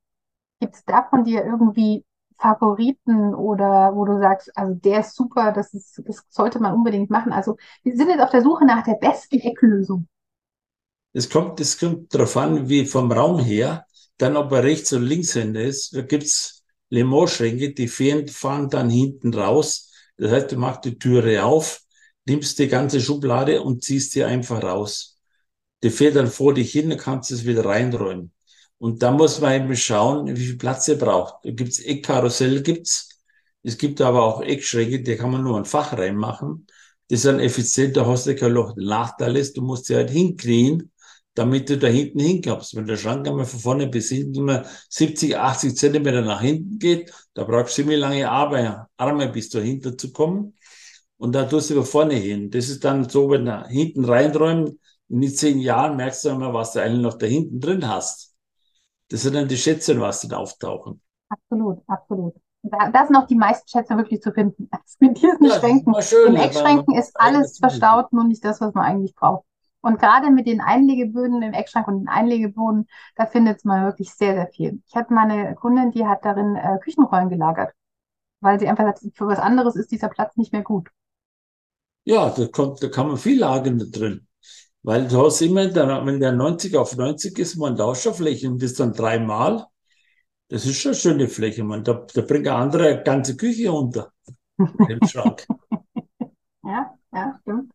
Gibt 0.59 0.75
es 0.75 0.85
da 0.85 1.03
von 1.09 1.25
dir 1.25 1.45
irgendwie 1.45 2.05
Favoriten 2.37 3.33
oder 3.35 3.95
wo 3.95 4.05
du 4.05 4.19
sagst, 4.19 4.51
also 4.57 4.73
der 4.73 5.01
ist 5.01 5.15
super, 5.15 5.51
das, 5.51 5.73
ist, 5.73 6.01
das 6.05 6.23
sollte 6.29 6.59
man 6.59 6.73
unbedingt 6.73 7.09
machen. 7.09 7.31
Also 7.31 7.57
wir 7.83 7.95
sind 7.95 8.09
jetzt 8.09 8.21
auf 8.21 8.29
der 8.29 8.41
Suche 8.41 8.65
nach 8.65 8.83
der 8.83 8.95
besten 8.95 9.39
Ecklösung. 9.39 10.07
Es 11.13 11.29
kommt, 11.29 11.59
es 11.61 11.79
kommt 11.79 12.13
darauf 12.13 12.35
an, 12.35 12.67
wie 12.67 12.85
vom 12.85 13.11
Raum 13.11 13.39
her, 13.39 13.85
dann 14.17 14.35
ob 14.35 14.51
er 14.51 14.63
rechts 14.63 14.91
oder 14.91 15.03
linkshänder 15.03 15.61
ist. 15.61 15.95
Da 15.95 16.01
gibt's 16.01 16.63
Lemot-Schränke, 16.89 17.73
die 17.73 17.87
fahren 17.87 18.69
dann 18.69 18.89
hinten 18.89 19.33
raus 19.33 19.91
das 20.17 20.31
heißt, 20.31 20.51
du 20.51 20.57
machst 20.57 20.85
die 20.85 20.97
Türe 20.97 21.43
auf, 21.43 21.81
nimmst 22.25 22.59
die 22.59 22.67
ganze 22.67 23.01
Schublade 23.01 23.61
und 23.61 23.83
ziehst 23.83 24.11
sie 24.11 24.23
einfach 24.23 24.63
raus. 24.63 25.19
Die 25.83 25.89
fährt 25.89 26.15
dann 26.15 26.27
vor 26.27 26.53
dich 26.53 26.71
hin, 26.71 26.89
dann 26.89 26.99
kannst 26.99 27.29
du 27.29 27.35
es 27.35 27.45
wieder 27.45 27.65
reinräumen. 27.65 28.31
Und 28.77 29.01
da 29.03 29.11
muss 29.11 29.39
man 29.39 29.53
eben 29.53 29.75
schauen, 29.75 30.27
wie 30.35 30.45
viel 30.45 30.57
Platz 30.57 30.87
ihr 30.87 30.97
braucht. 30.97 31.45
Da 31.45 31.51
gibt's 31.51 31.79
Eckkarussell, 31.79 32.61
gibt's. 32.61 33.09
Es 33.63 33.77
gibt 33.77 34.01
aber 34.01 34.23
auch 34.23 34.41
Eckschränke, 34.41 35.01
die 35.01 35.15
kann 35.15 35.31
man 35.31 35.43
nur 35.43 35.57
ein 35.57 35.65
Fach 35.65 35.93
reinmachen. 35.97 36.67
Das 37.07 37.19
ist 37.19 37.25
dann 37.25 37.39
effizient, 37.39 37.97
da 37.97 38.05
hast 38.05 38.27
du 38.27 38.35
kein 38.35 38.51
Loch. 38.51 38.73
Der 38.73 38.83
Nachteil 38.85 39.35
ist, 39.37 39.57
du 39.57 39.61
musst 39.61 39.85
sie 39.85 39.95
halt 39.95 40.09
hinknien, 40.09 40.91
damit 41.35 41.69
du 41.69 41.77
da 41.77 41.87
hinten 41.87 42.19
hinkommst. 42.19 42.75
Wenn 42.75 42.87
der 42.87 42.97
Schrank 42.97 43.27
einmal 43.27 43.45
von 43.45 43.59
vorne 43.59 43.87
bis 43.87 44.09
hinten 44.09 44.35
immer 44.35 44.63
70, 44.89 45.37
80 45.37 45.75
Zentimeter 45.75 46.21
nach 46.21 46.41
hinten 46.41 46.79
geht, 46.79 47.13
da 47.33 47.43
brauchst 47.43 47.77
du 47.77 47.81
ziemlich 47.81 47.99
lange 47.99 48.29
Arme, 48.29 49.29
bis 49.31 49.49
du 49.49 49.59
dahinter 49.59 49.97
zu 49.97 50.11
kommen. 50.11 50.55
Und 51.17 51.33
da 51.33 51.45
tust 51.45 51.69
du 51.69 51.75
über 51.75 51.85
vorne 51.85 52.15
hin. 52.15 52.49
Das 52.49 52.69
ist 52.69 52.83
dann 52.83 53.07
so, 53.09 53.29
wenn 53.29 53.45
du 53.45 53.67
hinten 53.67 54.05
reinräumen, 54.05 54.79
in 55.09 55.21
den 55.21 55.33
zehn 55.33 55.59
Jahren 55.59 55.97
merkst 55.97 56.25
du 56.25 56.29
immer, 56.29 56.53
was 56.53 56.73
du 56.73 56.81
eigentlich 56.81 57.01
noch 57.01 57.17
da 57.17 57.25
hinten 57.25 57.59
drin 57.59 57.87
hast. 57.87 58.33
Das 59.09 59.21
sind 59.21 59.35
dann 59.35 59.47
die 59.47 59.57
Schätze, 59.57 59.99
was 59.99 60.21
dann 60.21 60.39
auftauchen. 60.39 61.01
Absolut, 61.29 61.83
absolut. 61.87 62.33
Da, 62.63 62.89
da 62.89 63.05
sind 63.05 63.13
noch 63.13 63.27
die 63.27 63.35
meisten 63.35 63.67
Schätze 63.67 63.95
wirklich 63.95 64.21
zu 64.21 64.31
finden. 64.31 64.69
Mit 64.99 65.21
diesen 65.21 65.45
ja, 65.45 65.59
Schränken. 65.59 65.93
Schön, 66.01 66.33
In 66.33 66.41
Eckschränken 66.41 66.95
ist 66.95 67.11
alles 67.15 67.59
verstaut, 67.59 68.11
nur 68.11 68.23
nicht 68.23 68.43
das, 68.43 68.59
was 68.61 68.73
man 68.73 68.85
eigentlich 68.85 69.13
braucht. 69.13 69.45
Und 69.85 69.99
gerade 69.99 70.31
mit 70.31 70.47
den 70.47 70.61
Einlegeböden 70.61 71.43
im 71.43 71.53
Eckschrank 71.53 71.87
und 71.87 71.99
den 71.99 72.07
Einlegeboden, 72.07 72.87
da 73.15 73.27
findet 73.27 73.63
man 73.65 73.85
wirklich 73.85 74.11
sehr, 74.11 74.33
sehr 74.33 74.47
viel. 74.47 74.81
Ich 74.87 74.95
hatte 74.95 75.13
mal 75.13 75.29
eine 75.29 75.53
Kundin, 75.53 75.91
die 75.91 76.07
hat 76.07 76.25
darin 76.25 76.55
äh, 76.55 76.79
Küchenrollen 76.83 77.29
gelagert, 77.29 77.71
weil 78.39 78.59
sie 78.59 78.67
einfach 78.67 78.83
sagt, 78.83 79.15
für 79.15 79.27
was 79.27 79.37
anderes 79.37 79.75
ist 79.75 79.91
dieser 79.91 80.07
Platz 80.07 80.37
nicht 80.37 80.51
mehr 80.53 80.63
gut. 80.63 80.89
Ja, 82.03 82.31
da, 82.31 82.47
kommt, 82.47 82.81
da 82.81 82.87
kann 82.87 83.09
man 83.09 83.17
viel 83.17 83.39
lagern 83.39 83.77
da 83.77 83.85
drin. 83.85 84.27
Weil 84.81 85.07
du 85.07 85.23
hast 85.23 85.41
immer, 85.41 85.75
wenn 85.75 86.19
der 86.19 86.31
90 86.31 86.75
auf 86.77 86.97
90 86.97 87.37
ist, 87.37 87.55
man 87.55 87.77
Lauscherfläche 87.77 88.49
und 88.49 88.63
das 88.63 88.73
dann 88.73 88.91
dreimal. 88.91 89.67
Das 90.47 90.65
ist 90.65 90.79
schon 90.79 90.93
eine 90.93 90.99
schöne 90.99 91.27
Fläche, 91.27 91.63
man. 91.63 91.83
Da, 91.83 92.07
da 92.11 92.21
bringt 92.21 92.47
eine 92.47 92.57
andere 92.57 93.03
ganze 93.03 93.37
Küche 93.37 93.71
unter. 93.71 94.11
Im 94.57 95.07
Schrank. 95.07 95.45
ja, 96.63 96.91
ja, 97.13 97.39
stimmt. 97.43 97.74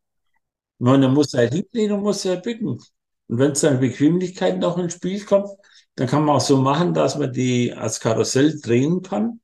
Man, 0.80 1.12
muss 1.12 1.34
halt 1.34 1.52
hinlegen 1.52 1.94
und 1.94 2.02
muss 2.02 2.24
halt 2.24 2.42
bücken. 2.42 2.68
Und 2.68 3.38
wenn 3.38 3.52
es 3.52 3.60
dann 3.60 3.80
Bequemlichkeit 3.80 4.58
noch 4.58 4.78
ins 4.78 4.94
Spiel 4.94 5.24
kommt, 5.24 5.48
dann 5.94 6.08
kann 6.08 6.24
man 6.24 6.36
auch 6.36 6.40
so 6.40 6.56
machen, 6.56 6.94
dass 6.94 7.18
man 7.18 7.32
die 7.32 7.72
als 7.72 8.00
Karussell 8.00 8.58
drehen 8.60 9.02
kann 9.02 9.40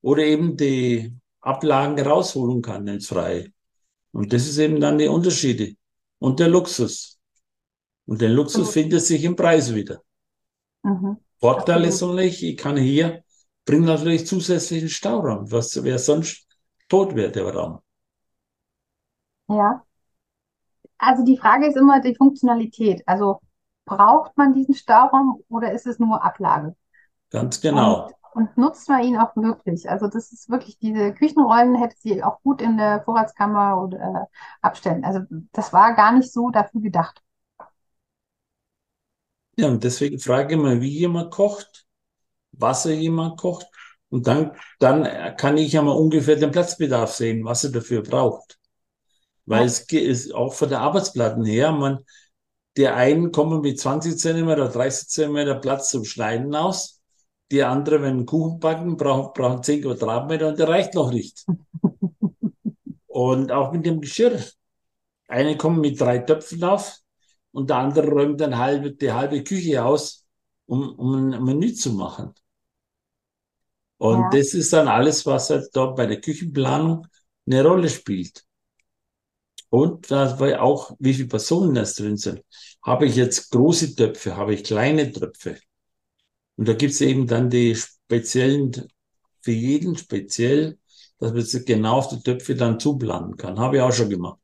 oder 0.00 0.22
eben 0.22 0.56
die 0.56 1.12
Ablagen 1.40 1.98
rausholen 1.98 2.62
kann 2.62 2.86
ins 2.86 3.08
Freie. 3.08 3.52
Und 4.12 4.32
das 4.32 4.46
ist 4.46 4.58
eben 4.58 4.80
dann 4.80 4.98
die 4.98 5.08
Unterschiede. 5.08 5.74
Und 6.20 6.38
der 6.40 6.48
Luxus. 6.48 7.18
Und 8.06 8.20
der 8.20 8.28
Luxus 8.28 8.68
mhm. 8.68 8.72
findet 8.72 9.02
sich 9.02 9.24
im 9.24 9.36
Preis 9.36 9.74
wieder. 9.74 10.00
Mhm. 10.84 11.18
Vorteil 11.40 11.84
ist 11.84 12.00
nämlich, 12.00 12.42
ich 12.42 12.56
kann 12.56 12.76
hier, 12.76 13.24
bringen 13.64 13.84
natürlich 13.84 14.26
zusätzlichen 14.26 14.88
Stauraum, 14.88 15.50
was 15.50 15.82
wäre 15.82 15.98
sonst 15.98 16.46
tot 16.88 17.14
wäre, 17.14 17.30
der 17.30 17.44
Raum. 17.52 17.80
Ja. 19.48 19.84
Also 20.98 21.24
die 21.24 21.38
Frage 21.38 21.66
ist 21.66 21.76
immer 21.76 22.00
die 22.00 22.14
Funktionalität. 22.14 23.02
Also 23.06 23.40
braucht 23.84 24.36
man 24.36 24.54
diesen 24.54 24.74
Stauraum 24.74 25.42
oder 25.48 25.72
ist 25.72 25.86
es 25.86 25.98
nur 25.98 26.22
Ablage? 26.24 26.74
Ganz 27.30 27.60
genau. 27.60 28.10
Und, 28.10 28.14
und 28.34 28.58
nutzt 28.58 28.88
man 28.88 29.02
ihn 29.02 29.16
auch 29.16 29.34
wirklich? 29.36 29.88
Also 29.90 30.08
das 30.08 30.32
ist 30.32 30.50
wirklich, 30.50 30.78
diese 30.78 31.12
Küchenrollen 31.14 31.76
hätte 31.76 31.96
sie 31.98 32.22
auch 32.22 32.42
gut 32.42 32.60
in 32.62 32.76
der 32.76 33.02
Vorratskammer 33.04 33.82
oder 33.82 33.98
äh, 33.98 34.36
abstellen. 34.62 35.04
Also 35.04 35.20
das 35.52 35.72
war 35.72 35.94
gar 35.94 36.12
nicht 36.12 36.32
so 36.32 36.50
dafür 36.50 36.80
gedacht. 36.80 37.22
Ja, 39.56 39.68
und 39.68 39.82
deswegen 39.84 40.18
frage 40.18 40.54
ich 40.54 40.60
mal, 40.60 40.80
wie 40.80 40.88
jemand 40.88 41.30
kocht, 41.32 41.86
was 42.52 42.86
er 42.86 42.94
jemand 42.94 43.38
kocht. 43.40 43.66
Und 44.10 44.26
dann, 44.26 44.52
dann 44.80 45.36
kann 45.36 45.58
ich 45.58 45.72
ja 45.74 45.82
mal 45.82 45.92
ungefähr 45.92 46.36
den 46.36 46.52
Platzbedarf 46.52 47.12
sehen, 47.14 47.44
was 47.44 47.64
er 47.64 47.72
dafür 47.72 48.02
braucht. 48.02 48.57
Weil 49.48 49.64
es 49.64 49.80
ist 49.90 50.34
auch 50.34 50.52
von 50.52 50.68
der 50.68 50.80
Arbeitsplatten 50.80 51.44
her, 51.46 51.72
man, 51.72 52.00
der 52.76 52.96
einen 52.96 53.32
kommen 53.32 53.62
mit 53.62 53.80
20 53.80 54.18
Zentimeter, 54.18 54.68
30 54.68 55.08
Zentimeter 55.08 55.54
Platz 55.54 55.88
zum 55.88 56.04
Schneiden 56.04 56.54
aus. 56.54 57.00
Die 57.50 57.62
andere, 57.62 58.02
wenn 58.02 58.10
einen 58.10 58.26
Kuchen 58.26 58.60
backen, 58.60 58.98
brauchen, 58.98 59.32
brauchen 59.32 59.62
10 59.62 59.82
Quadratmeter 59.82 60.48
und 60.48 60.58
der 60.58 60.68
reicht 60.68 60.94
noch 60.94 61.10
nicht. 61.10 61.46
und 63.06 63.50
auch 63.50 63.72
mit 63.72 63.86
dem 63.86 64.02
Geschirr. 64.02 64.38
Eine 65.28 65.56
kommt 65.56 65.80
mit 65.80 65.98
drei 65.98 66.18
Töpfen 66.18 66.62
auf 66.62 66.98
und 67.50 67.70
der 67.70 67.78
andere 67.78 68.06
räumt 68.06 68.42
dann 68.42 68.58
halbe, 68.58 68.92
die 68.92 69.12
halbe 69.12 69.42
Küche 69.44 69.82
aus, 69.82 70.26
um, 70.66 70.94
um 70.96 71.14
ein 71.32 71.42
Menü 71.42 71.72
zu 71.72 71.94
machen. 71.94 72.34
Und 73.96 74.20
ja. 74.20 74.30
das 74.30 74.52
ist 74.52 74.74
dann 74.74 74.88
alles, 74.88 75.24
was 75.24 75.48
halt 75.48 75.70
dort 75.72 75.96
bei 75.96 76.04
der 76.04 76.20
Küchenplanung 76.20 77.06
eine 77.46 77.64
Rolle 77.64 77.88
spielt. 77.88 78.44
Und 79.70 80.10
da 80.10 80.38
war 80.40 80.62
auch, 80.62 80.96
wie 80.98 81.14
viele 81.14 81.28
Personen 81.28 81.74
das 81.74 81.94
drin 81.94 82.16
sind. 82.16 82.42
Habe 82.82 83.06
ich 83.06 83.16
jetzt 83.16 83.50
große 83.50 83.94
Töpfe, 83.94 84.36
habe 84.36 84.54
ich 84.54 84.64
kleine 84.64 85.12
Töpfe. 85.12 85.58
Und 86.56 86.68
da 86.68 86.72
gibt 86.72 86.92
es 86.92 87.00
eben 87.00 87.26
dann 87.26 87.50
die 87.50 87.74
speziellen, 87.74 88.88
für 89.42 89.52
jeden 89.52 89.96
speziell, 89.96 90.78
dass 91.18 91.32
man 91.32 91.64
genau 91.64 91.98
auf 91.98 92.08
die 92.08 92.22
Töpfe 92.22 92.54
dann 92.54 92.80
zuplanen 92.80 93.36
kann. 93.36 93.58
Habe 93.58 93.76
ich 93.76 93.82
auch 93.82 93.92
schon 93.92 94.10
gemacht. 94.10 94.38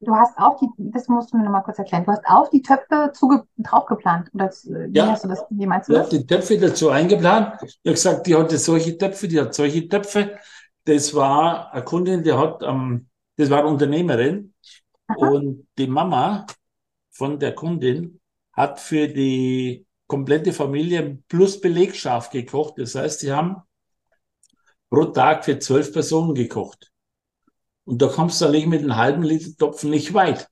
Du 0.00 0.14
hast 0.14 0.38
auch 0.38 0.56
die, 0.60 0.68
das 0.76 1.08
musst 1.08 1.32
du 1.32 1.38
mir 1.38 1.44
nochmal 1.44 1.64
kurz 1.64 1.78
erklären, 1.78 2.04
du 2.04 2.12
hast 2.12 2.24
auch 2.24 2.48
die 2.50 2.62
Töpfe 2.62 3.10
zuge, 3.14 3.42
draufgeplant. 3.56 4.30
Oder 4.32 4.50
wie 4.50 4.96
ja. 4.96 5.08
hast 5.08 5.24
du 5.24 5.28
das, 5.28 5.44
wie 5.50 5.66
meinst 5.66 5.88
du 5.88 5.94
ja, 5.94 6.00
das? 6.00 6.10
die 6.10 6.24
Töpfe 6.24 6.56
dazu 6.58 6.90
eingeplant. 6.90 7.54
Ich 7.62 7.80
habe 7.84 7.94
gesagt, 7.94 8.26
die 8.26 8.36
hatte 8.36 8.58
solche 8.58 8.96
Töpfe, 8.96 9.26
die 9.26 9.40
hat 9.40 9.54
solche 9.54 9.88
Töpfe. 9.88 10.36
Das 10.84 11.14
war 11.14 11.72
eine 11.72 11.84
Kundin, 11.84 12.22
die 12.22 12.32
hat, 12.32 12.62
ähm, 12.62 13.08
das 13.38 13.50
war 13.50 13.64
Unternehmerin. 13.64 14.52
Aha. 15.06 15.28
Und 15.28 15.68
die 15.78 15.86
Mama 15.86 16.44
von 17.10 17.38
der 17.38 17.54
Kundin 17.54 18.20
hat 18.52 18.80
für 18.80 19.08
die 19.08 19.86
komplette 20.06 20.52
Familie 20.52 21.22
plus 21.28 21.60
Belegschaft 21.60 22.32
gekocht. 22.32 22.74
Das 22.78 22.96
heißt, 22.96 23.20
sie 23.20 23.32
haben 23.32 23.62
pro 24.90 25.04
Tag 25.06 25.44
für 25.44 25.58
zwölf 25.58 25.92
Personen 25.92 26.34
gekocht. 26.34 26.92
Und 27.84 28.02
da 28.02 28.08
kommst 28.08 28.40
du 28.40 28.46
eigentlich 28.46 28.66
mit 28.66 28.82
einem 28.82 28.96
halben 28.96 29.22
Liter 29.22 29.56
Topfen 29.56 29.90
nicht 29.90 30.12
weit. 30.14 30.48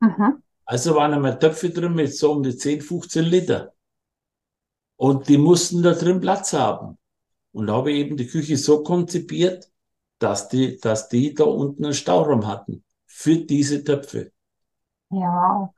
Mhm. 0.00 0.42
Also 0.64 0.94
waren 0.94 1.14
einmal 1.14 1.38
Töpfe 1.38 1.70
drin 1.70 1.94
mit 1.94 2.14
so 2.14 2.32
um 2.32 2.42
die 2.42 2.56
10, 2.56 2.82
15 2.82 3.24
Liter. 3.24 3.74
Und 4.96 5.28
die 5.28 5.38
mussten 5.38 5.82
da 5.82 5.92
drin 5.92 6.20
Platz 6.20 6.52
haben. 6.52 6.98
Und 7.52 7.66
da 7.66 7.74
habe 7.74 7.90
ich 7.90 7.98
eben 7.98 8.16
die 8.16 8.28
Küche 8.28 8.56
so 8.56 8.82
konzipiert, 8.82 9.68
dass 10.18 10.48
die, 10.48 10.78
dass 10.78 11.08
die 11.08 11.34
da 11.34 11.44
unten 11.44 11.84
einen 11.84 11.94
Stauraum 11.94 12.46
hatten. 12.46 12.84
Für 13.06 13.36
diese 13.36 13.82
Töpfe. 13.82 14.32
Ja. 15.10 15.72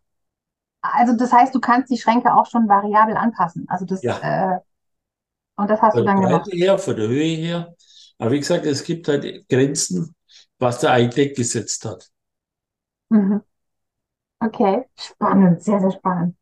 Also 0.82 1.16
das 1.16 1.32
heißt, 1.32 1.54
du 1.54 1.60
kannst 1.60 1.90
die 1.90 1.98
Schränke 1.98 2.34
auch 2.34 2.46
schon 2.46 2.68
variabel 2.68 3.16
anpassen. 3.16 3.66
Also 3.68 3.84
das, 3.84 4.02
ja. 4.02 4.56
äh, 4.56 4.60
und 5.56 5.68
das 5.68 5.80
hast 5.80 5.94
von 5.94 6.02
du 6.02 6.06
dann 6.06 6.20
gemacht. 6.20 6.44
Von 6.44 6.50
der 6.50 6.50
Breite 6.50 6.56
her, 6.56 6.78
von 6.78 6.96
der 6.96 7.08
Höhe 7.08 7.36
her. 7.36 7.74
Aber 8.18 8.32
wie 8.32 8.38
gesagt, 8.40 8.66
es 8.66 8.82
gibt 8.82 9.08
halt 9.08 9.48
Grenzen, 9.48 10.14
was 10.58 10.80
der 10.80 10.92
Eidec 10.92 11.36
gesetzt 11.36 11.84
hat. 11.84 12.10
Mhm. 13.08 13.42
Okay, 14.40 14.86
spannend, 14.96 15.62
sehr, 15.62 15.80
sehr 15.80 15.90
spannend. 15.90 16.36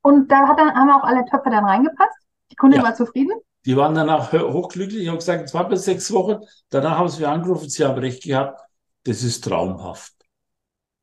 Und 0.00 0.30
da 0.30 0.48
hat 0.48 0.58
dann, 0.58 0.74
haben 0.74 0.90
auch 0.90 1.04
alle 1.04 1.24
Töpfe 1.26 1.50
dann 1.50 1.64
reingepasst? 1.64 2.16
Die 2.50 2.56
Kunde 2.56 2.78
ja. 2.78 2.82
war 2.82 2.94
zufrieden? 2.94 3.38
Die 3.64 3.76
waren 3.76 3.94
danach 3.94 4.32
hochglücklich. 4.32 5.02
Ich 5.02 5.08
habe 5.08 5.18
gesagt, 5.18 5.44
es 5.44 5.54
war 5.54 5.68
bis 5.68 5.84
sechs 5.84 6.12
Wochen. 6.12 6.40
Danach 6.70 6.98
haben 6.98 7.08
sie 7.08 7.20
mir 7.22 7.28
angerufen, 7.28 7.68
sie 7.68 7.84
haben 7.84 7.98
recht 7.98 8.24
gehabt. 8.24 8.60
Das 9.04 9.22
ist 9.22 9.44
traumhaft. 9.44 10.14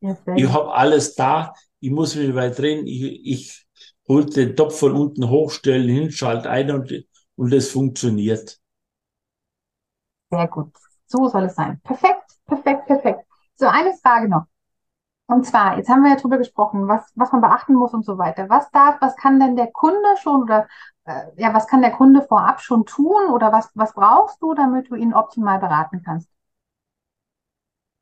Ja, 0.02 0.17
ich 0.34 0.48
habe 0.48 0.74
alles 0.74 1.15
da. 1.15 1.54
Ich 1.80 1.91
muss 1.91 2.15
mich 2.15 2.34
weit 2.36 2.58
drehen. 2.58 2.86
Ich, 2.88 3.26
ich 3.26 3.67
hole 4.08 4.26
den 4.26 4.56
Topf 4.56 4.80
von 4.80 4.93
unten 4.93 5.30
hochstellen, 5.30 5.88
hinschalte 5.88 6.50
ein 6.50 6.72
und, 6.72 6.93
und 7.36 7.54
es 7.54 7.72
funktioniert. 7.72 8.60
Sehr 10.32 10.48
gut. 10.48 10.76
So 11.08 11.28
soll 11.28 11.45
es 11.45 11.56
sein. 11.56 11.80
Perfekt. 11.82 12.32
Perfekt, 12.45 12.88
perfekt. 12.88 13.26
So, 13.56 13.67
eine 13.67 13.93
Frage 14.02 14.28
noch. 14.30 14.45
Und 15.30 15.46
zwar, 15.46 15.78
jetzt 15.78 15.89
haben 15.89 16.02
wir 16.02 16.10
ja 16.10 16.15
drüber 16.15 16.39
gesprochen, 16.39 16.88
was, 16.88 17.12
was 17.13 17.32
man 17.32 17.42
beachten 17.42 17.76
muss 17.76 17.94
und 17.94 18.04
so 18.04 18.18
weiter. 18.18 18.50
Was 18.50 18.72
darf, 18.72 18.96
was 19.00 19.15
kann 19.15 19.39
denn 19.39 19.56
der 19.56 19.68
Kunde 19.68 20.10
schon 20.24 20.42
oder 20.42 20.68
äh, 21.06 21.22
ja, 21.38 21.54
was 21.54 21.68
kann 21.68 21.82
der 21.82 21.92
Kunde 21.92 22.24
vorab 22.24 22.62
schon 22.62 22.84
tun 22.88 23.30
oder 23.32 23.52
was, 23.52 23.70
was 23.76 23.94
brauchst 23.94 24.42
du, 24.42 24.56
damit 24.56 24.89
du 24.89 24.96
ihn 24.96 25.13
optimal 25.13 25.60
beraten 25.60 26.02
kannst? 26.04 26.32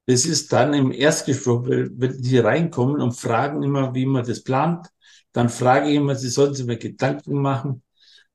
Das 0.06 0.26
ist 0.26 0.54
dann 0.54 0.74
im 0.74 0.94
Erstgespräch, 0.94 1.90
wenn 1.98 2.22
die 2.22 2.38
reinkommen 2.38 3.02
und 3.02 3.12
fragen 3.12 3.62
immer, 3.62 3.94
wie 3.94 4.06
man 4.06 4.26
das 4.26 4.42
plant, 4.42 4.88
dann 5.34 5.50
frage 5.50 5.90
ich 5.90 5.96
immer, 5.96 6.16
sie 6.16 6.30
sollen 6.30 6.54
sich 6.54 6.66
mir 6.66 6.78
Gedanken 6.78 7.42
machen, 7.42 7.84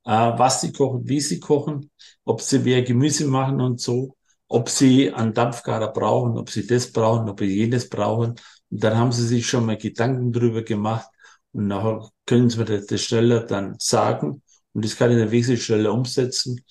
äh, 0.05 0.11
was 0.11 0.61
sie 0.61 0.71
kochen, 0.71 1.09
wie 1.09 1.21
sie 1.21 1.41
kochen, 1.41 1.91
ob 2.27 2.43
sie 2.43 2.59
mehr 2.59 2.83
Gemüse 2.83 3.27
machen 3.27 3.63
und 3.63 3.81
so 3.81 4.17
ob 4.53 4.69
sie 4.69 5.11
einen 5.11 5.33
Dampfgarer 5.33 5.95
brauchen, 5.95 6.37
ob 6.37 6.51
sie 6.51 6.67
das 6.67 6.93
brauchen, 6.93 7.29
ob 7.31 7.41
sie 7.41 7.47
jenes 7.47 7.89
brauchen. 7.89 8.35
Und 8.73 8.83
dann 8.83 8.97
haben 8.97 9.13
sie 9.13 9.27
sich 9.27 9.47
schon 9.47 9.67
mal 9.67 9.77
Gedanken 9.77 10.33
drüber 10.33 10.63
gemacht 10.63 11.09
und 11.53 11.67
nachher 11.67 12.09
können 12.27 12.49
sie 12.49 12.59
mir 12.59 12.65
das 12.65 13.03
schneller 13.03 13.41
dann 13.41 13.77
sagen 13.79 14.43
und 14.73 14.85
das 14.85 14.97
kann 14.97 15.11
ich 15.11 15.19
dann 15.19 15.31
wesentlich 15.31 15.65
schneller 15.65 15.93
umsetzen, 15.93 16.65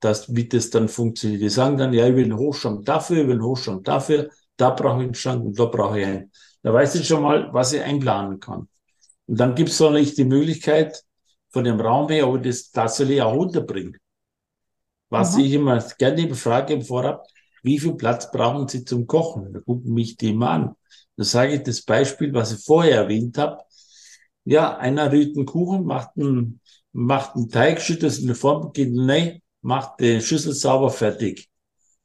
dass, 0.00 0.34
wie 0.34 0.46
das 0.46 0.68
dann 0.68 0.88
funktioniert. 0.88 1.40
Die 1.40 1.48
sagen 1.48 1.78
dann, 1.78 1.94
ja, 1.94 2.06
ich 2.06 2.14
will 2.14 2.24
einen 2.24 2.36
Hochschrank 2.36 2.84
dafür, 2.84 3.22
ich 3.22 3.26
will 3.26 3.36
einen 3.36 3.44
Hochschrank 3.44 3.82
dafür, 3.84 4.28
da 4.58 4.70
brauche 4.70 4.98
ich 4.98 5.06
einen 5.06 5.14
Schrank 5.14 5.44
und 5.44 5.58
da 5.58 5.64
brauche 5.64 5.98
ich 5.98 6.06
einen. 6.06 6.30
Da 6.62 6.74
weiß 6.74 6.96
ich 6.96 7.08
schon 7.08 7.22
mal, 7.22 7.48
was 7.52 7.72
ich 7.72 7.80
einplanen 7.80 8.38
kann. 8.40 8.68
Und 9.26 9.40
dann 9.40 9.54
gibt 9.54 9.70
es 9.70 9.80
noch 9.80 9.90
nicht 9.90 10.18
die 10.18 10.24
Möglichkeit 10.24 11.02
von 11.48 11.64
dem 11.64 11.80
Raum 11.80 12.10
her, 12.10 12.28
ob 12.28 12.36
ich 12.36 12.42
das 12.42 12.70
tatsächlich 12.70 13.22
auch 13.22 13.34
unterbringe. 13.34 13.96
Was 15.08 15.36
mhm. 15.36 15.44
ich 15.44 15.52
immer 15.54 15.82
gerne 15.98 16.34
frage 16.34 16.74
im 16.74 16.82
Vorab, 16.82 17.26
wie 17.68 17.78
viel 17.78 17.94
Platz 17.94 18.30
brauchen 18.30 18.66
Sie 18.66 18.84
zum 18.84 19.06
Kochen? 19.06 19.52
Da 19.52 19.60
gucken 19.60 19.92
mich 19.92 20.16
die 20.16 20.30
immer 20.30 20.50
an. 20.50 20.74
Da 21.16 21.24
sage 21.24 21.56
ich 21.56 21.62
das 21.64 21.82
Beispiel, 21.82 22.32
was 22.32 22.52
ich 22.52 22.64
vorher 22.64 23.02
erwähnt 23.02 23.36
habe. 23.36 23.58
Ja, 24.44 24.78
einer 24.78 25.12
rührt 25.12 25.36
einen 25.36 25.44
Kuchen, 25.44 25.84
macht 25.84 26.16
einen, 26.16 26.60
macht 26.92 27.36
einen 27.36 27.50
Teig, 27.50 27.82
schüttet 27.82 28.04
es 28.04 28.20
in 28.20 28.28
die 28.28 28.34
Form, 28.34 28.72
geht 28.72 28.92
rein, 28.96 29.42
macht 29.60 30.00
die 30.00 30.22
Schüssel 30.22 30.54
sauber 30.54 30.88
fertig. 30.88 31.50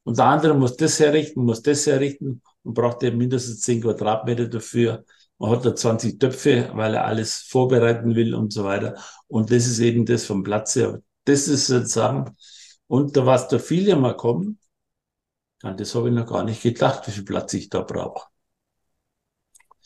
Und 0.04 0.17
der 0.17 0.26
andere 0.26 0.54
muss 0.54 0.76
das 0.76 0.99
herrichten, 0.99 1.45
muss 1.45 1.62
das 1.62 1.88
herrichten 1.88 2.41
und 2.63 2.73
braucht 2.73 3.02
er 3.04 3.13
mindestens 3.13 3.62
10 3.62 3.82
Quadratmeter 3.84 4.47
dafür. 4.47 5.06
Man 5.38 5.52
hat 5.52 5.65
da 5.65 5.73
20 5.73 6.19
Töpfe, 6.19 6.71
weil 6.73 6.95
er 6.95 7.06
alles 7.06 7.38
vorbereiten 7.47 8.15
will 8.15 8.36
und 8.36 8.52
so 8.52 8.65
weiter. 8.65 8.95
Und 9.28 9.49
das 9.49 9.65
ist 9.65 9.80
eben 9.80 10.06
das 10.06 10.26
vom 10.26 10.43
Platz 10.43 10.76
her. 10.76 11.02
Das 11.23 11.47
ist 11.47 11.67
sozusagen 11.67 12.36
und 12.88 13.15
da 13.15 13.26
was 13.26 13.47
da 13.47 13.60
viele 13.60 13.95
mal 13.95 14.15
kommen, 14.17 14.60
an 15.63 15.78
das 15.78 15.95
habe 15.95 16.10
ich 16.10 16.15
noch 16.15 16.28
gar 16.28 16.43
nicht 16.43 16.62
gedacht, 16.62 17.08
wie 17.08 17.12
viel 17.12 17.23
Platz 17.23 17.54
ich 17.54 17.69
da 17.69 17.82
brauche. 17.82 18.28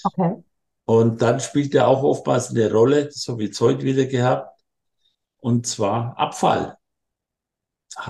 Okay. 0.04 0.44
Und 0.86 1.22
dann 1.22 1.40
spielt 1.40 1.74
ja 1.74 1.86
auch 1.88 2.04
oftmals 2.04 2.50
eine 2.50 2.72
Rolle, 2.72 3.06
das 3.06 3.28
habe 3.28 3.44
ich 3.44 3.50
jetzt 3.50 3.62
heute 3.62 3.84
wieder 3.84 4.06
gehabt, 4.06 4.60
und 5.38 5.68
zwar 5.68 6.18
Abfall. 6.18 6.78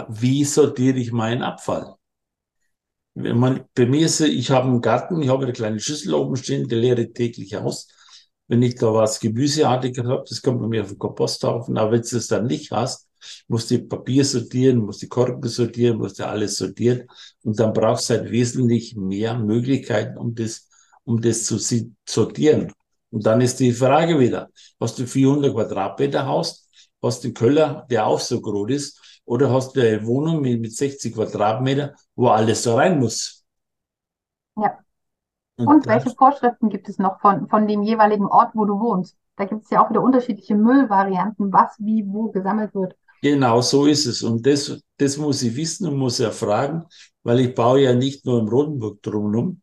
Wie 0.08 0.46
sortiere 0.46 0.98
ich 0.98 1.12
meinen 1.12 1.42
Abfall? 1.44 1.96
Wenn 3.16 3.38
man, 3.40 3.66
bei 3.74 3.86
mir 3.86 4.06
ist 4.06 4.20
ich 4.22 4.52
habe 4.52 4.68
einen 4.68 4.82
Garten, 4.82 5.22
ich 5.22 5.30
habe 5.30 5.44
eine 5.44 5.54
kleine 5.54 5.80
Schüssel 5.80 6.14
oben 6.14 6.36
stehen, 6.36 6.68
die 6.68 6.76
leere 6.76 7.12
täglich 7.12 7.58
aus. 7.58 7.88
Wenn 8.48 8.62
ich 8.62 8.76
da 8.76 8.94
was 8.94 9.20
Gemüseartiges 9.20 10.06
habe, 10.06 10.24
das 10.28 10.42
kommt 10.42 10.62
bei 10.62 10.68
mir 10.68 10.84
auf 10.84 10.90
den 10.90 11.00
Komposthaufen, 11.00 11.78
aber 11.78 11.94
wenn 11.94 12.02
du 12.02 12.15
es 12.15 12.28
dann 12.28 12.46
nicht 12.46 12.72
hast, 12.72 13.07
muss 13.48 13.68
die 13.68 13.80
Papier 13.80 14.24
sortieren, 14.26 14.80
muss 14.80 15.00
die 15.00 15.08
Korken 15.08 15.50
sortieren, 15.50 15.98
muss 15.98 16.18
ja 16.18 16.28
alles 16.28 16.58
sortieren. 16.58 17.08
Und 17.44 17.60
dann 17.60 17.74
brauchst 17.74 18.10
du 18.10 18.15
halt 18.15 18.32
wesentlich 18.32 18.96
mehr 18.96 19.38
Möglichkeiten, 19.38 20.18
um 20.18 20.36
das, 20.36 20.70
um 21.04 21.22
das 21.22 21.44
zu 21.46 21.58
sortieren. 22.08 22.72
Und 23.10 23.26
dann 23.26 23.42
ist 23.42 23.60
die 23.60 23.72
Frage 23.72 24.20
wieder, 24.20 24.50
hast 24.80 25.00
du 25.00 25.08
400 25.08 25.54
Quadratmeter 25.54 26.26
Haus, 26.26 26.70
hast 27.02 27.24
du 27.24 27.28
einen 27.28 27.34
Köller, 27.36 27.86
der 27.90 28.06
auch 28.06 28.20
so 28.20 28.42
groß 28.42 28.72
ist, 28.72 29.22
oder 29.26 29.52
hast 29.52 29.76
du 29.76 29.82
eine 29.82 30.06
Wohnung 30.06 30.42
mit, 30.42 30.62
mit 30.62 30.76
60 30.76 31.13
Quadratmeter, 31.13 31.94
wo 32.15 32.28
alles 32.28 32.63
so 32.63 32.76
rein 32.76 33.00
muss? 33.00 33.46
Ja. 34.56 34.80
Und, 35.58 35.68
Und 35.68 35.88
welche 35.88 36.12
Vorschriften 36.12 36.70
gibt 36.70 36.88
es 36.88 36.98
noch 36.98 37.20
von, 37.20 37.50
von 37.50 37.68
dem 37.68 37.84
jeweiligen 37.84 38.26
Ort, 38.28 38.52
wo 38.54 38.65
du 38.65 38.80
wohnst? 38.80 39.18
Da 39.36 39.46
gibt 39.46 39.63
es 39.63 39.70
ja 39.70 39.84
auch 39.84 39.90
wieder 39.90 40.02
unterschiedliche 40.02 40.56
Müllvarianten, 40.56 41.52
was 41.52 41.76
wie 41.80 42.06
wo 42.08 42.32
gesammelt 42.32 42.74
wird. 42.74 42.96
Genau 43.22 43.62
so 43.62 43.86
ist 43.88 44.06
es. 44.06 44.22
Und 44.24 44.46
das, 44.46 44.80
das 44.98 45.18
muss 45.18 45.42
ich 45.42 45.56
wissen 45.56 45.88
und 45.88 45.98
muss 45.98 46.20
erfragen, 46.20 46.84
weil 47.24 47.40
ich 47.42 47.56
baue 47.56 47.82
ja 47.82 47.94
nicht 47.94 48.26
nur 48.26 48.40
im 48.40 48.48
Rotenburg 48.48 49.02
drumherum. 49.02 49.62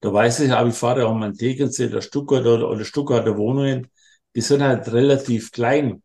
Da 0.00 0.12
weiß 0.12 0.40
ich, 0.40 0.52
aber 0.52 0.68
ich 0.70 0.74
fahre 0.76 1.06
auch 1.06 1.14
mal 1.14 1.32
Tegernsee, 1.34 1.88
der 1.88 2.02
Stuttgart 2.02 2.46
oder, 2.46 2.70
oder 2.70 2.84
Stuttgarter 2.84 3.36
Wohnungen, 3.36 3.88
die 4.36 4.40
sind 4.40 4.62
halt 4.62 4.92
relativ 4.92 5.52
klein. 5.52 6.02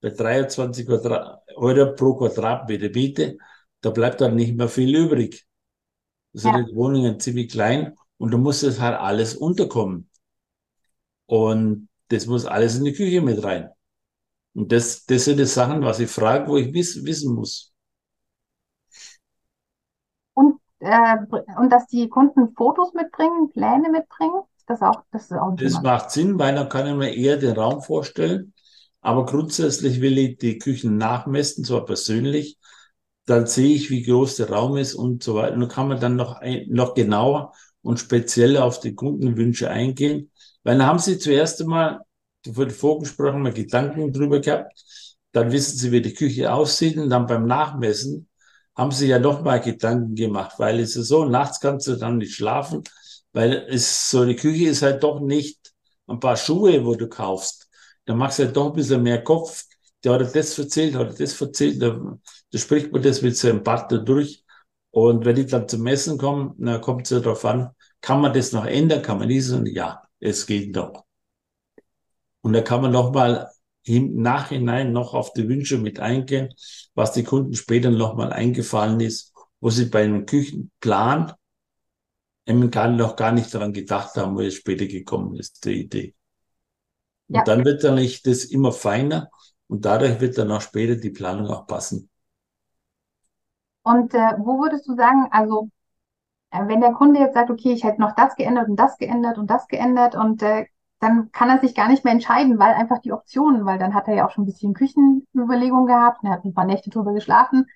Bei 0.00 0.10
23 0.10 0.86
Quadrat 0.86 1.42
Euro 1.56 1.94
pro 1.94 2.16
Quadratmeter 2.16 2.90
Miete, 2.90 3.36
da 3.80 3.90
bleibt 3.90 4.20
dann 4.20 4.36
nicht 4.36 4.56
mehr 4.56 4.68
viel 4.68 4.94
übrig. 4.96 5.46
Da 6.34 6.40
sind 6.40 6.54
Ja. 6.54 6.64
die 6.70 6.74
Wohnungen 6.76 7.20
ziemlich 7.20 7.52
klein 7.52 7.96
und 8.18 8.32
da 8.34 8.38
muss 8.38 8.62
das 8.62 8.80
halt 8.80 8.98
alles 8.98 9.36
unterkommen. 9.36 10.10
Und 11.26 11.88
das 12.08 12.26
muss 12.26 12.46
alles 12.46 12.76
in 12.78 12.84
die 12.84 12.92
Küche 12.94 13.20
mit 13.20 13.42
rein. 13.44 13.68
Und 14.54 14.72
das, 14.72 15.04
das 15.06 15.24
sind 15.24 15.38
die 15.38 15.46
Sachen, 15.46 15.82
was 15.82 16.00
ich 16.00 16.10
frage, 16.10 16.48
wo 16.48 16.56
ich 16.56 16.72
wiss, 16.72 17.04
wissen 17.04 17.34
muss. 17.34 17.72
Und, 20.32 20.60
äh, 20.80 21.16
und 21.58 21.70
dass 21.70 21.86
die 21.86 22.08
Kunden 22.08 22.54
Fotos 22.54 22.92
mitbringen, 22.94 23.50
Pläne 23.50 23.90
mitbringen, 23.90 24.42
ist 24.56 24.68
das 24.70 24.82
auch, 24.82 25.02
das 25.10 25.24
ist 25.24 25.32
auch 25.32 25.54
Das 25.56 25.82
macht 25.82 26.10
Sinn, 26.10 26.38
weil 26.38 26.54
dann 26.54 26.68
kann 26.68 26.86
ich 26.86 26.94
mir 26.94 27.14
eher 27.14 27.36
den 27.36 27.56
Raum 27.56 27.82
vorstellen. 27.82 28.52
Aber 29.00 29.26
grundsätzlich 29.26 30.00
will 30.00 30.16
ich 30.18 30.38
die 30.38 30.58
Küchen 30.58 30.96
nachmessen, 30.96 31.64
zwar 31.64 31.84
persönlich. 31.84 32.58
Dann 33.26 33.46
sehe 33.46 33.74
ich, 33.74 33.90
wie 33.90 34.02
groß 34.02 34.36
der 34.36 34.50
Raum 34.50 34.76
ist 34.76 34.94
und 34.94 35.22
so 35.22 35.34
weiter. 35.34 35.54
Und 35.54 35.60
dann 35.60 35.68
kann 35.68 35.88
man 35.88 36.00
dann 36.00 36.16
noch, 36.16 36.36
ein, 36.36 36.66
noch 36.68 36.94
genauer 36.94 37.52
und 37.82 38.00
speziell 38.00 38.56
auf 38.56 38.80
die 38.80 38.94
Kundenwünsche 38.94 39.70
eingehen. 39.70 40.30
Weil 40.62 40.78
dann 40.78 40.86
haben 40.86 40.98
Sie 40.98 41.18
zuerst 41.18 41.60
einmal, 41.60 42.00
wurde 42.46 42.72
vorgesprochen, 42.72 43.42
mal 43.42 43.52
Gedanken 43.52 44.12
drüber 44.12 44.40
gehabt. 44.40 44.84
Dann 45.32 45.52
wissen 45.52 45.76
Sie, 45.78 45.92
wie 45.92 46.02
die 46.02 46.14
Küche 46.14 46.52
aussieht. 46.52 46.96
Und 46.98 47.10
dann 47.10 47.26
beim 47.26 47.46
Nachmessen 47.46 48.28
haben 48.76 48.90
Sie 48.92 49.06
ja 49.08 49.18
noch 49.18 49.42
mal 49.42 49.60
Gedanken 49.60 50.14
gemacht, 50.14 50.54
weil 50.58 50.80
es 50.80 50.96
ist 50.96 51.08
so, 51.08 51.24
nachts 51.24 51.60
kannst 51.60 51.86
du 51.86 51.96
dann 51.96 52.18
nicht 52.18 52.34
schlafen, 52.34 52.82
weil 53.32 53.66
es 53.68 54.10
so, 54.10 54.24
die 54.24 54.36
Küche 54.36 54.68
ist 54.68 54.82
halt 54.82 55.02
doch 55.02 55.20
nicht 55.20 55.72
ein 56.06 56.20
paar 56.20 56.36
Schuhe, 56.36 56.84
wo 56.84 56.94
du 56.94 57.08
kaufst. 57.08 57.68
Da 58.04 58.14
machst 58.14 58.38
du 58.38 58.44
halt 58.44 58.56
doch 58.56 58.66
ein 58.70 58.74
bisschen 58.74 59.02
mehr 59.02 59.22
Kopf. 59.22 59.64
Der 60.02 60.14
hat 60.14 60.34
das 60.34 60.58
erzählt, 60.58 60.94
hat 60.94 61.18
das 61.18 61.40
erzählt, 61.40 61.80
da, 61.82 62.18
da 62.50 62.58
spricht 62.58 62.92
man 62.92 63.02
das 63.02 63.22
mit 63.22 63.36
seinem 63.36 63.62
Partner 63.62 63.98
durch. 63.98 64.44
Und 64.90 65.24
wenn 65.24 65.36
die 65.36 65.46
dann 65.46 65.68
zum 65.68 65.82
Messen 65.82 66.18
kommen, 66.18 66.54
dann 66.58 66.80
kommt 66.80 67.04
es 67.04 67.10
ja 67.10 67.20
darauf 67.20 67.44
an, 67.44 67.70
kann 68.00 68.20
man 68.20 68.32
das 68.32 68.52
noch 68.52 68.64
ändern, 68.66 69.02
kann 69.02 69.18
man 69.18 69.28
nicht 69.28 69.46
sagen, 69.46 69.66
ja, 69.66 70.02
es 70.20 70.46
geht 70.46 70.74
noch. 70.74 71.03
Und 72.44 72.54
da 72.54 72.62
kann 72.62 72.82
man 72.82 72.92
noch 72.92 73.12
mal 73.12 73.50
im 73.84 74.22
Nachhinein 74.22 74.92
noch 74.92 75.14
auf 75.14 75.34
die 75.34 75.48
Wünsche 75.48 75.78
mit 75.78 76.00
eingehen, 76.00 76.54
was 76.94 77.12
die 77.12 77.24
Kunden 77.24 77.54
später 77.54 77.90
noch 77.90 78.14
mal 78.16 78.32
eingefallen 78.32 79.00
ist, 79.00 79.34
wo 79.60 79.70
sie 79.70 79.86
bei 79.86 80.04
einem 80.04 80.26
Küchenplan 80.26 81.34
eben 82.46 82.70
gar, 82.70 82.88
noch 82.88 83.16
gar 83.16 83.32
nicht 83.32 83.54
daran 83.54 83.72
gedacht 83.74 84.16
haben, 84.16 84.34
wo 84.36 84.40
es 84.40 84.54
später 84.54 84.86
gekommen 84.86 85.36
ist, 85.36 85.62
die 85.66 85.82
Idee. 85.82 86.14
Und 87.32 87.48
Ja. 87.48 87.48
dann 87.48 87.66
wird 87.66 87.84
dann 87.84 87.96
nicht 87.96 88.26
das 88.26 88.44
immer 88.46 88.72
feiner 88.72 89.30
und 89.66 89.84
dadurch 89.84 90.20
wird 90.20 90.38
dann 90.38 90.50
auch 90.50 90.62
später 90.62 90.96
die 90.96 91.10
Planung 91.10 91.48
auch 91.48 91.66
passen. 91.66 92.08
Und 93.82 94.14
äh, 94.14 94.18
wo 94.38 94.58
würdest 94.60 94.86
du 94.88 94.94
sagen, 94.94 95.28
also 95.30 95.68
äh, 96.50 96.66
wenn 96.68 96.80
der 96.82 96.92
Kunde 96.94 97.20
jetzt 97.20 97.34
sagt, 97.34 97.50
okay, 97.50 97.72
ich 97.72 97.84
hätte 97.84 98.00
noch 98.00 98.14
das 98.16 98.36
geändert 98.36 98.68
und 98.68 98.76
das 98.76 98.98
geändert 98.98 99.38
und 99.38 99.48
das 99.50 99.68
geändert 99.68 100.16
und 100.16 100.42
äh, 100.42 100.66
dann 101.00 101.30
kann 101.32 101.50
er 101.50 101.60
sich 101.60 101.74
gar 101.74 101.88
nicht 101.88 102.04
mehr 102.04 102.12
entscheiden, 102.14 102.58
weil 102.58 102.74
einfach 102.74 103.00
die 103.00 103.12
Optionen, 103.12 103.66
weil 103.66 103.78
dann 103.78 103.94
hat 103.94 104.08
er 104.08 104.14
ja 104.14 104.26
auch 104.26 104.30
schon 104.30 104.44
ein 104.44 104.46
bisschen 104.46 104.74
Küchenüberlegungen 104.74 105.86
gehabt, 105.86 106.22
und 106.22 106.28
er 106.30 106.34
hat 106.36 106.44
ein 106.44 106.54
paar 106.54 106.64
Nächte 106.66 106.90
drüber 106.90 107.12
geschlafen. 107.12 107.66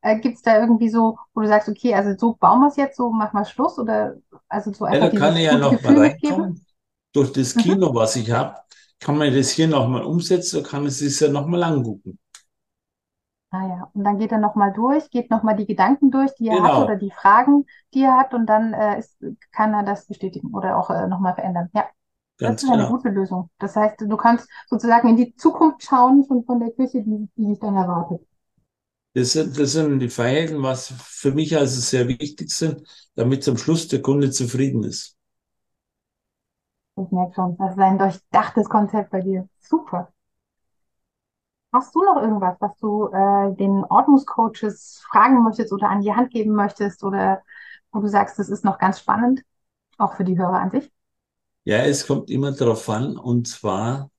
Äh, 0.00 0.18
gibt 0.20 0.36
es 0.36 0.42
da 0.42 0.60
irgendwie 0.60 0.88
so, 0.88 1.18
wo 1.34 1.40
du 1.42 1.48
sagst, 1.48 1.68
okay, 1.68 1.94
also 1.94 2.14
so 2.18 2.34
bauen 2.36 2.60
wir 2.60 2.68
es 2.68 2.76
jetzt, 2.76 2.96
so 2.96 3.10
machen 3.10 3.38
wir 3.38 3.44
Schluss 3.44 3.78
oder 3.78 4.16
also 4.48 4.72
so 4.72 4.84
Ja, 4.90 5.00
einfach 5.00 5.08
da 5.08 5.10
kann 5.10 5.36
ich 5.36 5.44
ja 5.44 5.56
noch 5.56 5.80
mal 5.82 5.96
reinkommen. 5.98 6.66
Durch 7.12 7.32
das 7.32 7.54
Mhm. 7.54 7.78
Kino, 7.78 7.94
was 7.94 8.16
ich 8.16 8.30
habe, 8.30 8.56
kann 9.00 9.18
man 9.18 9.34
das 9.34 9.50
hier 9.50 9.68
noch 9.68 9.88
mal 9.88 10.02
umsetzen, 10.04 10.62
da 10.62 10.68
kann 10.68 10.86
es 10.86 10.98
sich 10.98 11.20
ja 11.20 11.28
noch 11.28 11.46
mal 11.46 11.62
angucken. 11.62 12.18
Ah 13.50 13.66
ja, 13.66 13.90
und 13.94 14.04
dann 14.04 14.18
geht 14.18 14.30
er 14.32 14.38
nochmal 14.38 14.72
durch, 14.74 15.08
geht 15.10 15.30
nochmal 15.30 15.56
die 15.56 15.64
Gedanken 15.66 16.10
durch, 16.10 16.34
die 16.34 16.48
er 16.48 16.60
hat 16.62 16.76
Genau. 16.76 16.78
oder 16.78 16.96
die 16.96 17.10
Fragen, 17.10 17.64
die 17.94 18.02
er 18.02 18.16
hat 18.18 18.34
und 18.34 18.44
dann 18.46 18.74
äh, 18.74 18.98
ist, 18.98 19.16
kann 19.52 19.72
er 19.72 19.84
das 19.84 20.06
bestätigen 20.06 20.54
oder 20.54 20.76
auch 20.78 20.90
äh, 20.90 21.06
nochmal 21.06 21.34
verändern. 21.34 21.70
Ja, 21.72 21.88
das 22.40 22.56
Ganz 22.56 22.62
ist 22.62 22.70
eine 22.70 22.84
genau. 22.84 22.88
gute 22.88 23.08
Lösung. 23.10 23.50
Das 23.58 23.76
heißt, 23.76 24.00
du 24.00 24.16
kannst 24.16 24.48
sozusagen 24.68 25.08
in 25.08 25.16
die 25.16 25.34
Zukunft 25.36 25.82
schauen 25.84 26.24
von, 26.24 26.44
von 26.44 26.60
der 26.60 26.70
Küche, 26.72 27.02
die, 27.02 27.28
die 27.36 27.46
dich 27.46 27.58
dann 27.60 27.76
erwartet. 27.76 28.20
Das 29.14 29.32
sind, 29.32 29.58
das 29.58 29.72
sind 29.72 29.98
die 30.00 30.08
Freiheiten, 30.08 30.62
was 30.62 30.92
für 30.98 31.32
mich 31.32 31.56
also 31.56 31.80
sehr 31.80 32.08
wichtig 32.08 32.50
sind, 32.50 32.82
damit 33.14 33.42
zum 33.44 33.58
Schluss 33.58 33.88
der 33.88 34.00
Kunde 34.02 34.30
zufrieden 34.30 34.82
ist. 34.84 35.16
Ich 36.96 37.10
merke 37.12 37.32
schon, 37.34 37.56
das 37.56 37.72
ist 37.72 37.78
ein 37.80 37.96
durchdachtes 37.96 38.68
Konzept 38.68 39.08
bei 39.10 39.22
dir. 39.22 39.48
Super. 39.58 40.12
Hast 41.72 41.94
du 41.94 42.02
noch 42.02 42.16
irgendwas, 42.22 42.56
was 42.60 42.76
du 42.78 43.06
äh, 43.08 43.54
den 43.56 43.84
Ordnungscoaches 43.84 45.02
fragen 45.10 45.42
möchtest 45.42 45.72
oder 45.72 45.88
an 45.90 46.00
die 46.00 46.12
Hand 46.14 46.30
geben 46.30 46.54
möchtest 46.54 47.04
oder 47.04 47.42
wo 47.92 48.00
du 48.00 48.08
sagst, 48.08 48.38
das 48.38 48.48
ist 48.48 48.64
noch 48.64 48.78
ganz 48.78 49.00
spannend, 49.00 49.42
auch 49.98 50.14
für 50.16 50.24
die 50.24 50.38
Hörer 50.38 50.60
an 50.60 50.70
sich? 50.70 50.90
Ja, 51.68 51.84
es 51.84 52.06
kommt 52.06 52.30
immer 52.30 52.52
darauf 52.52 52.88
an, 52.88 53.18
und 53.18 53.46
zwar, 53.46 54.10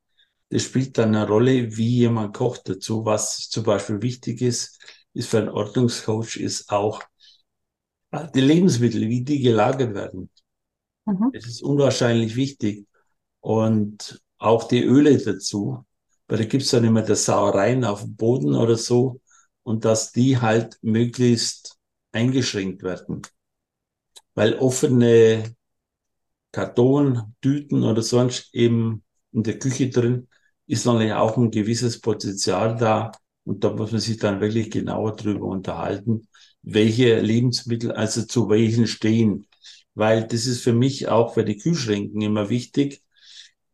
das 0.49 0.61
spielt 0.61 0.99
dann 0.99 1.15
eine 1.15 1.27
Rolle, 1.27 1.75
wie 1.75 1.97
jemand 1.97 2.37
kocht 2.37 2.69
dazu. 2.69 3.05
Was 3.05 3.49
zum 3.49 3.63
Beispiel 3.63 4.03
wichtig 4.03 4.43
ist, 4.43 4.79
ist 5.15 5.29
für 5.29 5.39
einen 5.39 5.49
Ordnungscoach, 5.49 6.37
ist 6.37 6.69
auch 6.69 7.01
äh, 8.11 8.27
die 8.35 8.41
Lebensmittel, 8.41 9.01
wie 9.09 9.23
die 9.23 9.39
gelagert 9.39 9.95
werden. 9.95 10.29
Mhm. 11.05 11.31
Es 11.33 11.47
ist 11.47 11.63
unwahrscheinlich 11.63 12.35
wichtig. 12.35 12.85
Und 13.39 14.21
auch 14.37 14.67
die 14.67 14.83
Öle 14.83 15.17
dazu, 15.17 15.83
weil 16.27 16.37
da 16.37 16.43
gibt's 16.45 16.69
dann 16.69 16.83
immer 16.83 17.01
das 17.01 17.25
Sauereien 17.25 17.83
auf 17.83 18.01
dem 18.01 18.15
Boden 18.15 18.53
oder 18.53 18.77
so, 18.77 19.21
und 19.63 19.85
dass 19.85 20.11
die 20.11 20.37
halt 20.39 20.77
möglichst 20.83 21.79
eingeschränkt 22.11 22.83
werden. 22.83 23.23
Weil 24.35 24.53
offene 24.53 25.55
Karton, 26.51 27.35
Tüten 27.41 27.83
oder 27.83 28.01
sonst 28.01 28.53
eben 28.53 29.03
in 29.31 29.43
der 29.43 29.59
Küche 29.59 29.89
drin 29.89 30.27
ist 30.67 30.85
natürlich 30.85 31.13
auch 31.13 31.37
ein 31.37 31.51
gewisses 31.51 31.99
Potenzial 32.01 32.75
da. 32.77 33.11
Und 33.45 33.63
da 33.63 33.71
muss 33.73 33.91
man 33.91 34.01
sich 34.01 34.17
dann 34.17 34.41
wirklich 34.41 34.69
genauer 34.71 35.15
drüber 35.15 35.45
unterhalten, 35.47 36.27
welche 36.61 37.19
Lebensmittel 37.19 37.91
also 37.91 38.23
zu 38.25 38.49
welchen 38.49 38.87
stehen. 38.87 39.47
Weil 39.95 40.27
das 40.27 40.45
ist 40.45 40.61
für 40.63 40.73
mich 40.73 41.07
auch 41.07 41.35
bei 41.35 41.43
den 41.43 41.59
Kühlschränken 41.59 42.21
immer 42.21 42.49
wichtig, 42.49 43.01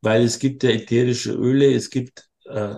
weil 0.02 0.24
es 0.24 0.40
gibt 0.40 0.64
ja 0.64 0.70
ätherische 0.72 1.34
Öle, 1.34 1.74
es 1.74 1.90
gibt 1.90 2.30
äh, 2.46 2.76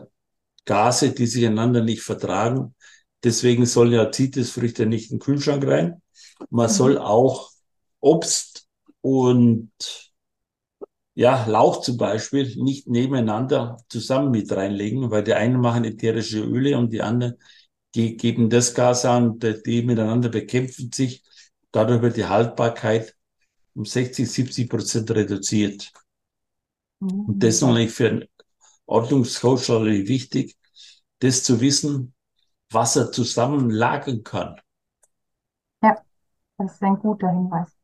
Gase, 0.65 1.11
die 1.13 1.27
sich 1.27 1.45
einander 1.45 1.83
nicht 1.83 2.01
vertragen. 2.01 2.75
Deswegen 3.23 3.65
sollen 3.65 3.93
ja 3.93 4.11
Zitrusfrüchte 4.11 4.85
nicht 4.85 5.11
in 5.11 5.17
den 5.17 5.23
Kühlschrank 5.23 5.65
rein. 5.65 6.01
Man 6.49 6.67
Mhm. 6.67 6.73
soll 6.73 6.97
auch 6.97 7.51
Obst 7.99 8.56
und 9.01 9.71
ja, 11.15 11.45
Lauch 11.47 11.81
zum 11.81 11.97
Beispiel 11.97 12.55
nicht 12.57 12.87
nebeneinander 12.87 13.77
zusammen 13.89 14.31
mit 14.31 14.51
reinlegen, 14.51 15.09
weil 15.11 15.23
die 15.23 15.33
einen 15.33 15.59
machen 15.59 15.83
ätherische 15.85 16.39
Öle 16.43 16.77
und 16.77 16.91
die 16.93 17.01
anderen 17.01 17.35
ge 17.93 18.15
geben 18.15 18.49
das 18.49 18.73
Gas 18.75 19.05
an, 19.05 19.39
die 19.39 19.81
miteinander 19.83 20.29
bekämpfen 20.29 20.91
sich. 20.93 21.23
Dadurch 21.71 22.01
wird 22.01 22.17
die 22.17 22.25
Haltbarkeit 22.25 23.15
um 23.75 23.85
60, 23.85 24.31
70 24.31 24.69
Prozent 24.69 25.11
reduziert. 25.11 25.91
Und 27.25 27.43
das 27.43 27.55
ist 27.55 27.61
Mhm. 27.61 27.67
natürlich 27.67 27.91
für 27.91 28.09
einen 28.09 28.25
Ordnungscoach 28.87 29.69
wichtig, 29.69 30.57
das 31.19 31.43
zu 31.43 31.61
wissen, 31.61 32.15
was 32.71 32.95
er 32.97 33.11
zusammen 33.11 33.69
lagern 33.71 34.23
kann. 34.23 34.57
Ja, 35.81 35.95
das 36.57 36.73
ist 36.75 36.83
ein 36.83 36.99
guter 36.99 37.29
Hinweis. 37.31 37.76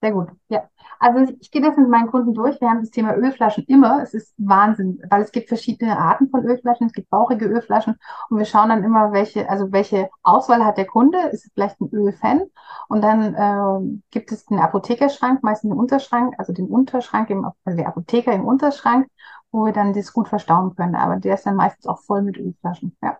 Sehr 0.00 0.12
gut. 0.12 0.28
Ja. 0.48 0.68
Also 1.00 1.24
ich, 1.32 1.40
ich 1.40 1.50
gehe 1.50 1.60
das 1.60 1.76
mit 1.76 1.88
meinen 1.88 2.06
Kunden 2.08 2.32
durch. 2.32 2.60
Wir 2.60 2.70
haben 2.70 2.80
das 2.80 2.90
Thema 2.90 3.16
Ölflaschen 3.16 3.64
immer. 3.64 4.00
Es 4.00 4.14
ist 4.14 4.32
Wahnsinn, 4.38 5.02
weil 5.10 5.22
es 5.22 5.32
gibt 5.32 5.48
verschiedene 5.48 5.98
Arten 5.98 6.30
von 6.30 6.44
Ölflaschen. 6.44 6.86
Es 6.86 6.92
gibt 6.92 7.10
bauchige 7.10 7.46
Ölflaschen 7.46 7.96
und 8.30 8.38
wir 8.38 8.44
schauen 8.44 8.68
dann 8.68 8.84
immer, 8.84 9.12
welche, 9.12 9.48
also 9.50 9.72
welche 9.72 10.08
Auswahl 10.22 10.64
hat 10.64 10.78
der 10.78 10.86
Kunde? 10.86 11.18
Ist 11.32 11.46
es 11.46 11.52
vielleicht 11.52 11.80
ein 11.80 11.90
Ölfan? 11.92 12.42
Und 12.88 13.02
dann 13.02 13.34
ähm, 13.36 14.02
gibt 14.12 14.30
es 14.30 14.46
den 14.46 14.60
Apothekerschrank, 14.60 15.42
meistens 15.42 15.70
den 15.70 15.78
Unterschrank, 15.78 16.34
also 16.38 16.52
den 16.52 16.68
Unterschrank, 16.68 17.28
im, 17.30 17.44
also 17.64 17.76
der 17.76 17.88
Apotheker 17.88 18.32
im 18.32 18.44
Unterschrank, 18.46 19.08
wo 19.50 19.64
wir 19.66 19.72
dann 19.72 19.94
das 19.94 20.12
gut 20.12 20.28
verstauen 20.28 20.76
können. 20.76 20.94
Aber 20.94 21.16
der 21.16 21.34
ist 21.34 21.44
dann 21.46 21.56
meistens 21.56 21.86
auch 21.86 22.00
voll 22.02 22.22
mit 22.22 22.36
Ölflaschen. 22.38 22.96
Ja. 23.02 23.18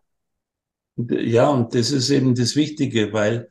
Äh, 0.97 1.25
Ja, 1.31 1.49
und 1.51 1.75
das 1.75 1.91
ist 1.91 2.11
eben 2.11 2.35
das 2.35 2.57
Wichtige, 2.57 3.13
weil 3.13 3.51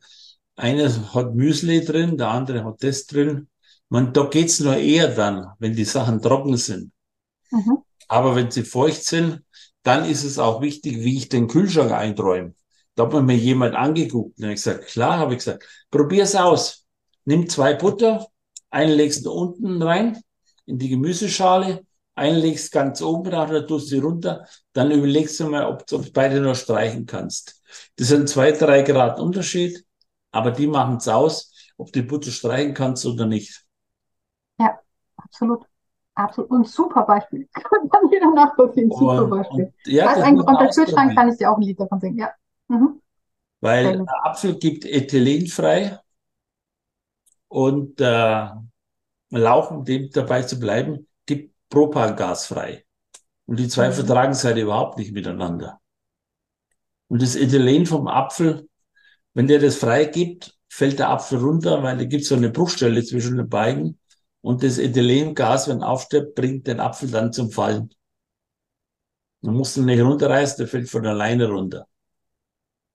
einer 0.58 1.14
hat 1.14 1.36
Müsli 1.36 1.86
drin, 1.86 2.18
der 2.18 2.30
andere 2.30 2.66
hat 2.66 2.84
das 2.84 3.06
drin. 3.06 3.48
Man, 3.90 4.12
da 4.12 4.26
geht's 4.26 4.60
nur 4.60 4.76
eher 4.76 5.08
dann, 5.08 5.48
wenn 5.60 5.74
die 5.74 5.86
Sachen 5.86 6.22
trocken 6.22 6.58
sind. 6.58 6.92
Mhm. 7.52 7.78
Aber 8.10 8.36
wenn 8.36 8.52
sie 8.52 8.64
feucht 8.64 9.04
sind, 9.04 9.44
dann 9.84 10.04
ist 10.04 10.24
es 10.24 10.40
auch 10.40 10.62
wichtig, 10.62 11.00
wie 11.00 11.18
ich 11.18 11.30
den 11.30 11.48
Kühlschrank 11.48 11.92
einträume. 11.92 12.54
Da 12.96 13.10
hat 13.10 13.24
mir 13.24 13.38
jemand 13.38 13.76
angeguckt 13.76 14.40
und 14.40 14.46
ich 14.46 14.56
gesagt, 14.56 14.88
klar, 14.88 15.20
habe 15.20 15.34
ich 15.34 15.40
gesagt, 15.40 15.64
probier's 15.92 16.36
aus. 16.36 16.86
Nimm 17.26 17.48
zwei 17.48 17.76
Butter, 17.76 18.28
eine 18.70 18.94
legst 18.94 19.26
du 19.26 19.32
unten 19.32 19.82
rein 19.82 20.20
in 20.66 20.80
die 20.80 20.90
Gemüseschale, 20.90 21.86
einen 22.16 22.40
legst 22.40 22.72
ganz 22.72 23.02
oben 23.02 23.30
drauf, 23.30 23.52
dann 23.52 23.68
tust 23.68 23.86
du 23.86 23.90
sie 23.96 24.00
runter, 24.00 24.46
dann 24.74 24.92
überlegst 24.92 25.40
du 25.40 25.48
mal, 25.48 25.66
ob 25.66 25.86
du 25.86 26.04
beide 26.12 26.42
noch 26.42 26.56
streichen 26.56 27.06
kannst. 27.06 27.62
Das 27.96 28.08
sind 28.08 28.28
zwei, 28.28 28.52
drei 28.52 28.82
Grad 28.82 29.20
Unterschied, 29.20 29.86
aber 30.38 30.52
die 30.52 30.68
machen 30.68 30.98
es 30.98 31.08
aus, 31.08 31.54
ob 31.78 31.92
die 31.92 32.04
Butter 32.04 32.32
streichen 32.32 32.74
kannst 32.74 33.06
oder 33.06 33.26
nicht. 33.26 33.66
Ja, 34.60 34.80
absolut. 35.18 35.66
Absolut. 36.14 36.50
Und 36.50 36.68
super 36.68 37.04
Beispiel. 37.04 37.48
Kann 37.54 38.10
jeder 38.12 38.32
nachvollziehen. 38.32 38.90
Super 38.92 39.24
und, 39.24 39.30
Beispiel. 39.30 39.66
Und, 39.66 39.74
ja, 39.86 40.16
das 40.16 40.24
ein, 40.24 40.40
und 40.40 40.60
der 40.60 40.70
Kühlschrank 40.70 41.16
kann 41.16 41.30
ich 41.30 41.38
dir 41.38 41.52
auch 41.52 41.58
ein 41.58 41.62
Lied 41.62 41.80
davon 41.80 42.00
singen. 42.00 42.18
Ja. 42.18 42.32
Mhm. 42.68 43.02
Weil 43.62 43.98
der 43.98 44.26
Apfel 44.26 44.58
gibt 44.58 44.86
Ethylen 44.86 45.48
frei 45.48 46.00
und 47.48 48.02
äh, 48.02 48.50
Lauch, 49.30 49.72
um 49.72 49.84
dem 49.84 50.10
dabei 50.12 50.42
zu 50.44 50.60
bleiben, 50.60 51.08
gibt 51.26 51.54
Propangas 51.70 52.48
frei. 52.48 52.86
Und 53.46 53.60
die 53.60 53.68
zwei 53.68 53.90
mhm. 53.90 53.94
vertragen 53.94 54.34
sich 54.34 54.46
halt 54.46 54.58
überhaupt 54.58 54.98
nicht 54.98 55.12
miteinander. 55.12 55.80
Und 57.10 57.22
das 57.22 57.36
Ethylen 57.36 57.86
vom 57.86 58.08
Apfel, 58.08 58.67
wenn 59.38 59.46
der 59.46 59.60
das 59.60 59.76
frei 59.76 60.06
gibt, 60.06 60.58
fällt 60.68 60.98
der 60.98 61.12
Apfel 61.12 61.38
runter, 61.38 61.84
weil 61.84 61.96
da 61.96 62.06
gibt 62.06 62.26
so 62.26 62.34
eine 62.34 62.50
Bruchstelle 62.50 63.04
zwischen 63.04 63.38
den 63.38 63.48
beiden. 63.48 64.00
Und 64.42 64.64
das 64.64 64.80
Ethylengas, 64.80 65.68
wenn 65.68 65.84
aufstirbt, 65.84 66.34
bringt 66.34 66.66
den 66.66 66.80
Apfel 66.80 67.12
dann 67.12 67.32
zum 67.32 67.52
Fallen. 67.52 67.94
Man 69.42 69.54
muss 69.54 69.78
ihn 69.78 69.86
nicht 69.86 70.02
runterreißen, 70.02 70.58
der 70.58 70.68
fällt 70.68 70.90
von 70.90 71.06
alleine 71.06 71.50
runter. 71.50 71.86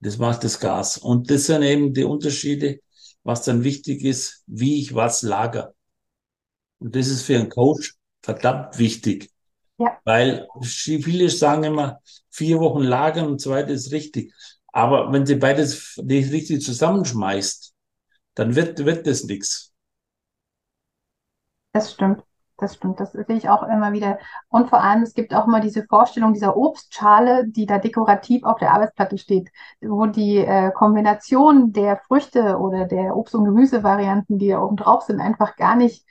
Das 0.01 0.17
macht 0.17 0.43
das 0.43 0.59
Gas. 0.59 0.97
Und 0.97 1.31
das 1.31 1.45
sind 1.45 1.63
eben 1.63 1.93
die 1.93 2.03
Unterschiede, 2.03 2.81
was 3.23 3.43
dann 3.43 3.63
wichtig 3.63 4.03
ist, 4.03 4.43
wie 4.45 4.81
ich 4.81 4.93
was 4.93 5.21
lager. 5.21 5.73
Und 6.79 6.93
das 6.93 7.07
ist 7.07 7.21
für 7.21 7.37
einen 7.37 7.47
Coach 7.47 7.95
verdammt 8.21 8.77
wichtig. 8.77 9.31
Ja. 9.77 9.97
Weil 10.03 10.45
viele 10.61 11.29
sagen 11.29 11.63
immer, 11.63 12.01
vier 12.29 12.59
Wochen 12.59 12.83
lagern 12.83 13.27
und 13.27 13.45
weiter 13.45 13.69
ist 13.69 13.93
richtig. 13.93 14.33
Aber 14.73 15.13
wenn 15.13 15.25
sie 15.25 15.35
beides 15.35 15.97
nicht 16.03 16.31
richtig 16.31 16.61
zusammenschmeißt, 16.61 17.73
dann 18.35 18.55
wird, 18.55 18.83
wird 18.85 19.07
das 19.07 19.23
nichts. 19.23 19.73
Das 21.71 21.93
stimmt. 21.93 22.23
Das 22.57 22.75
stimmt, 22.75 22.99
das 22.99 23.11
sehe 23.13 23.35
ich 23.35 23.49
auch 23.49 23.63
immer 23.63 23.93
wieder. 23.93 24.19
Und 24.47 24.69
vor 24.69 24.81
allem, 24.81 25.01
es 25.01 25.15
gibt 25.15 25.33
auch 25.33 25.47
immer 25.47 25.59
diese 25.59 25.85
Vorstellung 25.85 26.33
dieser 26.33 26.55
Obstschale, 26.55 27.47
die 27.47 27.65
da 27.65 27.79
dekorativ 27.79 28.43
auf 28.43 28.59
der 28.59 28.71
Arbeitsplatte 28.73 29.17
steht, 29.17 29.49
wo 29.81 30.05
die 30.05 30.37
äh, 30.37 30.71
Kombination 30.71 31.73
der 31.73 31.97
Früchte 32.07 32.57
oder 32.57 32.85
der 32.85 33.17
Obst- 33.17 33.35
und 33.35 33.45
Gemüsevarianten, 33.45 34.37
die 34.37 34.49
da 34.49 34.61
oben 34.61 34.77
drauf 34.77 35.01
sind, 35.03 35.19
einfach 35.19 35.55
gar 35.55 35.75
nicht 35.75 36.05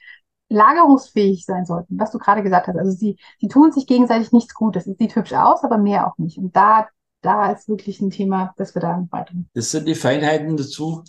lagerungsfähig 0.49 1.47
sein 1.47 1.65
sollten, 1.65 1.99
was 1.99 2.11
du 2.11 2.19
gerade 2.19 2.43
gesagt 2.43 2.67
hast. 2.67 2.77
Also 2.77 2.91
sie, 2.91 3.17
sie 3.41 3.49
tun 3.49 3.73
sich 3.73 3.87
gegenseitig 3.87 4.33
nichts 4.33 4.53
Gutes. 4.53 4.87
Es 4.87 4.99
sieht 4.99 5.15
hübsch 5.17 5.33
aus, 5.33 5.65
aber 5.65 5.79
mehr 5.79 6.07
auch 6.09 6.19
nicht. 6.19 6.39
Und 6.39 6.55
da, 6.57 6.89
da 7.23 7.53
ist 7.53 7.69
wirklich 7.69 8.01
ein 8.01 8.11
Thema, 8.11 8.53
das 8.57 8.75
wir 8.75 8.83
da 8.83 9.07
weiter. 9.11 9.33
Das 9.55 9.71
sind 9.71 9.87
die 9.87 9.95
Feinheiten 9.95 10.57
dazu, 10.57 11.05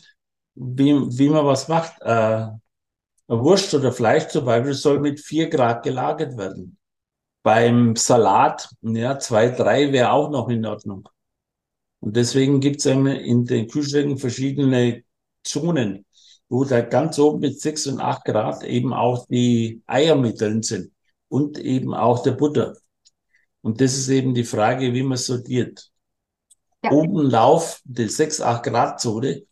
wie, 0.56 0.94
wie 0.94 1.30
man 1.30 1.46
was 1.46 1.68
macht. 1.68 2.02
Äh, 2.02 2.48
Wurst 3.28 3.74
oder 3.74 3.92
Fleisch 3.92 4.28
zum 4.28 4.46
Beispiel 4.46 4.74
soll 4.74 5.00
mit 5.00 5.20
vier 5.20 5.50
Grad 5.50 5.84
gelagert 5.84 6.38
werden. 6.38 6.78
Beim 7.42 7.96
Salat, 7.96 8.70
ja, 8.82 9.20
zwei, 9.20 9.50
drei 9.50 9.92
wäre 9.92 10.12
auch 10.12 10.30
noch 10.30 10.50
in 10.50 10.66
Ordnung. 10.66 11.10
Und 12.00 12.16
deswegen 12.16 12.60
gibt 12.60 12.80
es 12.80 12.86
in 12.86 13.46
den 13.46 13.68
Kühlschränken 13.68 14.18
verschiedene 14.18 15.04
Zonen 15.44 16.06
wo 16.54 16.66
da 16.66 16.82
ganz 16.82 17.18
oben 17.18 17.40
mit 17.40 17.60
6 17.60 17.88
und 17.88 18.00
8 18.00 18.26
Grad 18.26 18.64
eben 18.64 18.94
auch 18.94 19.26
die 19.28 19.82
Eier 19.88 20.16
mit 20.16 20.40
drin 20.40 20.62
sind 20.62 20.92
und 21.28 21.58
eben 21.58 21.96
auch 21.96 22.22
der 22.22 22.34
Butter. 22.34 22.76
Und 23.62 23.82
das 23.82 23.98
ist 23.98 24.10
eben 24.10 24.36
die 24.36 24.44
Frage, 24.44 24.94
wie 24.94 25.02
man 25.02 25.18
sortiert. 25.18 25.90
Ja. 26.84 26.92
Oben 26.92 27.30
der 27.86 28.10
6, 28.10 28.42
8 28.42 28.64
Grad 28.64 29.00
Zone 29.00 29.44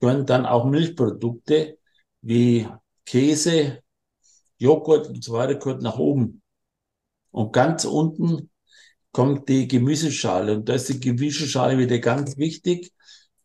können 0.00 0.26
dann 0.26 0.46
auch 0.46 0.64
Milchprodukte 0.64 1.78
wie 2.22 2.68
Käse, 3.04 3.82
Joghurt 4.58 5.08
und 5.08 5.22
so 5.22 5.32
weiter 5.32 5.56
gehört 5.56 5.82
nach 5.82 5.98
oben. 5.98 6.42
Und 7.30 7.52
ganz 7.52 7.84
unten 7.84 8.50
kommt 9.12 9.48
die 9.48 9.68
Gemüseschale. 9.68 10.54
Und 10.56 10.68
da 10.68 10.74
ist 10.74 10.88
die 10.88 11.00
Gemüseschale 11.00 11.78
wieder 11.78 11.98
ganz 11.98 12.36
wichtig, 12.36 12.92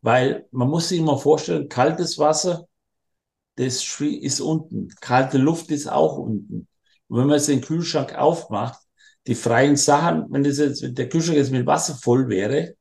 weil 0.01 0.47
man 0.51 0.69
muss 0.69 0.89
sich 0.89 0.99
immer 0.99 1.17
vorstellen, 1.17 1.69
kaltes 1.69 2.17
Wasser 2.17 2.67
das 3.55 3.99
ist 3.99 4.41
unten. 4.41 4.89
Kalte 5.01 5.37
Luft 5.37 5.71
ist 5.71 5.87
auch 5.87 6.17
unten. 6.17 6.67
Und 7.07 7.17
wenn 7.19 7.27
man 7.27 7.37
jetzt 7.37 7.49
den 7.49 7.61
Kühlschrank 7.61 8.15
aufmacht, 8.15 8.79
die 9.27 9.35
freien 9.35 9.75
Sachen, 9.75 10.25
wenn, 10.29 10.43
das 10.43 10.57
jetzt, 10.57 10.81
wenn 10.81 10.95
der 10.95 11.09
Kühlschrank 11.09 11.37
jetzt 11.37 11.51
mit 11.51 11.65
Wasser 11.67 11.95
voll 11.95 12.27
wäre, 12.29 12.75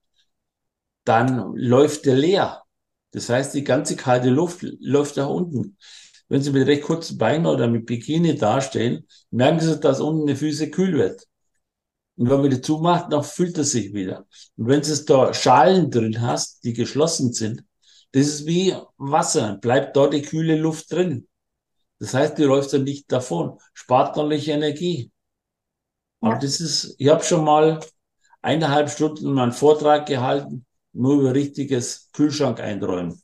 dann 1.04 1.54
läuft 1.56 2.06
der 2.06 2.16
leer. 2.16 2.62
Das 3.12 3.28
heißt, 3.28 3.54
die 3.54 3.64
ganze 3.64 3.96
kalte 3.96 4.30
Luft 4.30 4.62
läuft 4.62 5.16
nach 5.16 5.28
unten. 5.28 5.76
Wenn 6.28 6.42
Sie 6.42 6.52
mit 6.52 6.66
recht 6.68 6.82
kurzen 6.82 7.18
Beinen 7.18 7.46
oder 7.46 7.66
mit 7.66 7.86
Bikini 7.86 8.36
dastehen, 8.36 9.06
merken 9.30 9.60
Sie, 9.60 9.80
dass 9.80 10.00
unten 10.00 10.26
die 10.26 10.36
Füße 10.36 10.70
kühl 10.70 10.92
wird. 10.92 11.26
Und 12.16 12.30
wenn 12.30 12.40
man 12.40 12.50
die 12.50 12.60
zumacht, 12.60 13.12
dann 13.12 13.24
füllt 13.24 13.58
er 13.58 13.64
sich 13.64 13.94
wieder. 13.94 14.26
Und 14.56 14.68
wenn 14.68 14.82
du 14.82 15.04
da 15.06 15.34
Schalen 15.34 15.90
drin 15.90 16.20
hast, 16.20 16.62
die 16.64 16.72
geschlossen 16.72 17.32
sind, 17.32 17.64
das 18.12 18.26
ist 18.26 18.46
wie 18.46 18.74
Wasser, 18.98 19.56
bleibt 19.56 19.96
dort 19.96 20.12
die 20.12 20.22
kühle 20.22 20.56
Luft 20.56 20.92
drin. 20.92 21.28
Das 21.98 22.14
heißt, 22.14 22.38
die 22.38 22.44
läuft 22.44 22.72
dann 22.72 22.84
nicht 22.84 23.10
davon, 23.10 23.58
spart 23.72 24.16
natürlich 24.16 24.48
Energie. 24.48 25.10
Aber 26.20 26.34
ja. 26.34 26.38
das 26.38 26.60
ist, 26.60 26.94
ich 26.98 27.08
habe 27.08 27.24
schon 27.24 27.44
mal 27.44 27.80
eineinhalb 28.42 28.90
Stunden 28.90 29.32
meinen 29.32 29.52
Vortrag 29.52 30.06
gehalten, 30.06 30.66
nur 30.92 31.20
über 31.20 31.34
richtiges 31.34 32.10
Kühlschrank 32.12 32.60
einräumen. 32.60 33.20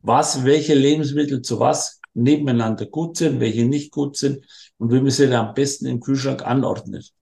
Was, 0.00 0.44
welche 0.44 0.74
Lebensmittel 0.74 1.42
zu 1.42 1.60
was 1.60 2.00
nebeneinander 2.14 2.86
gut 2.86 3.16
sind, 3.16 3.40
welche 3.40 3.66
nicht 3.66 3.92
gut 3.92 4.16
sind 4.16 4.44
und 4.78 4.92
wie 4.92 5.00
man 5.00 5.10
sie 5.10 5.28
dann 5.28 5.48
am 5.48 5.54
besten 5.54 5.86
im 5.86 6.00
Kühlschrank 6.00 6.46
anordnet. 6.46 7.12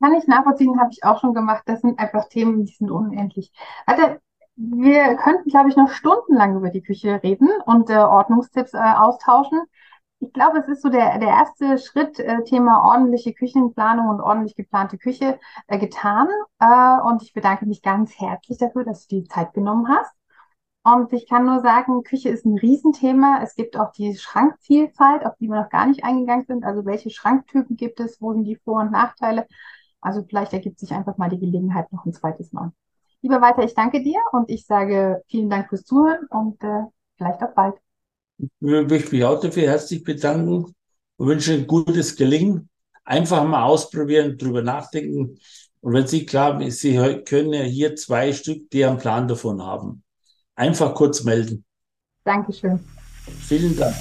Kann 0.00 0.14
ich 0.14 0.26
nachvollziehen, 0.26 0.78
habe 0.80 0.90
ich 0.92 1.04
auch 1.04 1.20
schon 1.20 1.34
gemacht. 1.34 1.62
Das 1.66 1.80
sind 1.80 1.98
einfach 1.98 2.28
Themen, 2.28 2.64
die 2.64 2.72
sind 2.72 2.90
unendlich. 2.90 3.52
Warte, 3.86 4.20
wir 4.56 5.16
könnten, 5.16 5.48
glaube 5.50 5.68
ich, 5.68 5.76
noch 5.76 5.90
stundenlang 5.90 6.56
über 6.56 6.70
die 6.70 6.82
Küche 6.82 7.22
reden 7.22 7.48
und 7.66 7.90
äh, 7.90 7.96
Ordnungstipps 7.96 8.74
äh, 8.74 8.78
austauschen. 8.78 9.62
Ich 10.26 10.32
glaube, 10.32 10.58
es 10.58 10.68
ist 10.68 10.82
so 10.82 10.88
der, 10.88 11.18
der 11.18 11.28
erste 11.28 11.78
Schritt, 11.78 12.18
äh, 12.18 12.42
Thema 12.44 12.82
ordentliche 12.82 13.34
Küchenplanung 13.34 14.08
und 14.08 14.20
ordentlich 14.20 14.54
geplante 14.56 14.96
Küche 14.98 15.38
äh, 15.66 15.78
getan. 15.78 16.28
Äh, 16.60 17.00
und 17.06 17.22
ich 17.22 17.32
bedanke 17.34 17.66
mich 17.66 17.82
ganz 17.82 18.18
herzlich 18.18 18.58
dafür, 18.58 18.84
dass 18.84 19.06
du 19.06 19.16
die 19.20 19.28
Zeit 19.28 19.52
genommen 19.52 19.88
hast. 19.88 20.12
Und 20.84 21.12
ich 21.12 21.28
kann 21.28 21.44
nur 21.46 21.60
sagen, 21.60 22.02
Küche 22.04 22.28
ist 22.28 22.44
ein 22.46 22.58
Riesenthema. 22.58 23.40
Es 23.42 23.54
gibt 23.54 23.76
auch 23.78 23.92
die 23.92 24.16
Schrankvielfalt, 24.16 25.26
auf 25.26 25.34
die 25.40 25.48
wir 25.48 25.60
noch 25.62 25.70
gar 25.70 25.86
nicht 25.86 26.04
eingegangen 26.04 26.46
sind. 26.46 26.64
Also 26.64 26.84
welche 26.84 27.10
Schranktypen 27.10 27.76
gibt 27.76 28.00
es? 28.00 28.20
Wo 28.20 28.32
sind 28.32 28.44
die 28.44 28.56
Vor- 28.56 28.80
und 28.82 28.92
Nachteile? 28.92 29.46
Also 30.00 30.22
vielleicht 30.24 30.52
ergibt 30.52 30.78
sich 30.78 30.92
einfach 30.92 31.16
mal 31.18 31.30
die 31.30 31.38
Gelegenheit 31.40 31.92
noch 31.92 32.04
ein 32.06 32.12
zweites 32.12 32.52
Mal. 32.52 32.72
Lieber 33.22 33.40
Walter, 33.40 33.64
ich 33.64 33.74
danke 33.74 34.02
dir 34.02 34.20
und 34.32 34.50
ich 34.50 34.66
sage 34.66 35.22
vielen 35.28 35.50
Dank 35.50 35.68
fürs 35.70 35.84
Zuhören 35.84 36.26
und 36.30 36.62
äh, 36.62 36.84
vielleicht 37.16 37.42
auch 37.42 37.54
bald. 37.54 37.83
Ich 38.38 38.50
möchte 38.60 39.14
mich 39.14 39.24
auch 39.24 39.40
dafür 39.40 39.64
herzlich 39.64 40.02
bedanken 40.02 40.74
und 41.16 41.26
wünsche 41.26 41.54
ein 41.54 41.66
gutes 41.66 42.16
Gelingen. 42.16 42.68
Einfach 43.04 43.44
mal 43.44 43.64
ausprobieren, 43.64 44.38
drüber 44.38 44.62
nachdenken. 44.62 45.38
Und 45.80 45.92
wenn 45.92 46.06
Sie 46.06 46.24
glauben, 46.24 46.70
Sie 46.70 46.96
können 47.24 47.52
ja 47.52 47.62
hier 47.62 47.94
zwei 47.96 48.32
Stück, 48.32 48.70
die 48.70 48.84
einen 48.84 48.98
Plan 48.98 49.28
davon 49.28 49.62
haben. 49.62 50.02
Einfach 50.54 50.94
kurz 50.94 51.24
melden. 51.24 51.64
Dankeschön. 52.24 52.80
Vielen 53.40 53.76
Dank. 53.76 53.94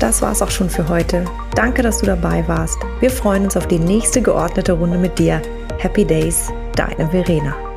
Das 0.00 0.20
war's 0.20 0.42
auch 0.42 0.50
schon 0.50 0.68
für 0.68 0.88
heute. 0.88 1.24
Danke, 1.54 1.82
dass 1.82 1.98
du 1.98 2.06
dabei 2.06 2.46
warst. 2.48 2.78
Wir 2.98 3.10
freuen 3.10 3.44
uns 3.44 3.56
auf 3.56 3.68
die 3.68 3.78
nächste 3.78 4.20
geordnete 4.20 4.72
Runde 4.72 4.98
mit 4.98 5.18
dir. 5.18 5.40
Happy 5.78 6.04
Days, 6.04 6.50
deine 6.74 7.08
Verena. 7.08 7.71